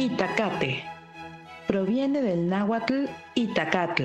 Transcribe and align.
Itacate. 0.00 0.82
Proviene 1.66 2.22
del 2.22 2.48
náhuatl 2.48 3.04
Itacatl, 3.34 4.04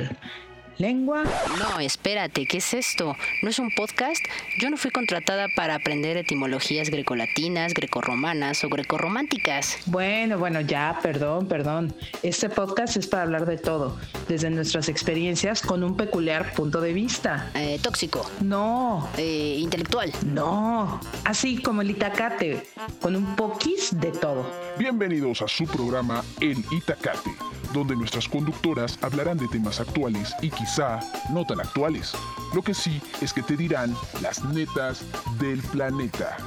lengua. 0.77 1.23
No, 1.59 1.79
espérate, 1.79 2.45
¿qué 2.45 2.57
es 2.57 2.73
esto? 2.73 3.15
¿No 3.41 3.49
es 3.49 3.59
un 3.59 3.69
podcast? 3.75 4.23
Yo 4.59 4.69
no 4.69 4.77
fui 4.77 4.91
contratada 4.91 5.47
para 5.55 5.75
aprender 5.75 6.17
etimologías 6.17 6.89
grecolatinas, 6.89 7.73
grecorromanas 7.73 8.63
o 8.63 8.69
grecorrománticas. 8.69 9.77
Bueno, 9.85 10.37
bueno, 10.37 10.61
ya, 10.61 10.99
perdón, 11.01 11.47
perdón. 11.47 11.95
Este 12.23 12.49
podcast 12.49 12.97
es 12.97 13.07
para 13.07 13.23
hablar 13.23 13.45
de 13.45 13.57
todo, 13.57 13.97
desde 14.27 14.49
nuestras 14.49 14.89
experiencias 14.89 15.61
con 15.61 15.83
un 15.83 15.95
peculiar 15.95 16.53
punto 16.53 16.81
de 16.81 16.93
vista. 16.93 17.51
Eh, 17.53 17.79
tóxico. 17.81 18.29
No. 18.41 19.09
Eh, 19.17 19.57
intelectual. 19.59 20.11
No. 20.25 20.99
Así 21.23 21.61
como 21.61 21.81
el 21.81 21.91
Itacate, 21.91 22.67
con 23.01 23.15
un 23.15 23.35
poquis 23.35 23.99
de 23.99 24.11
todo. 24.11 24.49
Bienvenidos 24.77 25.41
a 25.41 25.47
su 25.47 25.65
programa 25.65 26.23
En 26.41 26.63
Itacate, 26.71 27.31
donde 27.73 27.95
nuestras 27.95 28.27
conductoras 28.27 28.99
hablarán 29.01 29.37
de 29.37 29.47
temas 29.47 29.79
actuales 29.79 30.35
y 30.41 30.49
quizá 30.65 30.99
no 31.29 31.45
tan 31.45 31.59
actuales. 31.59 32.13
Lo 32.55 32.63
que 32.63 32.73
sí 32.73 32.99
es 33.21 33.31
que 33.31 33.43
te 33.43 33.55
dirán 33.55 33.95
las 34.19 34.43
netas 34.43 35.05
del 35.39 35.61
planeta. 35.61 36.37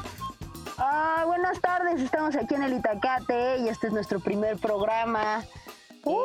Ah, 0.77 1.23
buenas 1.25 1.61
tardes, 1.61 2.01
estamos 2.01 2.35
aquí 2.35 2.57
en 2.57 2.65
el 2.65 2.75
Itacate 2.75 3.59
y 3.59 3.69
este 3.69 3.87
es 3.87 3.93
nuestro 3.93 4.19
primer 4.19 4.59
programa. 4.59 5.45
Uy. 6.03 6.19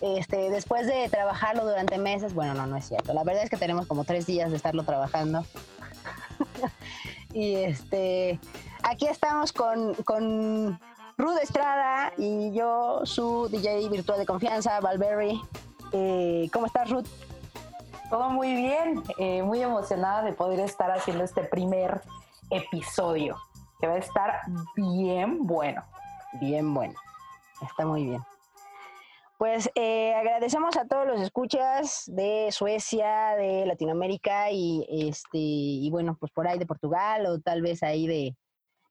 Este, 0.00 0.48
después 0.50 0.86
de 0.86 1.08
trabajarlo 1.08 1.64
durante 1.64 1.98
meses, 1.98 2.34
bueno, 2.34 2.54
no, 2.54 2.68
no 2.68 2.76
es 2.76 2.86
cierto. 2.86 3.12
La 3.12 3.24
verdad 3.24 3.42
es 3.42 3.50
que 3.50 3.56
tenemos 3.56 3.86
como 3.88 4.04
tres 4.04 4.26
días 4.26 4.50
de 4.50 4.58
estarlo 4.58 4.84
trabajando. 4.84 5.44
y 7.32 7.56
este, 7.56 8.38
aquí 8.84 9.08
estamos 9.08 9.52
con, 9.52 9.94
con 10.04 10.78
Ruth 11.18 11.38
Estrada 11.42 12.12
y 12.16 12.52
yo, 12.52 13.00
su 13.04 13.48
DJ 13.48 13.88
virtual 13.88 14.20
de 14.20 14.26
confianza, 14.26 14.78
Valberry. 14.78 15.42
Eh, 15.92 16.48
¿Cómo 16.52 16.66
estás, 16.66 16.90
Ruth? 16.90 17.06
Todo 18.10 18.30
muy 18.30 18.54
bien, 18.54 19.02
eh, 19.18 19.42
muy 19.42 19.62
emocionada 19.62 20.22
de 20.22 20.32
poder 20.32 20.60
estar 20.60 20.90
haciendo 20.90 21.24
este 21.24 21.42
primer 21.42 22.00
episodio, 22.50 23.36
que 23.80 23.86
va 23.86 23.94
a 23.94 23.98
estar 23.98 24.40
bien 24.76 25.46
bueno. 25.46 25.82
Bien 26.40 26.72
bueno, 26.72 26.94
está 27.62 27.84
muy 27.84 28.04
bien. 28.04 28.22
Pues 29.38 29.70
eh, 29.74 30.14
agradecemos 30.14 30.76
a 30.76 30.86
todos 30.86 31.06
los 31.06 31.20
escuchas 31.20 32.04
de 32.06 32.48
Suecia, 32.52 33.34
de 33.36 33.66
Latinoamérica 33.66 34.50
y 34.50 34.86
este 34.88 35.36
y 35.38 35.90
bueno, 35.90 36.16
pues 36.18 36.32
por 36.32 36.48
ahí 36.48 36.58
de 36.58 36.64
Portugal 36.64 37.26
o 37.26 37.38
tal 37.40 37.60
vez 37.60 37.82
ahí 37.82 38.06
de 38.06 38.34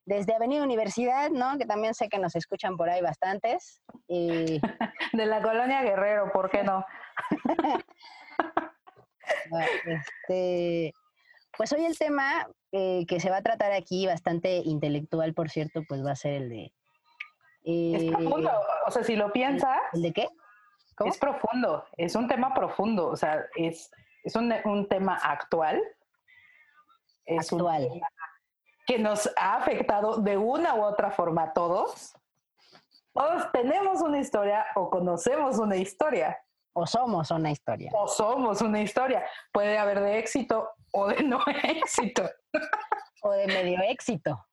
desde 0.05 0.35
Avenida 0.35 0.63
Universidad, 0.63 1.29
¿no? 1.31 1.57
Que 1.57 1.65
también 1.65 1.93
sé 1.93 2.09
que 2.09 2.19
nos 2.19 2.35
escuchan 2.35 2.77
por 2.77 2.89
ahí 2.89 3.01
bastantes. 3.01 3.81
de 4.07 4.61
la 5.25 5.41
colonia 5.41 5.81
Guerrero, 5.83 6.31
¿por 6.31 6.49
qué 6.49 6.63
no? 6.63 6.85
este, 9.85 10.93
pues 11.57 11.71
hoy 11.71 11.85
el 11.85 11.97
tema 11.97 12.47
eh, 12.71 13.05
que 13.07 13.19
se 13.19 13.29
va 13.29 13.37
a 13.37 13.41
tratar 13.41 13.71
aquí, 13.71 14.05
bastante 14.05 14.57
intelectual, 14.57 15.33
por 15.33 15.49
cierto, 15.49 15.83
pues 15.87 16.05
va 16.05 16.11
a 16.11 16.15
ser 16.15 16.33
el 16.33 16.49
de 16.49 16.73
es 17.65 18.11
profundo, 18.11 18.51
o 18.85 18.91
sea, 18.91 19.03
si 19.03 19.15
lo 19.15 19.31
piensas. 19.31 19.79
¿El 19.93 20.03
de 20.03 20.13
qué? 20.13 20.27
Es 21.05 21.17
profundo, 21.17 21.83
es 21.97 22.15
un 22.15 22.27
tema 22.27 22.53
profundo, 22.53 23.07
o 23.07 23.15
sea, 23.15 23.43
es, 23.55 23.91
es 24.23 24.35
un, 24.35 24.53
un 24.65 24.87
tema 24.87 25.15
actual. 25.15 25.81
Es 27.25 27.51
actual. 27.51 27.89
Que 28.85 28.99
nos 28.99 29.29
ha 29.37 29.55
afectado 29.55 30.17
de 30.17 30.37
una 30.37 30.75
u 30.75 30.83
otra 30.83 31.11
forma 31.11 31.43
a 31.43 31.53
todos. 31.53 32.15
Todos 33.13 33.51
tenemos 33.51 34.01
una 34.01 34.19
historia 34.19 34.65
o 34.75 34.89
conocemos 34.89 35.57
una 35.57 35.77
historia. 35.77 36.37
O 36.73 36.85
somos 36.85 37.31
una 37.31 37.51
historia. 37.51 37.91
O 37.93 38.07
somos 38.07 38.61
una 38.61 38.81
historia. 38.81 39.25
Puede 39.53 39.77
haber 39.77 40.01
de 40.01 40.19
éxito 40.19 40.69
o 40.91 41.07
de 41.07 41.23
no 41.23 41.39
éxito. 41.63 42.29
o 43.21 43.31
de 43.31 43.47
medio 43.47 43.79
éxito 43.81 44.45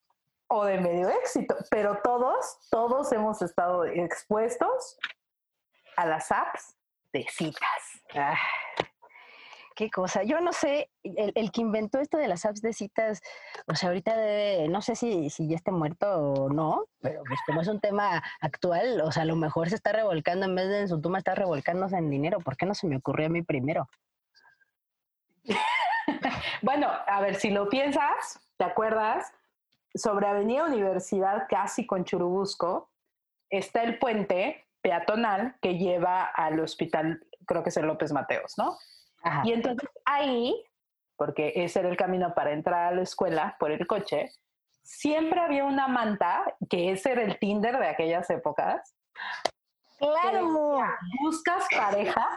o 0.55 0.67
de 0.67 0.79
medio 0.79 1.09
éxito, 1.09 1.57
pero 1.71 1.99
todos, 2.05 2.59
todos 2.71 3.11
hemos 3.13 3.41
estado 3.41 3.87
expuestos 3.87 4.99
a 5.97 6.05
las 6.05 6.31
apps 6.31 6.77
de 7.11 7.27
citas. 7.31 8.03
Ah, 8.15 8.37
cosa. 9.91 10.23
Yo 10.23 10.41
no 10.41 10.53
sé, 10.53 10.91
el, 11.03 11.53
que 11.53 11.61
inventó 11.61 12.01
esto 12.01 12.19
de 12.19 12.29
las 12.29 12.45
apps 12.45 12.63
de 12.63 12.73
citas, 12.73 13.21
o 13.67 13.75
sea, 13.75 13.89
ahorita 13.89 14.15
no 14.69 14.83
sé 14.83 14.95
si, 14.97 15.31
si 15.31 15.49
ya 15.49 15.57
esté 15.57 15.71
muerto 15.71 16.07
o 16.09 16.49
no, 16.49 16.87
pero 17.01 17.23
pues 17.27 17.41
como 17.47 17.61
es 17.61 17.69
un 17.69 17.81
tema 17.81 18.23
actual, 18.41 19.01
o 19.03 19.13
sea, 19.13 19.23
a 19.23 19.27
lo 19.27 19.37
mejor 19.37 19.69
se 19.69 19.77
está 19.77 19.93
revolcando, 19.93 20.47
en 20.47 20.55
vez 20.55 20.69
de 20.69 20.81
en 20.81 20.89
su 20.89 21.01
tumba 21.01 21.19
está 21.19 21.35
revolcándose 21.35 21.97
en 21.97 22.11
dinero. 22.11 22.39
¿Por 22.41 22.57
qué 22.57 22.67
no 22.67 22.75
se 22.75 22.87
me 22.87 22.97
ocurrió 22.97 23.27
a 23.27 23.31
mí 23.31 23.43
primero? 23.43 23.89
bueno, 26.63 26.89
a 27.07 27.21
ver, 27.21 27.37
si 27.37 27.51
lo 27.51 27.69
piensas, 27.69 28.41
¿te 28.57 28.65
acuerdas? 28.65 29.33
sobre 29.95 30.27
Avenida 30.27 30.65
Universidad, 30.65 31.47
casi 31.49 31.87
con 31.87 32.05
Churubusco, 32.05 32.91
está 33.51 33.83
el 33.83 33.99
puente 33.99 34.67
peatonal 34.81 35.57
que 35.61 35.77
lleva 35.77 36.25
al 36.25 36.61
hospital, 36.61 37.25
creo 37.47 37.63
que 37.63 37.69
es 37.69 37.77
el 37.77 37.87
López 37.87 38.13
Mateos, 38.13 38.55
¿no? 38.57 38.79
Y 39.45 39.53
entonces 39.53 39.89
ahí, 40.05 40.65
porque 41.17 41.53
ese 41.57 41.81
era 41.81 41.89
el 41.89 41.97
camino 41.97 42.35
para 42.35 42.53
entrar 42.53 42.93
a 42.93 42.97
la 42.97 43.03
escuela 43.03 43.57
por 43.59 43.71
el 43.71 43.87
coche, 43.87 44.31
siempre 44.83 45.41
había 45.41 45.65
una 45.65 45.89
manta, 45.89 46.45
que 46.69 46.91
ese 46.91 47.13
era 47.13 47.23
el 47.23 47.39
Tinder 47.39 47.79
de 47.79 47.89
aquellas 47.89 48.29
épocas. 48.31 48.97
Claro. 49.99 50.81
Buscas 51.23 51.65
pareja. 51.71 52.37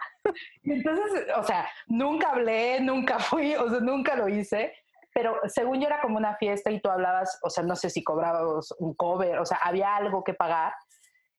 entonces, 0.63 1.25
o 1.35 1.43
sea, 1.43 1.67
nunca 1.87 2.29
hablé, 2.29 2.79
nunca 2.79 3.19
fui, 3.19 3.55
o 3.55 3.69
sea, 3.69 3.79
nunca 3.79 4.15
lo 4.15 4.27
hice, 4.29 4.73
pero 5.13 5.39
según 5.47 5.79
yo 5.79 5.87
era 5.87 6.01
como 6.01 6.17
una 6.17 6.35
fiesta 6.35 6.69
y 6.69 6.79
tú 6.79 6.89
hablabas, 6.89 7.39
o 7.41 7.49
sea, 7.49 7.63
no 7.63 7.75
sé 7.75 7.89
si 7.89 8.03
cobrabas 8.03 8.71
un 8.79 8.93
cover, 8.93 9.39
o 9.39 9.45
sea, 9.45 9.57
había 9.57 9.95
algo 9.95 10.23
que 10.23 10.33
pagar. 10.33 10.73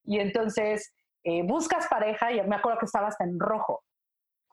Y 0.04 0.18
entonces 0.18 0.94
eh, 1.24 1.42
buscas 1.44 1.86
pareja 1.86 2.32
y 2.32 2.42
me 2.46 2.56
acuerdo 2.56 2.78
que 2.80 2.86
estabas 2.86 3.20
en 3.20 3.38
rojo. 3.38 3.84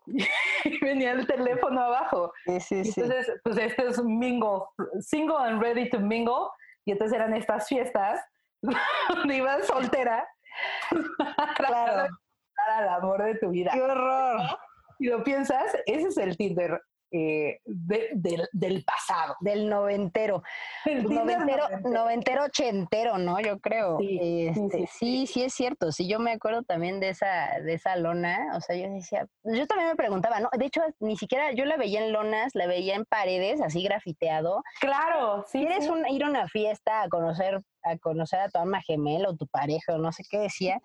Y 0.06 0.18
venía 0.82 1.12
el 1.12 1.28
teléfono 1.28 1.82
abajo. 1.82 2.34
Sí, 2.46 2.60
sí, 2.60 2.86
sí. 2.86 3.02
Entonces, 3.02 3.40
pues 3.44 3.58
este 3.58 3.88
es 3.88 4.04
mingle, 4.04 4.62
single 5.00 5.38
and 5.38 5.62
ready 5.62 5.90
to 5.90 6.00
mingle. 6.00 6.50
Y 6.86 6.92
entonces 6.92 7.16
eran 7.16 7.34
estas 7.34 7.68
fiestas 7.68 8.22
donde 9.10 9.38
ibas 9.38 9.66
soltera 9.68 10.28
claro. 11.56 12.10
al 12.78 12.90
amor 12.90 13.24
de 13.24 13.36
tu 13.36 13.50
vida. 13.50 13.72
¡Qué 13.74 13.82
horror! 13.82 14.42
Si 14.98 15.06
lo 15.06 15.24
piensas, 15.24 15.76
ese 15.86 16.08
es 16.08 16.18
el 16.18 16.38
Tinder 16.38 16.82
eh, 17.14 17.62
del 17.66 18.84
pasado. 18.84 19.36
Del 19.40 19.70
noventero. 19.70 20.42
noventero, 20.86 21.64
noventero, 21.84 22.46
ochentero, 22.46 23.18
¿no? 23.20 23.40
Yo 23.40 23.60
creo. 23.60 24.00
Este, 24.02 24.88
sí, 24.88 25.28
sí, 25.28 25.44
es 25.44 25.54
cierto. 25.54 25.92
Sí, 25.92 26.08
yo 26.08 26.20
me 26.20 26.32
acuerdo 26.32 26.64
también 26.64 27.00
de 27.00 27.10
esa, 27.10 27.60
de 27.64 27.76
esa 27.76 27.96
lona. 27.96 28.54
O 28.56 28.62
sea, 28.62 28.76
yo 28.76 28.90
decía, 28.90 29.28
yo 29.44 29.68
también 29.68 29.90
me 29.90 29.96
preguntaba, 29.96 30.40
¿no? 30.40 30.50
De 30.58 30.66
hecho, 30.66 30.82
ni 31.00 31.16
siquiera 31.16 31.52
yo 31.54 31.66
la 31.66 31.78
veía 31.78 32.04
en 32.04 32.12
lonas, 32.12 32.56
la 32.56 32.66
veía 32.66 32.96
en 32.96 33.06
paredes, 33.06 33.62
así 33.62 33.84
grafiteado. 33.84 34.64
Claro, 34.80 35.46
sí. 35.48 35.60
¿Quieres 35.60 35.88
ir 36.10 36.24
a 36.24 36.30
una 36.30 36.48
fiesta 36.48 37.04
a 37.04 37.10
conocer 37.10 37.62
a 37.84 37.98
conocer 37.98 38.40
a 38.40 38.50
tu 38.50 38.60
alma 38.60 38.82
gemela 38.82 39.30
o 39.30 39.36
tu 39.36 39.48
pareja 39.48 39.94
o 39.94 39.98
no 39.98 40.12
sé 40.12 40.24
qué 40.30 40.40
decía 40.40 40.80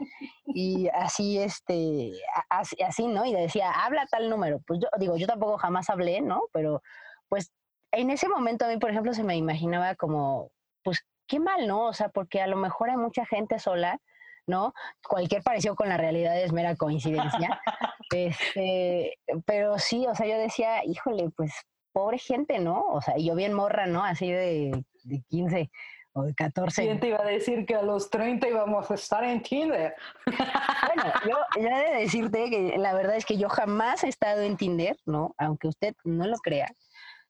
y 0.46 0.88
así 0.88 1.38
este 1.38 2.12
así, 2.48 2.76
así 2.82 3.06
no 3.06 3.24
y 3.24 3.32
decía 3.32 3.70
habla 3.70 4.06
tal 4.06 4.28
número 4.30 4.60
pues 4.66 4.80
yo 4.80 4.88
digo 4.98 5.16
yo 5.16 5.26
tampoco 5.26 5.58
jamás 5.58 5.90
hablé 5.90 6.20
no 6.20 6.42
pero 6.52 6.82
pues 7.28 7.52
en 7.92 8.10
ese 8.10 8.28
momento 8.28 8.64
a 8.64 8.68
mí 8.68 8.78
por 8.78 8.90
ejemplo 8.90 9.14
se 9.14 9.24
me 9.24 9.36
imaginaba 9.36 9.94
como 9.94 10.50
pues 10.82 11.06
qué 11.26 11.40
mal 11.40 11.66
no 11.66 11.86
o 11.86 11.92
sea 11.92 12.08
porque 12.08 12.40
a 12.40 12.46
lo 12.46 12.56
mejor 12.56 12.90
hay 12.90 12.96
mucha 12.96 13.24
gente 13.26 13.58
sola 13.58 14.00
¿no? 14.48 14.72
Cualquier 15.06 15.42
parecido 15.42 15.76
con 15.76 15.90
la 15.90 15.98
realidad 15.98 16.40
es 16.40 16.52
mera 16.52 16.74
coincidencia. 16.74 17.60
este, 18.14 19.18
pero 19.44 19.78
sí, 19.78 20.06
o 20.06 20.14
sea, 20.14 20.26
yo 20.26 20.38
decía, 20.38 20.84
híjole, 20.84 21.30
pues 21.36 21.52
pobre 21.92 22.18
gente, 22.18 22.58
¿no? 22.58 22.80
O 22.88 23.00
sea, 23.00 23.16
yo 23.18 23.34
bien 23.34 23.52
morra, 23.52 23.86
¿no? 23.86 24.02
Así 24.02 24.30
de, 24.30 24.84
de 25.04 25.22
15 25.28 25.70
o 26.18 26.24
de 26.24 26.34
14. 26.34 26.82
¿Quién 26.82 27.00
te 27.00 27.08
iba 27.08 27.20
a 27.20 27.24
decir 27.24 27.64
que 27.66 27.74
a 27.74 27.82
los 27.82 28.10
30 28.10 28.48
íbamos 28.48 28.90
a 28.90 28.94
estar 28.94 29.24
en 29.24 29.42
Tinder? 29.42 29.94
Bueno, 30.94 31.12
yo, 31.26 31.62
yo 31.62 31.68
he 31.68 31.90
de 31.90 32.00
decirte 32.00 32.50
que 32.50 32.78
la 32.78 32.94
verdad 32.94 33.16
es 33.16 33.26
que 33.26 33.36
yo 33.36 33.48
jamás 33.48 34.04
he 34.04 34.08
estado 34.08 34.42
en 34.42 34.56
Tinder, 34.56 34.96
¿no? 35.06 35.34
Aunque 35.38 35.68
usted 35.68 35.94
no 36.04 36.26
lo 36.26 36.36
crea. 36.38 36.68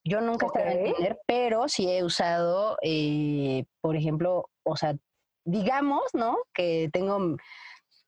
Yo 0.05 0.21
nunca 0.21 0.47
he 0.47 0.49
estado 0.49 0.69
en 0.69 0.95
Tinder, 0.95 1.19
pero 1.27 1.69
sí 1.69 1.91
he 1.91 2.05
usado, 2.05 2.79
eh, 2.83 3.65
por 3.81 3.97
ejemplo, 3.97 4.49
o 4.65 4.77
sea, 4.77 4.95
digamos, 5.45 6.03
¿no? 6.13 6.39
Que 6.55 6.89
tengo, 6.93 7.37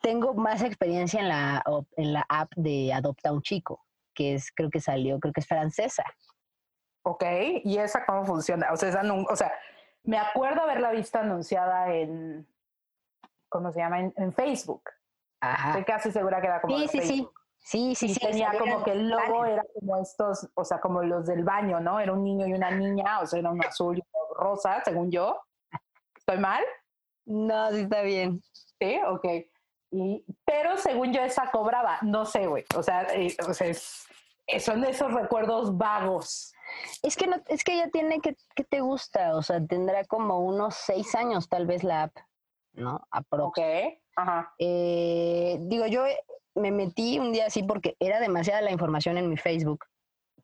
tengo 0.00 0.34
más 0.34 0.62
experiencia 0.62 1.20
en 1.20 1.28
la, 1.28 1.62
en 1.96 2.12
la 2.12 2.24
app 2.28 2.50
de 2.56 2.92
Adopta 2.92 3.32
un 3.32 3.42
Chico, 3.42 3.84
que 4.14 4.34
es, 4.34 4.50
creo 4.54 4.70
que 4.70 4.80
salió, 4.80 5.18
creo 5.18 5.32
que 5.32 5.40
es 5.40 5.46
francesa. 5.46 6.04
Ok, 7.02 7.24
¿y 7.64 7.78
esa 7.78 8.04
cómo 8.04 8.24
funciona? 8.24 8.72
O 8.72 8.76
sea, 8.76 8.90
esa 8.90 9.02
no, 9.02 9.22
o 9.22 9.36
sea 9.36 9.52
me 10.04 10.18
acuerdo 10.18 10.62
haberla 10.62 10.90
visto 10.90 11.18
anunciada 11.18 11.92
en, 11.94 12.46
¿cómo 13.48 13.72
se 13.72 13.80
llama? 13.80 14.00
En, 14.00 14.32
Facebook. 14.32 14.82
Ajá. 15.40 15.70
Estoy 15.70 15.84
casi 15.84 16.12
segura 16.12 16.40
que 16.40 16.46
era 16.46 16.60
como 16.60 16.78
Sí, 16.78 16.88
sí, 16.88 17.00
sí. 17.00 17.08
Facebook. 17.08 17.40
Sí, 17.62 17.94
sí, 17.94 18.06
y 18.06 18.14
sí. 18.14 18.20
tenía 18.20 18.52
como 18.58 18.82
que 18.82 18.92
el 18.92 19.08
logo 19.10 19.44
era 19.44 19.62
como 19.74 19.98
estos, 19.98 20.48
o 20.54 20.64
sea, 20.64 20.80
como 20.80 21.02
los 21.02 21.26
del 21.26 21.44
baño, 21.44 21.78
¿no? 21.78 22.00
Era 22.00 22.12
un 22.14 22.24
niño 22.24 22.46
y 22.46 22.54
una 22.54 22.70
niña, 22.70 23.20
o 23.20 23.26
sea, 23.26 23.38
era 23.38 23.50
uno 23.50 23.62
azul 23.68 23.98
y 23.98 24.00
uno 24.00 24.34
rosa, 24.34 24.82
según 24.82 25.10
yo. 25.10 25.38
¿Estoy 26.16 26.38
mal? 26.38 26.64
No, 27.26 27.70
sí 27.70 27.80
está 27.80 28.00
bien. 28.00 28.40
Sí, 28.80 28.98
ok. 29.06 29.26
Y, 29.90 30.24
pero 30.44 30.78
según 30.78 31.12
yo 31.12 31.20
esa 31.20 31.50
cobraba, 31.50 31.98
no 32.00 32.24
sé, 32.24 32.46
güey. 32.46 32.64
O 32.76 32.82
sea, 32.82 33.02
eh, 33.12 33.36
o 33.46 33.52
sea 33.52 33.66
es- 33.66 34.06
son 34.60 34.82
esos 34.84 35.12
recuerdos 35.12 35.76
vagos. 35.76 36.54
Es 37.02 37.16
que 37.16 37.26
no, 37.26 37.36
es 37.48 37.64
que 37.64 37.74
ella 37.74 37.88
tiene 37.90 38.20
que, 38.20 38.36
¿qué 38.54 38.64
te 38.64 38.80
gusta? 38.80 39.36
O 39.36 39.42
sea, 39.42 39.64
tendrá 39.64 40.04
como 40.04 40.40
unos 40.40 40.74
seis 40.74 41.14
años 41.14 41.48
tal 41.48 41.66
vez 41.66 41.84
la 41.84 42.04
app, 42.04 42.16
¿no? 42.72 43.06
Aprox. 43.10 43.58
Ok. 43.58 43.64
Ajá. 44.16 44.54
Eh, 44.58 45.58
digo, 45.62 45.86
yo 45.86 46.04
me 46.54 46.70
metí 46.70 47.18
un 47.18 47.32
día 47.32 47.46
así 47.46 47.62
porque 47.62 47.96
era 48.00 48.20
demasiada 48.20 48.60
la 48.60 48.72
información 48.72 49.16
en 49.18 49.28
mi 49.28 49.36
Facebook 49.36 49.86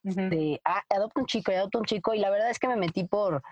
de, 0.03 0.61
ah, 0.65 0.83
adopta 0.89 1.21
un 1.21 1.27
chico, 1.27 1.51
y 1.51 1.57
adopta 1.57 1.79
un 1.79 1.85
chico, 1.85 2.15
y 2.15 2.21
la 2.21 2.31
verdad 2.31 2.49
es 2.51 2.61
que 2.61 2.69
me 2.69 2.77
metí 2.77 3.03
por, 3.05 3.43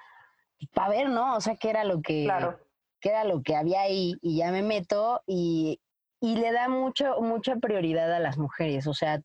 para 0.72 0.88
ver, 0.88 1.08
¿no? 1.08 1.34
O 1.36 1.40
sea, 1.40 1.56
qué 1.56 1.70
era 1.70 1.82
lo 1.82 2.00
que, 2.00 2.24
Claro. 2.24 2.60
qué 3.00 3.08
era 3.08 3.24
lo 3.24 3.42
que 3.42 3.56
había 3.56 3.80
ahí, 3.80 4.14
y 4.22 4.36
ya 4.36 4.52
me 4.52 4.62
meto 4.62 5.20
y, 5.26 5.80
y 6.20 6.36
le 6.36 6.52
da 6.52 6.68
mucho, 6.68 7.20
mucha 7.20 7.56
prioridad 7.56 8.12
a 8.12 8.20
las 8.20 8.38
mujeres, 8.38 8.86
o 8.86 8.94
sea, 8.94 9.20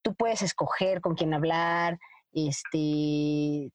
tú 0.00 0.14
puedes 0.14 0.40
escoger 0.40 1.02
con 1.02 1.14
quién 1.14 1.34
hablar, 1.34 1.98
este, 2.34 3.70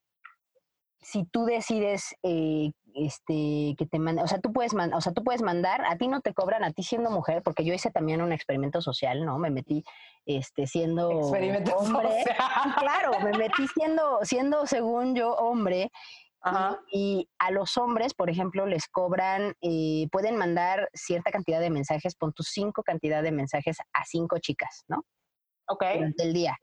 si 1.02 1.24
tú 1.32 1.46
decides 1.46 2.14
eh, 2.24 2.72
este 2.94 3.76
que 3.78 3.86
te 3.90 4.00
manda, 4.00 4.24
o 4.24 4.28
sea, 4.28 4.40
tú 4.40 4.52
puedes 4.52 4.74
man- 4.74 4.94
o 4.94 5.02
sea, 5.02 5.14
tú 5.14 5.24
puedes 5.24 5.42
mandar, 5.42 5.84
a 5.86 5.96
ti 5.98 6.08
no 6.08 6.22
te 6.22 6.34
cobran 6.34 6.64
a 6.64 6.72
ti 6.74 6.84
siendo 6.84 7.10
mujer, 7.10 7.42
porque 7.44 7.64
yo 7.64 7.74
hice 7.74 7.90
también 7.92 8.22
un 8.22 8.32
experimento 8.34 8.82
social, 8.82 9.26
¿no? 9.26 9.38
Me 9.38 9.50
metí 9.50 9.84
este 10.26 10.68
siendo 10.68 11.10
Experimento 11.12 11.76
hombre. 11.76 12.10
social. 12.24 12.38
Claro, 12.80 13.12
me 13.22 13.32
metí 13.38 13.68
siendo 13.74 14.20
siendo 14.24 14.66
según 14.68 15.16
yo 15.16 15.34
hombre 15.36 15.90
Ajá. 16.42 16.80
y, 16.92 17.22
y 17.22 17.30
a 17.40 17.52
los 17.52 17.78
hombres, 17.78 18.14
por 18.14 18.30
ejemplo, 18.30 18.66
les 18.66 18.88
cobran, 18.88 19.54
eh, 19.62 20.08
pueden 20.12 20.36
mandar 20.36 20.90
cierta 20.94 21.32
cantidad 21.32 21.60
de 21.60 21.70
mensajes, 21.70 22.16
pon 22.16 22.34
tus 22.34 22.48
cinco 22.50 22.84
cantidad 22.84 23.24
de 23.24 23.32
mensajes 23.32 23.78
a 23.94 24.06
cinco 24.06 24.40
chicas, 24.40 24.84
¿no? 24.88 25.04
Ok. 25.68 25.84
Durante 25.94 26.24
el 26.24 26.34
día. 26.34 26.58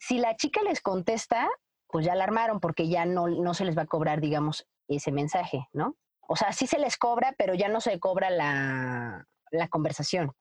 Si 0.00 0.18
la 0.18 0.36
chica 0.36 0.62
les 0.62 0.80
contesta, 0.80 1.48
pues 1.88 2.04
ya 2.06 2.14
la 2.14 2.24
armaron 2.24 2.60
porque 2.60 2.88
ya 2.88 3.04
no, 3.04 3.28
no 3.28 3.54
se 3.54 3.64
les 3.64 3.76
va 3.76 3.82
a 3.82 3.86
cobrar, 3.86 4.20
digamos, 4.20 4.66
ese 4.88 5.12
mensaje, 5.12 5.68
¿no? 5.72 5.96
O 6.28 6.36
sea, 6.36 6.52
sí 6.52 6.66
se 6.66 6.78
les 6.78 6.96
cobra, 6.96 7.34
pero 7.36 7.54
ya 7.54 7.68
no 7.68 7.80
se 7.80 7.98
cobra 8.00 8.30
la, 8.30 9.26
la 9.50 9.68
conversación. 9.68 10.32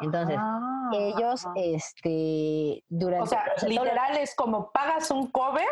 Entonces, 0.00 0.36
Ah, 0.38 0.90
ellos, 0.92 1.44
este, 1.56 2.84
durante... 2.88 3.24
o 3.24 3.26
sea, 3.26 3.44
literal 3.66 4.16
es 4.16 4.34
como 4.36 4.70
pagas 4.70 5.10
un 5.10 5.30
cover. 5.30 5.66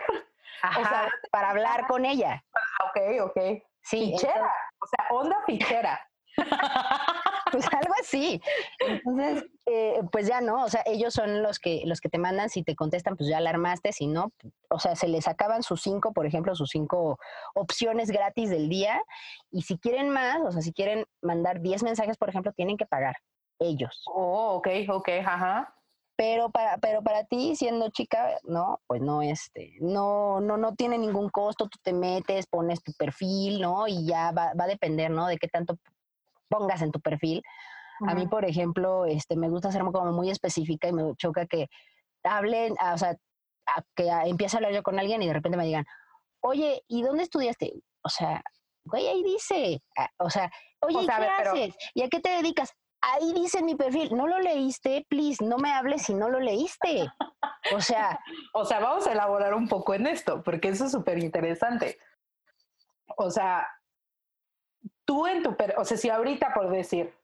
Ajá, 0.62 0.80
o 0.80 0.84
sea, 0.84 1.08
para 1.30 1.50
hablar 1.50 1.86
con 1.86 2.04
ella. 2.04 2.44
Ah, 2.54 2.90
Ok, 2.90 3.30
ok. 3.30 3.62
Sí, 3.82 4.12
Fichera. 4.12 4.52
O 4.80 4.86
sea, 4.86 5.06
onda 5.10 5.36
fichera. 5.46 6.00
pues 7.68 7.72
algo 7.72 7.94
así. 8.00 8.40
Entonces, 8.78 9.44
eh, 9.66 10.00
pues 10.12 10.26
ya 10.26 10.40
no, 10.40 10.64
o 10.64 10.68
sea, 10.68 10.82
ellos 10.86 11.14
son 11.14 11.42
los 11.42 11.58
que 11.58 11.82
los 11.86 12.00
que 12.00 12.08
te 12.08 12.18
mandan, 12.18 12.50
si 12.50 12.62
te 12.62 12.74
contestan, 12.74 13.16
pues 13.16 13.28
ya 13.28 13.40
la 13.40 13.50
armaste, 13.50 13.92
si 13.92 14.06
no, 14.06 14.32
o 14.70 14.78
sea, 14.78 14.94
se 14.94 15.08
les 15.08 15.26
acaban 15.28 15.62
sus 15.62 15.82
cinco, 15.82 16.12
por 16.12 16.26
ejemplo, 16.26 16.54
sus 16.54 16.70
cinco 16.70 17.18
opciones 17.54 18.10
gratis 18.10 18.50
del 18.50 18.68
día, 18.68 19.02
y 19.50 19.62
si 19.62 19.78
quieren 19.78 20.10
más, 20.10 20.40
o 20.42 20.52
sea, 20.52 20.62
si 20.62 20.72
quieren 20.72 21.04
mandar 21.22 21.60
10 21.60 21.82
mensajes, 21.82 22.16
por 22.16 22.28
ejemplo, 22.28 22.52
tienen 22.52 22.76
que 22.76 22.86
pagar 22.86 23.16
ellos. 23.58 24.02
Oh, 24.06 24.56
ok, 24.56 24.68
ok, 24.88 25.08
ajá. 25.24 25.72
Pero 26.16 26.50
para, 26.50 26.78
pero 26.78 27.02
para 27.02 27.24
ti, 27.24 27.56
siendo 27.56 27.90
chica, 27.90 28.38
no, 28.44 28.80
pues 28.86 29.02
no, 29.02 29.20
este, 29.20 29.74
no, 29.80 30.40
no, 30.40 30.56
no 30.56 30.74
tiene 30.74 30.96
ningún 30.96 31.28
costo, 31.28 31.68
tú 31.68 31.78
te 31.82 31.92
metes, 31.92 32.46
pones 32.46 32.82
tu 32.82 32.92
perfil, 32.94 33.60
¿no? 33.60 33.86
Y 33.86 34.06
ya 34.06 34.32
va, 34.32 34.54
va 34.54 34.64
a 34.64 34.68
depender, 34.68 35.10
¿no? 35.10 35.26
De 35.26 35.36
qué 35.36 35.46
tanto 35.46 35.76
pongas 36.48 36.82
en 36.82 36.92
tu 36.92 37.00
perfil. 37.00 37.42
A 38.06 38.14
mí, 38.14 38.26
por 38.26 38.44
ejemplo, 38.44 39.06
este, 39.06 39.36
me 39.36 39.48
gusta 39.48 39.72
ser 39.72 39.82
como 39.82 40.12
muy 40.12 40.28
específica 40.30 40.86
y 40.88 40.92
me 40.92 41.14
choca 41.16 41.46
que 41.46 41.68
hablen, 42.22 42.74
ah, 42.78 42.92
o 42.94 42.98
sea, 42.98 43.16
a- 43.66 43.82
que 43.94 44.10
ah, 44.10 44.26
empiece 44.26 44.54
a 44.54 44.58
hablar 44.58 44.72
yo 44.72 44.82
con 44.82 44.98
alguien 44.98 45.22
y 45.22 45.26
de 45.26 45.32
repente 45.32 45.56
me 45.56 45.64
digan, 45.64 45.86
oye, 46.40 46.82
¿y 46.88 47.02
dónde 47.02 47.22
estudiaste? 47.22 47.72
O 48.04 48.08
sea, 48.10 48.42
güey, 48.84 49.06
ahí 49.06 49.22
dice, 49.22 49.80
ah, 49.96 50.10
o 50.18 50.28
sea, 50.28 50.50
oye, 50.80 50.98
O 50.98 51.02
¿y 51.02 51.06
sea, 51.06 51.16
a 51.16 51.18
¿qué 51.20 51.24
ver, 51.26 51.32
pero- 51.38 51.50
haces? 51.52 51.76
¿Y 51.94 52.02
a 52.02 52.08
qué 52.08 52.20
te 52.20 52.28
dedicas? 52.30 52.72
Ahí 53.00 53.32
dice 53.34 53.58
en 53.60 53.66
mi 53.66 53.74
perfil, 53.76 54.14
no 54.16 54.26
lo 54.26 54.40
leíste, 54.40 55.06
please, 55.08 55.44
no 55.44 55.58
me 55.58 55.70
hables 55.72 56.02
si 56.02 56.14
no 56.14 56.28
lo 56.28 56.40
leíste. 56.40 57.08
O 57.74 57.80
sea, 57.80 58.18
O 58.54 58.64
sea, 58.64 58.80
vamos 58.80 59.06
a 59.06 59.12
elaborar 59.12 59.54
un 59.54 59.68
poco 59.68 59.94
en 59.94 60.06
esto, 60.06 60.42
porque 60.42 60.68
eso 60.68 60.84
es 60.86 60.92
súper 60.92 61.18
interesante. 61.18 61.98
O 63.16 63.30
sea, 63.30 63.66
tú 65.06 65.26
en 65.26 65.42
tu, 65.42 65.56
o 65.78 65.84
sea, 65.84 65.96
si 65.96 66.10
ahorita 66.10 66.52
por 66.52 66.70
decir, 66.70 67.14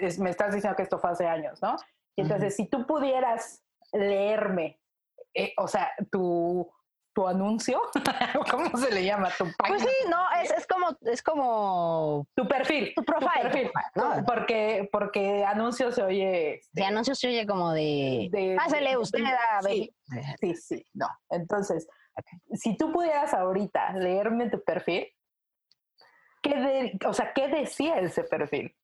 es- 0.00 0.18
me 0.18 0.30
estás 0.30 0.54
diciendo 0.54 0.76
que 0.76 0.82
esto 0.84 0.98
fue 0.98 1.10
hace 1.10 1.26
años, 1.26 1.60
¿no? 1.62 1.76
Y 2.16 2.22
entonces, 2.22 2.56
si 2.56 2.66
tú 2.66 2.86
pudieras 2.86 3.62
leerme, 3.92 4.80
eh, 5.34 5.52
o 5.56 5.68
sea, 5.68 5.90
tu, 6.10 6.70
tu 7.14 7.26
anuncio, 7.26 7.80
¿cómo 8.50 8.76
se 8.76 8.92
le 8.92 9.04
llama? 9.04 9.28
Tu 9.36 9.44
pues 9.44 9.56
página, 9.56 9.78
sí, 9.78 9.90
no, 10.08 10.24
es, 10.42 10.50
es 10.52 10.66
como, 10.66 10.96
es 11.02 11.22
como, 11.22 12.26
tu 12.34 12.46
perfil, 12.46 12.92
tu 12.94 13.04
profile, 13.04 13.42
perfil, 13.50 13.70
¿no? 13.94 14.24
porque, 14.26 14.88
porque 14.92 15.44
anuncio 15.44 15.90
se 15.92 16.02
oye... 16.02 16.60
de 16.72 16.84
anuncios 16.84 17.18
se 17.18 17.28
oye 17.28 17.46
como 17.46 17.72
de, 17.72 18.28
de- 18.30 18.56
pásale 18.56 18.90
de- 18.90 18.96
usted 18.98 19.24
a 19.24 19.62
sí. 19.62 19.92
ver. 20.10 20.24
Sí, 20.40 20.54
sí, 20.54 20.86
no. 20.94 21.08
Entonces, 21.30 21.86
si 22.52 22.76
tú 22.76 22.92
pudieras 22.92 23.32
ahorita 23.34 23.92
leerme 23.94 24.50
tu 24.50 24.62
perfil, 24.62 25.06
¿qué 26.42 26.54
de- 26.56 26.98
o 27.06 27.12
sea, 27.12 27.32
¿qué 27.32 27.48
decía 27.48 27.98
ese 27.98 28.24
perfil? 28.24 28.74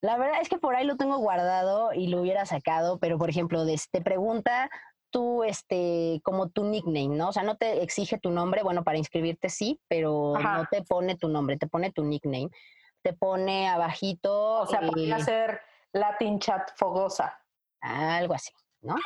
La 0.00 0.16
verdad 0.18 0.40
es 0.42 0.48
que 0.48 0.58
por 0.58 0.76
ahí 0.76 0.84
lo 0.84 0.96
tengo 0.96 1.16
guardado 1.18 1.92
y 1.94 2.08
lo 2.08 2.20
hubiera 2.20 2.44
sacado, 2.46 2.98
pero 2.98 3.16
por 3.18 3.30
ejemplo, 3.30 3.64
des- 3.64 3.88
te 3.90 4.00
pregunta 4.02 4.68
tú, 5.10 5.44
este, 5.44 6.20
como 6.24 6.50
tu 6.50 6.64
nickname, 6.64 7.16
¿no? 7.16 7.28
O 7.28 7.32
sea, 7.32 7.42
no 7.44 7.56
te 7.56 7.82
exige 7.82 8.18
tu 8.18 8.30
nombre, 8.30 8.62
bueno, 8.62 8.82
para 8.84 8.98
inscribirte 8.98 9.48
sí, 9.48 9.80
pero 9.88 10.36
Ajá. 10.36 10.58
no 10.58 10.64
te 10.70 10.82
pone 10.82 11.16
tu 11.16 11.28
nombre, 11.28 11.56
te 11.56 11.66
pone 11.68 11.90
tu 11.92 12.04
nickname. 12.04 12.48
Te 13.02 13.12
pone 13.12 13.68
abajito, 13.68 14.60
O 14.60 14.66
sea, 14.66 14.80
podría 14.80 15.18
eh, 15.18 15.20
ser 15.24 15.60
Latin 15.92 16.38
Chat 16.40 16.70
Fogosa. 16.76 17.38
algo 17.80 18.34
así, 18.34 18.50
¿no? 18.80 18.96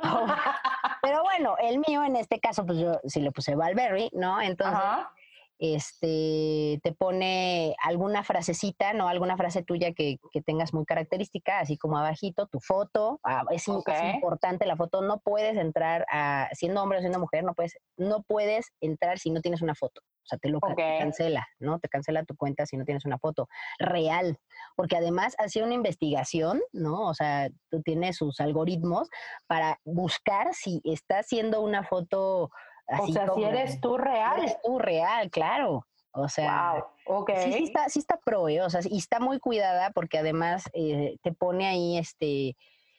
Pero 1.02 1.22
bueno, 1.22 1.56
el 1.60 1.78
mío 1.86 2.04
en 2.04 2.16
este 2.16 2.38
caso, 2.40 2.66
pues 2.66 2.78
yo 2.78 3.00
sí 3.04 3.20
le 3.20 3.30
puse 3.32 3.54
Valberry, 3.54 4.10
¿no? 4.12 4.40
Entonces, 4.40 4.76
Ajá. 4.76 5.12
Este, 5.58 6.80
te 6.82 6.92
pone 6.92 7.74
alguna 7.82 8.22
frasecita, 8.22 8.92
¿no? 8.92 9.08
Alguna 9.08 9.36
frase 9.36 9.62
tuya 9.62 9.92
que, 9.92 10.18
que 10.32 10.42
tengas 10.42 10.74
muy 10.74 10.84
característica, 10.84 11.60
así 11.60 11.78
como 11.78 11.98
abajito, 11.98 12.46
tu 12.46 12.60
foto. 12.60 13.20
ah, 13.24 13.44
es, 13.50 13.66
importante 13.68 14.66
la 14.66 14.76
foto. 14.76 15.02
No 15.02 15.20
puedes 15.20 15.56
entrar 15.56 16.06
a, 16.10 16.48
siendo 16.52 16.82
hombre 16.82 16.98
o 16.98 17.00
siendo 17.00 17.18
mujer, 17.18 17.44
no 17.44 17.54
puedes, 17.54 17.78
no 17.96 18.22
puedes 18.22 18.72
entrar 18.80 19.18
si 19.18 19.30
no 19.30 19.40
tienes 19.40 19.62
una 19.62 19.74
foto. 19.74 20.02
O 20.26 20.28
sea, 20.28 20.38
te 20.38 20.48
lo 20.48 20.58
te 20.58 20.74
cancela, 20.74 21.46
¿no? 21.60 21.78
Te 21.78 21.88
cancela 21.88 22.24
tu 22.24 22.34
cuenta 22.36 22.66
si 22.66 22.76
no 22.76 22.84
tienes 22.84 23.04
una 23.04 23.16
foto 23.16 23.48
real. 23.78 24.38
Porque 24.74 24.96
además 24.96 25.36
hacía 25.38 25.64
una 25.64 25.74
investigación, 25.74 26.60
¿no? 26.72 27.06
O 27.06 27.14
sea, 27.14 27.48
tú 27.70 27.80
tienes 27.82 28.16
sus 28.16 28.40
algoritmos 28.40 29.08
para 29.46 29.78
buscar 29.84 30.52
si 30.52 30.80
está 30.84 31.20
haciendo 31.20 31.60
una 31.60 31.84
foto 31.84 32.50
O 32.88 33.06
sea, 33.08 33.34
si 33.34 33.42
eres 33.44 33.80
tú 33.80 33.96
real. 33.98 34.38
Eres 34.38 34.56
tú 34.62 34.78
real, 34.78 35.30
claro. 35.30 35.86
O 36.12 36.28
sea, 36.28 36.84
Wow. 37.06 37.18
Ok. 37.20 37.30
sí, 37.44 37.52
sí 37.52 37.64
está, 37.64 37.88
sí 37.88 37.98
está 37.98 38.18
pro, 38.24 38.48
¿eh? 38.48 38.62
O 38.62 38.70
sea, 38.70 38.80
y 38.84 38.96
está 38.98 39.20
muy 39.20 39.38
cuidada 39.38 39.90
porque 39.90 40.18
además 40.18 40.64
eh, 40.72 41.16
te 41.22 41.32
pone 41.32 41.66
ahí, 41.66 41.98
este, 41.98 42.56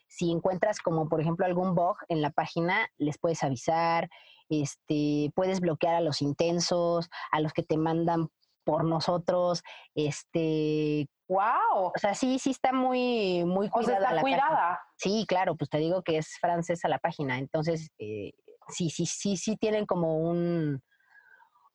si 0.07 0.31
encuentras 0.31 0.79
como 0.79 1.09
por 1.09 1.19
ejemplo 1.21 1.45
algún 1.45 1.73
bug 1.73 1.97
en 2.09 2.21
la 2.21 2.29
página, 2.29 2.87
les 2.97 3.17
puedes 3.17 3.43
avisar, 3.43 4.07
este, 4.49 5.31
puedes 5.35 5.59
bloquear 5.61 5.95
a 5.95 6.01
los 6.01 6.21
intensos, 6.21 7.09
a 7.31 7.39
los 7.41 7.53
que 7.53 7.63
te 7.63 7.77
mandan 7.77 8.29
por 8.63 8.83
nosotros, 8.83 9.63
este, 9.95 11.07
Wow. 11.29 11.87
o 11.87 11.93
sea, 11.95 12.13
sí, 12.13 12.39
sí 12.39 12.51
está 12.51 12.71
muy, 12.71 13.43
muy 13.45 13.67
O 13.73 13.81
sea, 13.83 13.97
cuidada. 13.97 13.97
está 13.99 14.13
la 14.15 14.21
página. 14.21 14.47
cuidada. 14.47 14.79
Sí, 14.95 15.25
claro, 15.27 15.55
pues 15.57 15.69
te 15.69 15.77
digo 15.79 16.01
que 16.03 16.17
es 16.17 16.37
francesa 16.39 16.87
la 16.87 16.99
página, 16.99 17.37
entonces 17.39 17.89
eh, 17.97 18.31
sí, 18.69 18.89
sí, 18.89 19.05
sí, 19.05 19.37
sí 19.37 19.57
tienen 19.57 19.85
como 19.85 20.17
un, 20.17 20.81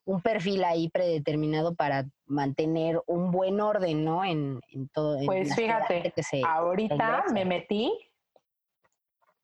un 0.05 0.21
perfil 0.21 0.63
ahí 0.63 0.89
predeterminado 0.89 1.75
para 1.75 2.05
mantener 2.25 3.01
un 3.07 3.31
buen 3.31 3.61
orden, 3.61 4.03
¿no? 4.03 4.23
En, 4.23 4.59
en 4.69 4.89
todo. 4.89 5.17
en 5.19 5.25
Pues 5.25 5.55
fíjate, 5.55 5.93
gente 5.95 6.11
que 6.11 6.23
se, 6.23 6.41
Ahorita 6.45 7.25
me 7.31 7.45
metí 7.45 7.91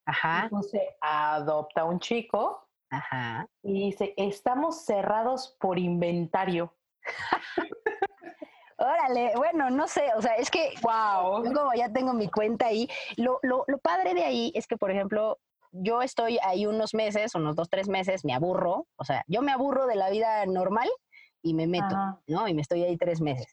ajá, 0.06 0.48
puse 0.50 0.96
adopta 1.02 1.84
un 1.86 2.00
chico 2.00 2.68
ajá. 2.90 3.48
y 3.62 3.86
dice, 3.86 4.14
estamos 4.18 4.84
cerrados 4.86 5.56
por 5.60 5.78
inventario. 5.78 6.74
Órale, 8.78 9.34
bueno, 9.36 9.70
no 9.70 9.88
sé, 9.90 10.10
o 10.16 10.22
sea, 10.22 10.36
es 10.36 10.50
que 10.50 10.74
Wow. 10.82 11.44
yo 11.44 11.54
como 11.54 11.74
ya 11.74 11.92
tengo 11.92 12.14
mi 12.14 12.30
cuenta 12.30 12.68
ahí, 12.68 12.88
lo, 13.18 13.40
lo, 13.44 13.66
lo 13.68 13.78
padre 13.80 14.14
de 14.14 14.24
ahí 14.24 14.52
es 14.56 14.68
que, 14.68 14.78
por 14.78 14.90
ejemplo, 14.90 15.38
yo 15.72 16.02
estoy 16.02 16.40
ahí 16.44 16.66
unos 16.66 16.94
meses, 16.94 17.36
unos 17.36 17.56
dos, 17.56 17.70
tres 17.70 17.88
meses, 17.88 18.26
me 18.26 18.34
aburro, 18.34 18.88
o 18.96 19.06
sea, 19.06 19.24
yo 19.28 19.42
me 19.42 19.52
aburro 19.52 19.86
de 19.88 19.96
la 19.96 20.10
vida 20.10 20.46
normal 20.46 20.90
y 21.42 21.54
me 21.54 21.68
meto, 21.68 21.86
Ajá. 21.86 22.20
¿no? 22.28 22.48
Y 22.48 22.54
me 22.54 22.62
estoy 22.62 22.84
ahí 22.84 22.98
tres 22.98 23.22
meses 23.22 23.48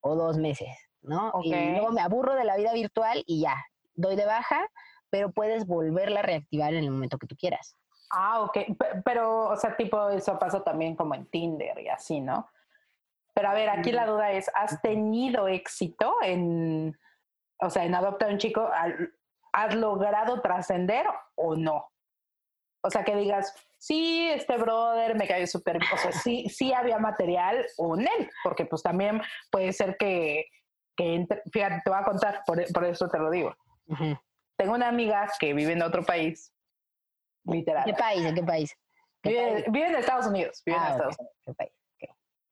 o 0.00 0.14
dos 0.14 0.36
meses, 0.36 0.68
¿no? 1.02 1.32
Y 1.42 1.50
luego 1.72 1.90
me 1.92 2.00
aburro 2.00 2.34
de 2.34 2.44
la 2.44 2.56
vida 2.56 2.72
virtual 2.74 3.22
y 3.26 3.40
ya, 3.42 3.56
doy 3.94 4.16
de 4.16 4.26
baja, 4.26 4.68
pero 5.10 5.32
puedes 5.32 5.66
volverla 5.66 6.20
a 6.20 6.22
reactivar 6.24 6.74
en 6.74 6.84
el 6.84 6.90
momento 6.90 7.18
que 7.18 7.26
tú 7.26 7.36
quieras. 7.36 7.76
Ah, 8.10 8.42
ok. 8.42 8.52
Pe- 8.78 9.02
Pero, 9.04 9.46
o 9.48 9.56
sea, 9.56 9.76
tipo, 9.76 10.10
eso 10.10 10.38
pasa 10.38 10.62
también 10.62 10.94
como 10.94 11.14
en 11.14 11.26
Tinder 11.26 11.78
y 11.80 11.88
así, 11.88 12.20
¿no? 12.20 12.48
Pero 13.32 13.48
a 13.48 13.54
ver, 13.54 13.68
aquí 13.70 13.90
la 13.90 14.06
duda 14.06 14.30
es, 14.32 14.48
¿has 14.54 14.80
tenido 14.82 15.48
éxito 15.48 16.14
en, 16.22 16.96
o 17.60 17.70
sea, 17.70 17.84
en 17.84 17.94
adoptar 17.94 18.28
a 18.28 18.32
un 18.32 18.38
chico? 18.38 18.68
Al- 18.72 19.12
¿Has 19.56 19.72
logrado 19.76 20.40
trascender 20.40 21.06
o 21.36 21.54
no? 21.54 21.88
O 22.82 22.90
sea, 22.90 23.04
que 23.04 23.14
digas, 23.14 23.54
sí, 23.78 24.28
este 24.28 24.56
brother 24.58 25.14
me 25.14 25.28
cayó 25.28 25.46
súper, 25.46 25.78
o 25.92 25.96
sea, 25.96 26.10
sí, 26.10 26.48
sí 26.48 26.72
había 26.74 26.98
material 26.98 27.64
o 27.78 27.94
en 27.96 28.02
él, 28.02 28.30
porque 28.42 28.66
pues 28.66 28.82
también 28.82 29.22
puede 29.50 29.72
ser 29.72 29.96
que, 29.96 30.46
que 30.96 31.14
entre- 31.14 31.42
fíjate, 31.52 31.80
te 31.84 31.90
voy 31.90 31.98
a 32.00 32.04
contar, 32.04 32.42
por, 32.44 32.62
por 32.72 32.84
eso 32.84 33.08
te 33.08 33.18
lo 33.18 33.30
digo. 33.30 33.54
Tengo 34.56 34.74
una 34.74 34.88
amiga 34.88 35.28
que 35.38 35.54
vive 35.54 35.72
en 35.72 35.82
otro 35.82 36.02
país, 36.04 36.52
literal. 37.44 37.84
¿Qué 37.84 37.94
país? 37.94 38.24
¿En 38.26 38.34
qué 38.34 38.42
país? 38.42 38.76
¿Qué 39.22 39.30
Vive, 39.30 39.52
país? 39.52 39.64
vive 39.70 39.86
en 39.86 39.94
Estados 39.96 40.26
Unidos. 40.26 40.62
Vive 40.66 40.76
en 40.78 40.82
Ah, 40.82 40.90
Estados 40.90 41.14
ok, 41.14 41.20
Unidos. 41.20 41.36
¿Qué 41.44 41.54
país? 41.54 41.72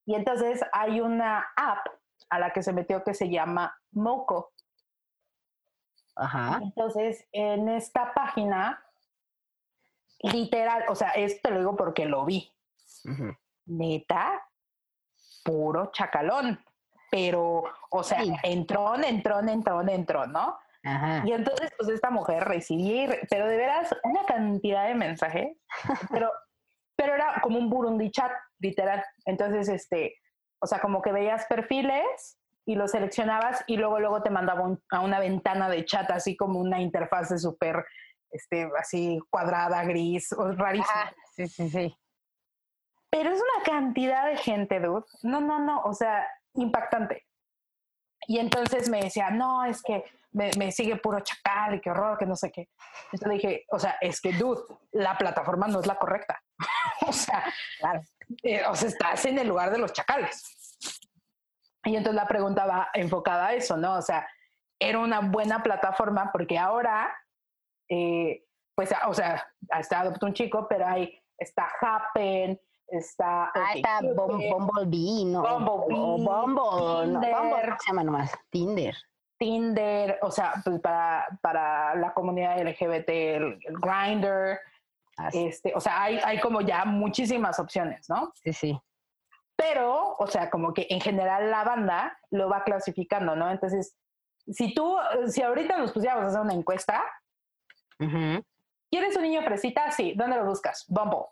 Y 0.07 0.15
entonces 0.15 0.61
hay 0.73 1.01
una 1.01 1.47
app 1.57 1.85
a 2.31 2.39
la 2.39 2.53
que 2.53 2.63
se 2.63 2.73
metió 2.73 3.05
que 3.05 3.13
se 3.13 3.29
llama 3.29 3.77
Moco. 3.91 4.52
Ajá. 6.15 6.61
Entonces, 6.63 7.27
en 7.33 7.69
esta 7.69 8.13
página, 8.15 8.85
literal, 10.21 10.85
o 10.89 10.95
sea, 10.95 11.11
esto 11.11 11.49
te 11.49 11.51
lo 11.55 11.59
digo 11.61 11.77
porque 11.77 12.05
lo 12.07 12.25
vi. 12.25 12.51
Neta, 13.67 14.43
puro 15.45 15.91
chacalón. 15.93 16.63
Pero, 17.11 17.65
o 17.91 18.03
sea, 18.03 18.23
Sí. 18.23 18.33
entró, 18.43 18.95
entró, 18.97 19.41
entró, 19.41 19.81
entró, 19.83 20.27
¿no? 20.27 20.59
Ajá. 20.85 21.23
Y 21.27 21.33
entonces, 21.33 21.71
pues 21.77 21.91
esta 21.91 22.11
mujer 22.11 22.43
recibía, 22.45 23.17
pero 23.29 23.47
de 23.47 23.57
veras, 23.57 23.95
una 24.03 24.25
cantidad 24.25 24.87
de 24.87 24.95
mensajes, 24.95 25.57
pero, 26.11 26.33
pero 26.97 27.15
era 27.15 27.41
como 27.43 27.59
un 27.59 27.69
Burundi 27.69 28.11
chat, 28.11 28.33
literal. 28.59 29.05
Entonces, 29.27 29.69
este, 29.69 30.17
o 30.61 30.67
sea, 30.67 30.81
como 30.81 31.03
que 31.03 31.13
veías 31.13 31.45
perfiles 31.47 32.39
y 32.65 32.75
los 32.77 32.91
seleccionabas 32.93 33.65
y 33.67 33.77
luego, 33.77 33.99
luego 34.01 34.23
te 34.23 34.31
mandaba 34.31 34.63
un- 34.63 34.83
a 34.91 35.01
una 35.01 35.19
ventana 35.19 35.69
de 35.69 35.85
chat, 35.85 36.11
así 36.11 36.37
como 36.37 36.59
una 36.61 36.81
interfase 36.81 37.39
súper, 37.39 37.85
este, 38.31 38.71
así 38.79 39.19
cuadrada, 39.31 39.83
gris, 39.85 40.33
o 40.33 40.53
rarísima. 40.53 41.03
Ah, 41.07 41.13
sí, 41.35 41.47
sí, 41.49 41.69
sí. 41.71 41.97
Pero 43.11 43.31
es 43.31 43.39
una 43.41 43.65
cantidad 43.65 44.27
de 44.27 44.37
gente, 44.37 44.81
dude. 44.81 45.05
No, 45.23 45.41
no, 45.41 45.59
no, 45.59 45.83
o 45.83 45.93
sea, 45.93 46.27
impactante. 46.55 47.27
Y 48.27 48.39
entonces 48.39 48.89
me 48.89 49.03
decía, 49.03 49.31
no, 49.31 49.65
es 49.65 49.83
que 49.83 50.05
me, 50.31 50.51
me 50.57 50.71
sigue 50.73 50.97
puro 50.97 51.21
chacal 51.21 51.75
y 51.75 51.81
qué 51.81 51.91
horror, 51.91 52.17
que 52.17 52.25
no 52.25 52.37
sé 52.37 52.51
qué. 52.51 52.69
Entonces 53.13 53.43
dije, 53.43 53.65
o 53.71 53.79
sea, 53.79 53.97
es 54.01 54.21
que, 54.21 54.33
dude, 54.33 54.63
la 54.93 55.19
plataforma 55.19 55.67
no 55.67 55.81
es 55.81 55.87
la 55.87 55.97
correcta. 55.97 56.41
o 57.07 57.13
sea, 57.13 57.45
Claro. 57.81 58.01
eh, 58.45 58.63
o 58.67 58.75
sea, 58.75 58.89
estás 58.89 59.27
en 59.27 59.39
el 59.39 59.49
lugar 59.49 59.71
de 59.73 59.79
los 59.79 59.93
chacales. 59.93 60.43
Y 61.85 61.97
entonces 61.97 62.15
la 62.15 62.29
pregunta 62.29 62.67
va 62.67 62.89
enfocada 62.95 63.49
a 63.49 63.55
eso, 63.55 63.77
¿no? 63.77 63.97
O 63.97 64.03
sea, 64.03 64.27
era 64.79 64.99
una 64.99 65.21
buena 65.21 65.63
plataforma 65.63 66.31
porque 66.33 66.59
ahora, 66.59 67.15
eh, 67.89 68.45
pues, 68.75 68.93
o 69.07 69.15
sea, 69.15 69.45
hasta 69.71 70.01
adoptó 70.01 70.27
un 70.27 70.35
chico, 70.35 70.67
pero 70.69 70.87
ahí 70.87 71.13
está 71.39 71.69
Happen, 71.81 72.61
está... 72.87 73.51
Ah, 73.55 73.73
está 73.75 74.01
Bumblebee, 74.03 75.25
¿no? 75.25 75.43
Bumblebee, 75.43 76.01
O 76.01 76.19
Bumble, 76.19 77.13
no, 77.13 77.21
Tinder. 77.21 77.35
Bumble, 77.35 77.63
¿cómo 77.65 77.77
se 77.79 77.89
llama 77.89 78.05
nomás? 78.05 78.33
Tinder. 78.51 78.97
Tinder, 79.39 80.19
o 80.23 80.31
sea, 80.31 80.55
pues 80.65 80.81
para, 80.81 81.27
para 81.41 81.97
la 81.97 82.15
comunidad 82.15 82.61
LGBT, 82.61 83.09
el, 83.09 83.59
el 83.65 83.77
Grindr, 83.81 84.61
Así, 85.17 85.47
este, 85.47 85.73
o 85.75 85.81
sea, 85.81 86.03
hay, 86.03 86.19
hay 86.25 86.41
como 86.41 86.61
ya 86.61 86.85
muchísimas 86.85 87.59
opciones, 87.59 88.09
¿no? 88.09 88.33
sí, 88.35 88.53
sí. 88.53 88.81
Pero, 89.63 90.17
o 90.19 90.27
sea, 90.27 90.51
como 90.51 90.75
que 90.75 90.89
en 90.91 91.01
general 91.01 91.49
la 91.51 91.63
banda 91.63 92.19
lo 92.31 92.49
va 92.49 92.65
clasificando, 92.65 93.37
¿no? 93.37 93.49
Entonces, 93.49 93.97
si 94.49 94.75
tú, 94.75 94.97
si 95.29 95.41
ahorita 95.41 95.79
nos 95.79 95.93
pusiéramos 95.93 96.25
a 96.25 96.29
hacer 96.29 96.41
una 96.41 96.55
encuesta, 96.55 97.05
Ujú. 98.01 98.43
¿quieres 98.91 99.17
un 99.17 99.23
niño 99.23 99.43
fresita? 99.43 99.91
Sí, 99.93 100.15
¿dónde 100.17 100.37
lo 100.37 100.47
buscas? 100.47 100.85
Bumble. 100.89 101.27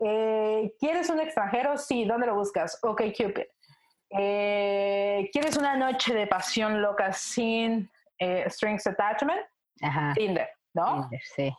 Eh, 0.00 0.74
¿Quieres 0.80 1.08
un 1.10 1.20
extranjero? 1.20 1.78
Sí, 1.78 2.04
¿dónde 2.04 2.26
lo 2.26 2.34
buscas? 2.34 2.78
Ok, 2.82 3.02
Cupid. 3.16 3.44
Eh, 4.10 5.30
¿Quieres 5.32 5.56
una 5.56 5.76
noche 5.76 6.12
de 6.12 6.26
pasión 6.26 6.82
loca 6.82 7.12
sin 7.12 7.88
eh, 8.18 8.50
strings 8.50 8.86
attachment? 8.88 9.42
Ajá. 9.80 10.12
Tinder, 10.14 10.48
¿no? 10.72 11.02
Tinder, 11.02 11.20
sí. 11.36 11.54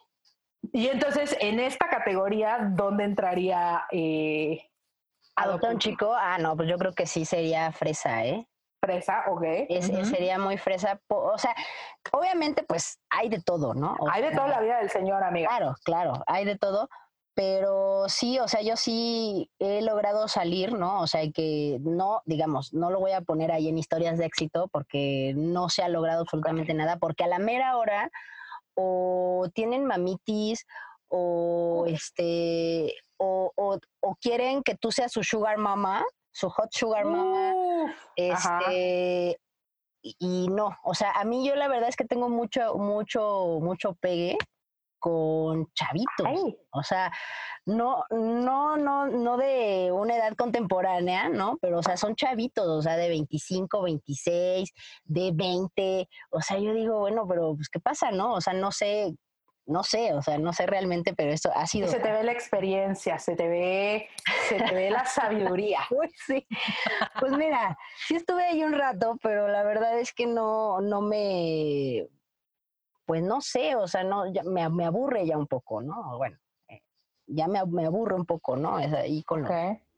Y 0.74 0.88
entonces, 0.88 1.38
en 1.40 1.62
esta 1.62 1.88
categoría, 1.88 2.70
¿dónde 2.72 3.06
entraría 3.06 3.86
eh, 3.92 4.60
Adoptar 5.36 5.74
un 5.74 5.80
chico, 5.80 6.14
ah, 6.14 6.38
no, 6.38 6.56
pues 6.56 6.70
yo 6.70 6.78
creo 6.78 6.94
que 6.94 7.06
sí 7.06 7.26
sería 7.26 7.72
fresa, 7.72 8.26
¿eh? 8.26 8.48
fresa? 8.86 9.24
Ok. 9.28 9.44
Es. 9.70 9.88
Sería 10.08 10.40
muy 10.40 10.58
fresa. 10.58 11.00
O 11.08 11.38
sea, 11.38 11.56
obviamente, 12.12 12.64
pues 12.64 13.00
hay 13.10 13.30
de 13.30 13.42
todo, 13.42 13.74
¿no? 13.74 13.96
O 14.00 14.10
Hay 14.10 14.22
de 14.22 14.32
toda 14.32 14.48
la 14.48 14.62
vida 14.62 14.78
del 14.78 14.90
señor, 14.90 15.24
amiga. 15.24 15.50
Claro, 15.50 15.76
claro, 15.84 16.24
hay 16.28 16.46
de 16.46 16.58
todo. 16.58 16.90
Pero 17.34 18.08
sí, 18.08 18.40
o 18.40 18.48
sea, 18.48 18.62
yo 18.62 18.78
sí 18.78 19.52
he 19.60 19.82
logrado 19.82 20.30
salir, 20.30 20.72
¿no? 20.72 21.02
O 21.02 21.08
sea, 21.08 21.22
que 21.34 21.80
no, 21.82 22.22
digamos, 22.24 22.74
no 22.74 22.90
lo 22.90 23.02
voy 23.02 23.12
a 23.12 23.22
poner 23.22 23.52
ahí 23.52 23.68
en 23.68 23.78
historias 23.78 24.18
de 24.18 24.26
éxito 24.26 24.70
porque 24.70 25.34
no 25.36 25.68
se 25.68 25.84
ha 25.84 25.90
logrado 25.90 26.22
absolutamente 26.22 26.74
nada, 26.74 26.96
porque 26.96 27.26
a 27.26 27.28
la 27.28 27.40
mera 27.40 27.76
hora 27.76 28.10
o 28.74 29.50
tienen 29.54 29.84
mamitis 29.84 30.66
o 31.10 31.86
este 31.88 32.94
o, 33.18 33.52
o- 33.56 33.80
o 34.02 34.16
quieren 34.22 34.64
que 34.64 34.76
tú 34.76 34.92
seas 34.92 35.12
su 35.12 35.24
sugar 35.24 35.58
mama, 35.58 36.04
su 36.32 36.50
hot 36.50 36.70
sugar 36.72 37.06
mama, 37.06 37.54
este 38.16 39.40
y, 40.02 40.16
y 40.20 40.48
no, 40.50 40.70
o 40.84 40.94
sea, 40.94 41.12
a 41.12 41.24
mí 41.24 41.48
yo 41.48 41.56
la 41.56 41.68
verdad 41.68 41.90
es 41.90 41.96
que 41.96 42.06
tengo 42.06 42.30
mucho 42.30 42.76
mucho 42.76 43.60
mucho 43.62 43.94
pegue 43.96 44.38
con 45.00 45.68
chavitos. 45.74 46.26
Ay, 46.26 46.58
O 46.72 46.82
sea, 46.82 47.12
no, 47.68 48.04
no, 48.10 48.76
no, 48.78 49.06
no 49.06 49.38
de 49.38 49.92
una 49.92 50.16
edad 50.16 50.34
contemporánea, 50.36 51.30
¿no? 51.30 51.58
Pero, 51.62 51.78
o 51.80 51.84
sea, 51.84 51.96
son 51.96 52.16
chavitos, 52.16 52.66
o 52.68 52.82
sea, 52.82 52.98
de 52.98 53.10
25, 53.10 53.84
26, 53.84 54.72
de 55.04 55.32
20. 55.32 56.10
O 56.32 56.42
sea, 56.42 56.58
yo 56.58 56.74
digo, 56.74 57.00
bueno, 57.00 57.28
pero, 57.28 57.54
pues, 57.56 57.70
¿qué 57.70 57.80
pasa, 57.80 58.10
no? 58.12 58.34
O 58.34 58.42
sea, 58.42 58.54
no 58.54 58.72
sé, 58.72 59.14
no 59.68 59.84
sé, 59.84 60.14
o 60.14 60.22
sea, 60.22 60.38
no 60.38 60.54
sé 60.54 60.66
realmente, 60.66 61.14
pero 61.14 61.32
esto 61.32 61.52
ha 61.54 61.66
sido. 61.66 61.88
se 61.88 62.00
te 62.00 62.12
ve 62.12 62.24
la 62.24 62.32
experiencia, 62.32 63.18
se 63.20 63.36
te 63.36 63.48
ve, 63.48 64.08
se 64.48 64.58
te 64.58 64.74
ve 64.74 64.92
la 64.92 65.06
sabiduría. 65.06 65.80
Uy, 65.92 66.12
sí. 66.26 66.46
Pues 67.20 67.32
mira, 67.34 67.78
sí 68.08 68.16
estuve 68.16 68.44
ahí 68.44 68.64
un 68.64 68.74
rato, 68.74 69.18
pero 69.22 69.48
la 69.48 69.64
verdad 69.64 70.00
es 70.00 70.14
que 70.14 70.28
no, 70.28 70.82
no 70.82 71.02
me, 71.02 72.08
pues 73.06 73.24
no 73.24 73.42
sé, 73.42 73.76
o 73.76 73.88
sea, 73.88 74.04
no, 74.04 74.32
ya 74.32 74.44
me, 74.44 74.68
me 74.70 74.86
aburre 74.86 75.26
ya 75.26 75.38
un 75.38 75.48
poco, 75.48 75.82
¿no? 75.82 76.18
Bueno, 76.18 76.38
eh, 76.68 76.82
ya 77.28 77.48
me, 77.48 77.64
me 77.66 77.86
aburre 77.86 78.16
un 78.16 78.26
poco, 78.26 78.56
¿no? 78.56 78.80
Es 78.80 78.94
ahí 78.94 79.24
con 79.24 79.42
los, 79.42 79.52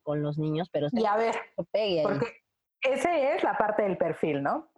con 0.03 0.21
los 0.21 0.37
niños, 0.37 0.69
pero 0.71 0.87
Y 0.91 1.05
a 1.05 1.15
ver, 1.15 1.35
porque 1.55 2.43
ese 2.81 3.35
es 3.35 3.43
la 3.43 3.57
parte 3.57 3.83
del 3.83 3.97
perfil, 3.97 4.43
¿no? 4.43 4.69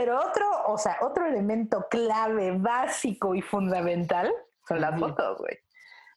Pero 0.00 0.18
otro, 0.18 0.46
o 0.68 0.78
sea, 0.78 0.96
otro 1.02 1.26
elemento 1.26 1.86
clave, 1.90 2.52
básico 2.56 3.34
y 3.34 3.42
fundamental 3.42 4.32
son 4.66 4.80
las 4.80 4.98
fotos, 4.98 5.36
güey. 5.38 5.58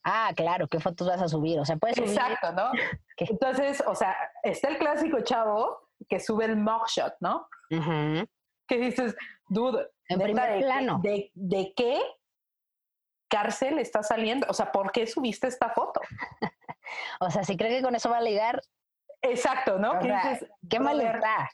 Ah, 0.06 0.32
claro, 0.36 0.70
¿qué 0.70 0.80
fotos 0.80 1.06
vas 1.08 1.22
a 1.22 1.28
subir? 1.28 1.60
O 1.60 1.66
sea, 1.66 1.76
puedes 1.76 1.98
subir. 1.98 2.10
Exacto, 2.12 2.54
¿no? 2.54 2.72
¿Qué? 3.18 3.26
Entonces, 3.30 3.84
o 3.86 3.94
sea, 3.94 4.16
está 4.44 4.70
el 4.70 4.78
clásico 4.78 5.20
chavo 5.22 5.90
que 6.08 6.22
sube 6.22 6.46
el 6.46 6.56
mugshot, 6.56 7.16
¿no? 7.20 7.48
Ujú. 7.72 8.26
Que 8.68 8.78
dices, 8.78 9.16
dude, 9.50 9.90
En 10.08 10.20
primer 10.22 10.50
¿de 10.54 10.58
qué- 10.60 10.64
plano. 10.64 11.00
De, 11.04 11.32
de 11.34 11.74
qué 11.76 12.02
cárcel 13.30 13.80
está 13.80 14.02
saliendo? 14.04 14.48
O 14.50 14.54
sea, 14.54 14.72
¿por 14.72 14.92
qué 14.94 15.06
subiste 15.08 15.48
esta 15.48 15.70
foto? 15.72 16.00
O 17.20 17.32
sea, 17.32 17.44
si 17.44 17.58
cree 17.58 17.70
que 17.78 17.82
con 17.82 17.96
eso 17.96 18.10
va 18.10 18.18
a 18.18 18.22
ligar, 18.22 18.62
Exacto, 19.22 19.80
¿no? 19.80 19.94
O 19.94 20.00
Que 20.00 20.08
sea, 20.10 20.30
dices, 20.34 20.50
qué 20.70 20.80
mal 20.80 21.00
está. 21.02 21.50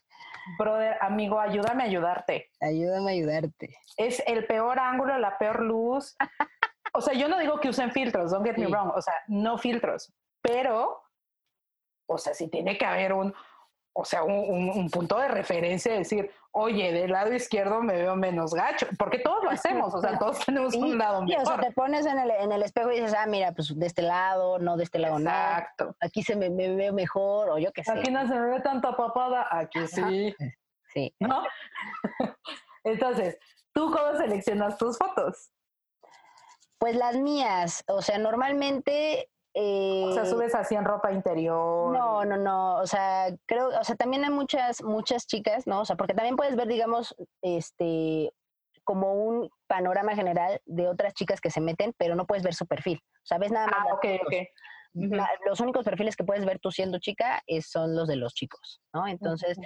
Brother, 0.57 0.97
amigo, 1.01 1.39
ayúdame 1.39 1.83
a 1.83 1.85
ayudarte. 1.87 2.49
Ayúdame 2.61 3.11
a 3.11 3.13
ayudarte. 3.13 3.77
Es 3.97 4.21
el 4.25 4.45
peor 4.45 4.79
ángulo, 4.79 5.17
la 5.17 5.37
peor 5.37 5.61
luz. 5.61 6.15
O 6.93 7.01
sea, 7.01 7.13
yo 7.13 7.27
no 7.27 7.37
digo 7.37 7.59
que 7.59 7.69
usen 7.69 7.91
filtros, 7.91 8.31
don't 8.31 8.45
get 8.45 8.57
me 8.57 8.65
wrong, 8.65 8.91
o 8.95 9.01
sea, 9.01 9.13
no 9.27 9.57
filtros, 9.57 10.11
pero, 10.41 11.03
o 12.07 12.17
sea, 12.17 12.33
si 12.33 12.47
tiene 12.47 12.77
que 12.77 12.85
haber 12.85 13.13
un, 13.13 13.33
o 13.93 14.05
sea, 14.05 14.23
un, 14.23 14.89
punto 14.89 15.17
de 15.19 15.27
referencia, 15.27 15.93
decir, 15.93 16.31
oye, 16.51 16.91
del 16.91 17.11
lado 17.11 17.33
izquierdo 17.33 17.81
me 17.81 17.93
veo 17.93 18.15
menos 18.15 18.53
gacho, 18.53 18.87
porque 18.97 19.19
todos 19.19 19.43
lo 19.43 19.49
hacemos, 19.49 19.93
o 19.93 20.01
sea, 20.01 20.17
todos 20.17 20.39
tenemos 20.45 20.75
un 20.75 20.97
lado 20.97 21.23
mejor. 21.23 21.43
o 21.43 21.45
sea, 21.45 21.57
te 21.59 21.71
pones 21.71 22.05
en 22.05 22.17
el, 22.19 22.31
en 22.31 22.51
el, 22.51 22.63
espejo 22.63 22.91
y 22.91 22.95
dices, 22.95 23.15
ah, 23.17 23.25
mira, 23.27 23.51
pues 23.53 23.77
de 23.77 23.85
este 23.85 24.01
lado, 24.01 24.59
no 24.59 24.77
de 24.77 24.83
este 24.83 24.99
lado, 24.99 25.19
Exacto. 25.19 25.95
Aquí 25.99 26.23
se 26.23 26.35
me, 26.35 26.49
me, 26.49 26.75
veo 26.75 26.93
mejor, 26.93 27.49
o 27.49 27.57
yo 27.57 27.71
qué 27.71 27.83
sé. 27.83 27.91
Aquí 27.91 28.11
no 28.11 28.27
se 28.27 28.33
me 28.33 28.49
ve 28.49 28.61
tanta 28.61 28.95
papada, 28.95 29.47
aquí 29.51 29.85
sí. 29.87 30.35
Sí. 30.93 31.13
¿No? 31.19 31.43
Entonces, 32.83 33.37
¿tú 33.73 33.91
cómo 33.91 34.17
seleccionas 34.17 34.77
tus 34.77 34.97
fotos? 34.97 35.51
Pues 36.79 36.95
las 36.95 37.17
mías, 37.17 37.83
o 37.87 38.01
sea, 38.01 38.17
normalmente 38.17 39.29
o 39.53 40.13
sea, 40.13 40.23
eh, 40.23 40.25
subes 40.25 40.53
así 40.55 40.75
en 40.75 40.85
ropa 40.85 41.11
interior. 41.11 41.91
No, 41.91 42.23
no, 42.25 42.37
no. 42.37 42.75
O 42.75 42.85
sea, 42.85 43.27
creo, 43.45 43.69
o 43.69 43.83
sea, 43.83 43.95
también 43.95 44.23
hay 44.23 44.29
muchas, 44.29 44.83
muchas 44.83 45.25
chicas, 45.25 45.65
¿no? 45.67 45.81
O 45.81 45.85
sea, 45.85 45.95
porque 45.95 46.13
también 46.13 46.35
puedes 46.35 46.55
ver, 46.55 46.67
digamos, 46.67 47.15
este, 47.41 48.31
como 48.83 49.13
un 49.13 49.49
panorama 49.67 50.15
general 50.15 50.61
de 50.65 50.87
otras 50.87 51.13
chicas 51.13 51.41
que 51.41 51.51
se 51.51 51.61
meten, 51.61 51.93
pero 51.97 52.15
no 52.15 52.25
puedes 52.25 52.43
ver 52.43 52.53
su 52.53 52.67
perfil. 52.67 53.01
O 53.03 53.25
sea, 53.25 53.37
ves 53.37 53.51
nada 53.51 53.67
más. 53.67 53.87
Ah, 53.87 53.93
ok, 53.93 54.05
ok. 54.25 54.33
los 55.45 55.59
únicos 55.59 55.85
perfiles 55.85 56.15
que 56.15 56.23
puedes 56.23 56.45
ver 56.45 56.59
tú 56.59 56.71
siendo 56.71 56.99
chica 56.99 57.41
es, 57.47 57.69
son 57.69 57.95
los 57.95 58.07
de 58.07 58.15
los 58.15 58.33
chicos, 58.33 58.81
¿no? 58.93 59.07
Entonces, 59.07 59.57